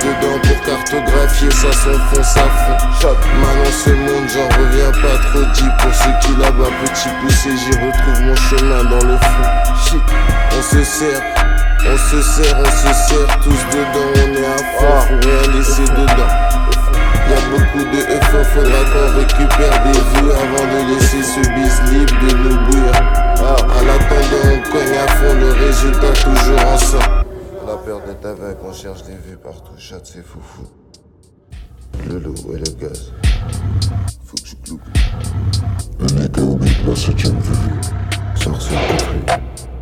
Dedans 0.00 0.38
pour 0.42 0.60
cartographier 0.66 1.50
ça 1.50 1.72
s'enfonce 1.72 2.36
à 2.36 2.48
fond. 2.48 3.08
Maintenant 3.40 3.72
ce 3.84 3.90
monde 3.90 4.28
j'en 4.32 4.48
reviens 4.58 4.92
pas 4.92 5.18
trop 5.28 5.44
dit. 5.54 5.70
Pour 5.80 5.94
ceux 5.94 6.14
qui 6.20 6.40
là-bas 6.40 6.70
petit 6.84 7.08
poussé 7.20 7.50
J'y 7.56 7.72
retrouve 7.72 8.20
mon 8.22 8.36
chemin 8.36 8.84
dans 8.84 9.06
le 9.06 9.16
fond. 9.16 9.48
Shit, 9.84 10.02
on 10.56 10.62
se 10.62 10.84
sert 10.84 11.22
On 11.86 11.96
se 11.96 12.22
serre, 12.22 12.56
on 12.58 12.64
se 12.64 12.94
serre 12.94 13.38
tous 13.42 13.76
dedans, 13.76 14.10
on 14.14 14.34
est 14.34 14.46
à 14.46 14.56
fond, 14.56 15.00
faut 15.08 15.28
rien 15.28 15.56
laisser 15.56 15.84
dedans. 15.84 16.32
Y'a 17.30 17.40
beaucoup 17.50 17.84
de 17.84 17.98
effets, 17.98 18.44
faudra 18.52 18.80
qu'on 18.92 19.18
récupère 19.18 19.82
des 19.84 19.92
vues 19.92 20.32
avant 20.32 20.66
de 20.72 20.94
laisser 20.94 21.22
ce 21.22 21.40
bis 21.40 21.92
libre 21.92 22.14
de 22.20 22.36
nous 22.36 22.58
bouillir. 22.66 22.92
Ah, 23.38 23.56
en 23.62 23.82
attendant, 23.82 24.44
on 24.44 24.70
cogne 24.70 24.96
à 24.96 25.08
fond, 25.08 25.34
le 25.40 25.52
résultat 25.66 26.12
toujours 26.22 26.66
en 26.66 26.78
sang. 26.78 27.23
Peur 27.84 28.00
d'être 28.00 28.24
avec, 28.24 28.56
on 28.62 28.72
cherche 28.72 29.02
des 29.02 29.16
vues 29.16 29.36
partout, 29.36 29.74
chatte 29.76 30.06
c'est 30.06 30.22
foufou. 30.22 30.62
Le 32.08 32.18
loup 32.18 32.34
et 32.54 32.58
le 32.58 32.70
gaz. 32.80 33.12
Faut 34.24 34.36
que 34.36 34.48
je 34.48 34.56
cloupe. 34.56 34.80
Un 36.00 36.42
au 36.42 36.56
beat, 36.56 36.86
la 36.86 36.96
septième 36.96 37.38
vue. 37.38 37.80
Sorcière 38.36 38.80
compris. 38.88 39.73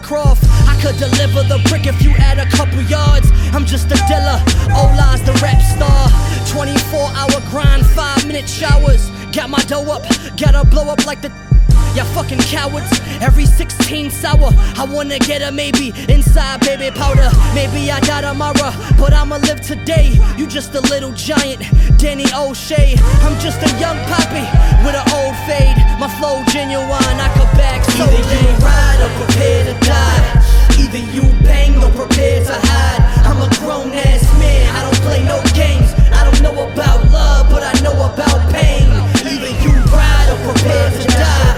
Croft. 0.00 0.44
I 0.68 0.78
could 0.80 0.96
deliver 0.96 1.42
the 1.42 1.60
brick 1.68 1.86
if 1.86 2.00
you 2.02 2.10
add 2.16 2.38
a 2.38 2.48
couple 2.56 2.80
yards. 2.82 3.30
I'm 3.52 3.66
just 3.66 3.86
a 3.86 3.98
dealer. 4.08 4.40
Ola's 4.72 5.22
the 5.22 5.38
rap 5.42 5.60
star. 5.60 6.08
24 6.48 7.10
hour 7.14 7.40
grind, 7.50 7.84
5 7.86 8.26
minute 8.26 8.48
showers. 8.48 9.10
Got 9.32 9.50
my 9.50 9.62
dough 9.64 9.90
up, 9.90 10.02
gotta 10.36 10.64
blow 10.64 10.88
up 10.88 11.04
like 11.06 11.20
the 11.20 11.30
Ya 11.94 12.04
fucking 12.14 12.38
cowards, 12.38 12.90
every 13.20 13.46
16 13.46 14.10
sour. 14.10 14.50
I 14.80 14.84
wanna 14.88 15.18
get 15.18 15.42
a 15.42 15.52
maybe 15.52 15.92
inside 16.08 16.60
baby 16.60 16.90
powder. 16.90 17.30
Maybe 17.54 17.90
I 17.90 18.00
die 18.00 18.22
tomorrow, 18.22 18.72
but 18.96 19.12
I'ma 19.12 19.36
live 19.48 19.60
today. 19.60 20.18
You 20.38 20.46
just 20.46 20.74
a 20.74 20.80
little 20.80 21.12
giant, 21.12 21.62
Danny 21.98 22.26
O'Shea. 22.34 22.96
I'm 23.24 23.38
just 23.40 23.60
a 23.62 23.70
young 23.78 23.98
poppy 24.08 24.46
with 24.84 24.96
an 24.96 25.06
old 25.12 25.36
fade. 25.46 25.76
My 26.00 26.08
flow 26.18 26.42
genuine, 26.48 27.18
I 27.20 27.28
could 27.36 27.52
back 27.58 27.84
so 27.84 28.04
Either 28.04 28.38
you 28.40 28.52
ride 28.64 29.00
or 29.04 29.12
prepare 29.20 29.64
to 29.68 29.74
die. 29.86 30.42
Either 30.80 31.02
you 31.12 31.22
bang 31.44 31.76
or 31.84 31.90
prepare 31.92 32.44
to 32.44 32.54
hide. 32.54 33.00
I'm 33.28 33.40
a 33.40 33.48
grown 33.60 33.92
ass 33.92 34.24
man, 34.38 34.64
I 34.74 34.80
don't 34.82 35.00
play 35.04 35.22
no 35.24 35.38
games. 35.54 35.92
I 36.10 36.24
don't 36.24 36.42
know 36.42 36.56
about 36.72 37.04
love, 37.12 37.50
but 37.50 37.62
I 37.62 37.72
know 37.82 37.92
about 37.92 38.40
pain. 38.52 38.88
Either 39.28 39.52
you 39.62 39.72
ride 39.92 40.28
or 40.32 40.52
prepare 40.52 40.90
to 40.90 41.06
die. 41.08 41.51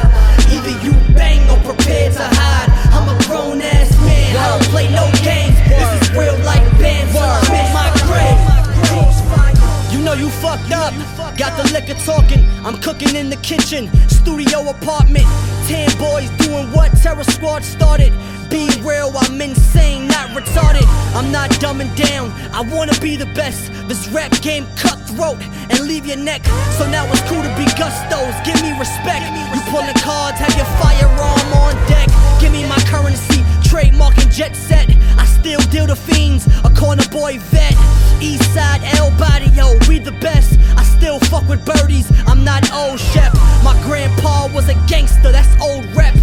Either 0.65 0.81
you 0.83 0.93
bang 1.15 1.45
or 1.51 1.59
prepare 1.62 2.11
to 2.11 2.25
hide. 2.25 2.71
I'm 2.97 3.05
a 3.05 3.23
grown 3.25 3.61
ass 3.61 3.93
man, 4.01 4.37
I 4.37 4.49
don't 4.49 4.65
play 4.73 4.89
no 4.89 5.05
games. 5.21 5.53
This 5.69 6.09
is 6.09 6.17
real 6.17 6.39
life 6.41 6.65
bands, 6.81 7.12
in 7.53 7.69
my 7.77 7.93
grave. 8.09 9.93
You 9.93 10.01
know 10.03 10.15
you 10.15 10.31
fucked 10.31 10.73
up. 10.73 10.95
Got 11.37 11.61
the 11.61 11.71
liquor 11.73 12.01
talking. 12.05 12.49
I'm 12.65 12.81
cooking 12.81 13.15
in 13.15 13.29
the 13.29 13.37
kitchen. 13.37 13.91
Studio 14.09 14.71
apartment. 14.71 15.27
Ten 15.67 15.91
boys 15.99 16.31
doing 16.39 16.73
what 16.73 16.97
Terror 17.03 17.25
Squad 17.25 17.62
started. 17.62 18.12
Be 18.55 18.71
real, 18.83 19.11
I'm 19.19 19.41
insane, 19.43 20.07
not 20.07 20.31
retarded. 20.31 20.87
I'm 21.17 21.33
not 21.33 21.51
dumbing 21.59 21.93
down. 21.97 22.31
I 22.55 22.61
wanna 22.61 22.97
be 23.01 23.17
the 23.17 23.27
best. 23.35 23.73
This 23.89 24.07
rap 24.11 24.31
game 24.43 24.65
cutthroat 24.77 25.43
and 25.71 25.81
leave 25.81 26.07
your 26.07 26.19
neck. 26.19 26.47
So 26.79 26.89
now 26.89 27.05
it's 27.11 27.21
cool 27.23 27.43
to 27.43 27.53
be 27.59 27.67
gustos. 27.75 28.33
Give 28.47 28.55
me 28.63 28.71
respect. 28.79 29.27
You 29.53 29.61
pulling 29.73 29.99
cards, 29.99 30.39
have 30.39 30.55
your 30.55 30.71
firearm 30.79 31.53
on 31.53 31.75
deck. 31.89 32.07
Give 32.39 32.53
me 32.53 32.65
my 32.69 32.79
currency, 32.87 33.43
trademark 33.69 34.17
and 34.19 34.31
jet 34.31 34.55
set. 34.55 34.89
I 35.19 35.27
still 35.27 35.59
deal 35.75 35.89
the 35.89 35.97
fiends, 35.97 36.47
a 36.63 36.71
corner 36.71 37.09
boy 37.11 37.41
vet. 37.51 37.75
Eastside 38.23 38.83
El 38.95 39.11
Barrio, 39.19 39.77
we 39.89 39.99
the 39.99 40.13
best. 40.23 40.61
I 40.77 40.85
still 40.85 41.19
fuck 41.19 41.49
with 41.49 41.65
birdies, 41.65 42.07
I'm 42.29 42.45
not 42.45 42.73
old 42.73 43.01
chef. 43.01 43.35
My 43.65 43.75
grandpa 43.83 44.47
was 44.55 44.69
a 44.69 44.75
gangster, 44.87 45.33
that's 45.33 45.61
old 45.61 45.85
rep. 45.97 46.15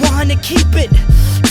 100 0.00 0.42
keep 0.42 0.66
it 0.74 0.90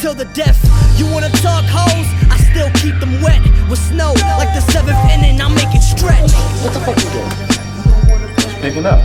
till 0.01 0.13
the 0.13 0.25
death. 0.33 0.57
You 0.97 1.05
wanna 1.11 1.29
talk 1.41 1.65
hoes? 1.65 2.07
I 2.31 2.37
still 2.37 2.69
keep 2.81 2.99
them 2.99 3.21
wet 3.21 3.41
with 3.69 3.79
snow 3.79 4.13
like 4.37 4.53
the 4.53 4.61
seventh 4.71 4.97
inning. 5.11 5.41
I 5.41 5.47
make 5.49 5.73
it 5.75 5.81
stretch. 5.81 6.33
What 6.63 6.73
the 6.73 6.79
fuck 6.81 6.97
you 6.97 7.09
doing? 7.13 7.29
Picking 8.61 8.85
up. 8.85 9.01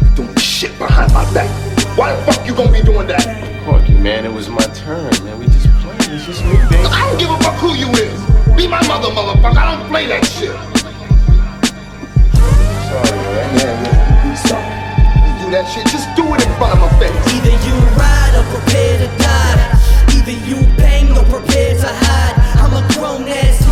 Be 0.00 0.08
doing 0.14 0.36
shit 0.36 0.76
behind 0.78 1.12
my 1.12 1.24
back. 1.34 1.50
Why 1.98 2.14
the 2.14 2.22
fuck 2.32 2.46
you 2.46 2.54
gonna 2.54 2.72
be 2.72 2.82
doing 2.82 3.06
that? 3.08 3.24
Corky, 3.64 3.94
man, 3.94 4.24
it 4.24 4.32
was 4.32 4.48
my 4.48 4.64
turn, 4.72 5.10
man. 5.24 5.38
We 5.38 5.46
just 5.46 5.68
playing. 5.82 6.14
It's 6.14 6.26
just 6.26 6.44
me, 6.44 6.56
baby. 6.70 6.86
I 6.86 7.08
don't 7.08 7.18
give 7.18 7.30
a 7.30 7.38
fuck 7.42 7.56
who 7.56 7.74
you 7.74 7.90
is. 7.90 8.20
Be 8.56 8.66
my 8.66 8.86
mother, 8.86 9.08
motherfucker. 9.08 9.56
I 9.56 9.76
don't 9.76 9.88
play 9.88 10.06
that 10.06 10.24
shit. 10.24 10.54
Sorry, 12.88 13.18
man. 13.18 13.58
Yeah, 13.58 13.82
yeah. 13.82 14.07
That 15.48 15.64
shit, 15.64 15.86
just 15.86 16.14
do 16.14 16.22
it 16.34 16.44
in 16.44 16.52
front 16.60 16.74
of 16.74 16.80
my 16.80 16.92
face. 17.00 17.16
Either 17.32 17.56
you 17.64 17.74
ride 17.96 18.34
or 18.36 18.44
prepare 18.52 18.98
to 19.00 19.08
die. 19.16 19.56
Either 20.12 20.36
you 20.44 20.60
bang 20.76 21.08
or 21.16 21.24
prepare 21.24 21.74
to 21.74 21.88
hide. 21.88 22.36
I'm 22.60 22.76
a 22.76 22.86
grown 22.92 23.26
ass 23.26 23.67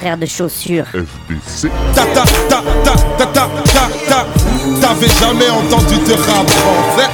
Frère 0.00 0.16
de 0.16 0.24
chaussures. 0.24 0.86
FDC. 0.86 1.70
Ta 1.94 2.06
ta 2.06 2.22
ta 2.48 2.62
ta 2.82 2.94
ta 3.18 3.26
ta 3.26 3.48
ta 3.64 3.88
ta 4.08 4.26
T'avais 4.80 5.08
jamais 5.20 5.50
entendu 5.50 5.96
de 5.96 6.14
rap 6.14 6.46
en 6.48 6.96
fait 6.96 7.10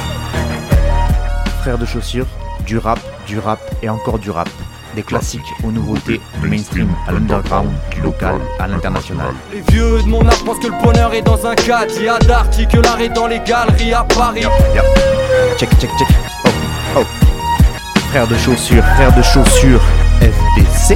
Frères 1.59 1.77
de 1.77 1.85
chaussures, 1.85 2.27
du 2.65 2.77
rap, 2.77 2.97
du 3.27 3.39
rap 3.39 3.59
et 3.83 3.89
encore 3.89 4.19
du 4.19 4.31
rap. 4.31 4.47
Des 4.95 5.03
classiques 5.03 5.41
aux 5.65 5.71
nouveautés, 5.71 6.21
du 6.41 6.47
mainstream 6.47 6.87
à 7.09 7.11
l'underground, 7.11 7.69
du 7.91 7.99
local 7.99 8.39
à 8.57 8.69
l'international. 8.69 9.33
Les 9.51 9.59
vieux 9.69 10.01
de 10.01 10.07
mon 10.07 10.25
âge 10.25 10.41
pensent 10.45 10.59
que 10.59 10.67
le 10.67 10.81
bonheur 10.81 11.13
est 11.13 11.23
dans 11.23 11.45
un 11.45 11.55
cadre. 11.55 11.91
Il 11.97 12.05
y 12.05 12.07
a 12.07 12.17
d'articles 12.19 12.79
est 13.01 13.09
dans 13.09 13.27
les 13.27 13.41
galeries 13.41 13.93
à 13.93 14.05
Paris. 14.05 14.45
Check, 15.57 15.69
check, 15.77 15.89
check. 15.99 16.07
Oh, 16.45 16.49
oh. 16.99 17.03
Frères 18.11 18.29
de 18.29 18.37
chaussures, 18.37 18.85
frères 18.95 19.13
de 19.13 19.21
chaussures, 19.21 19.81
FDC. 20.21 20.95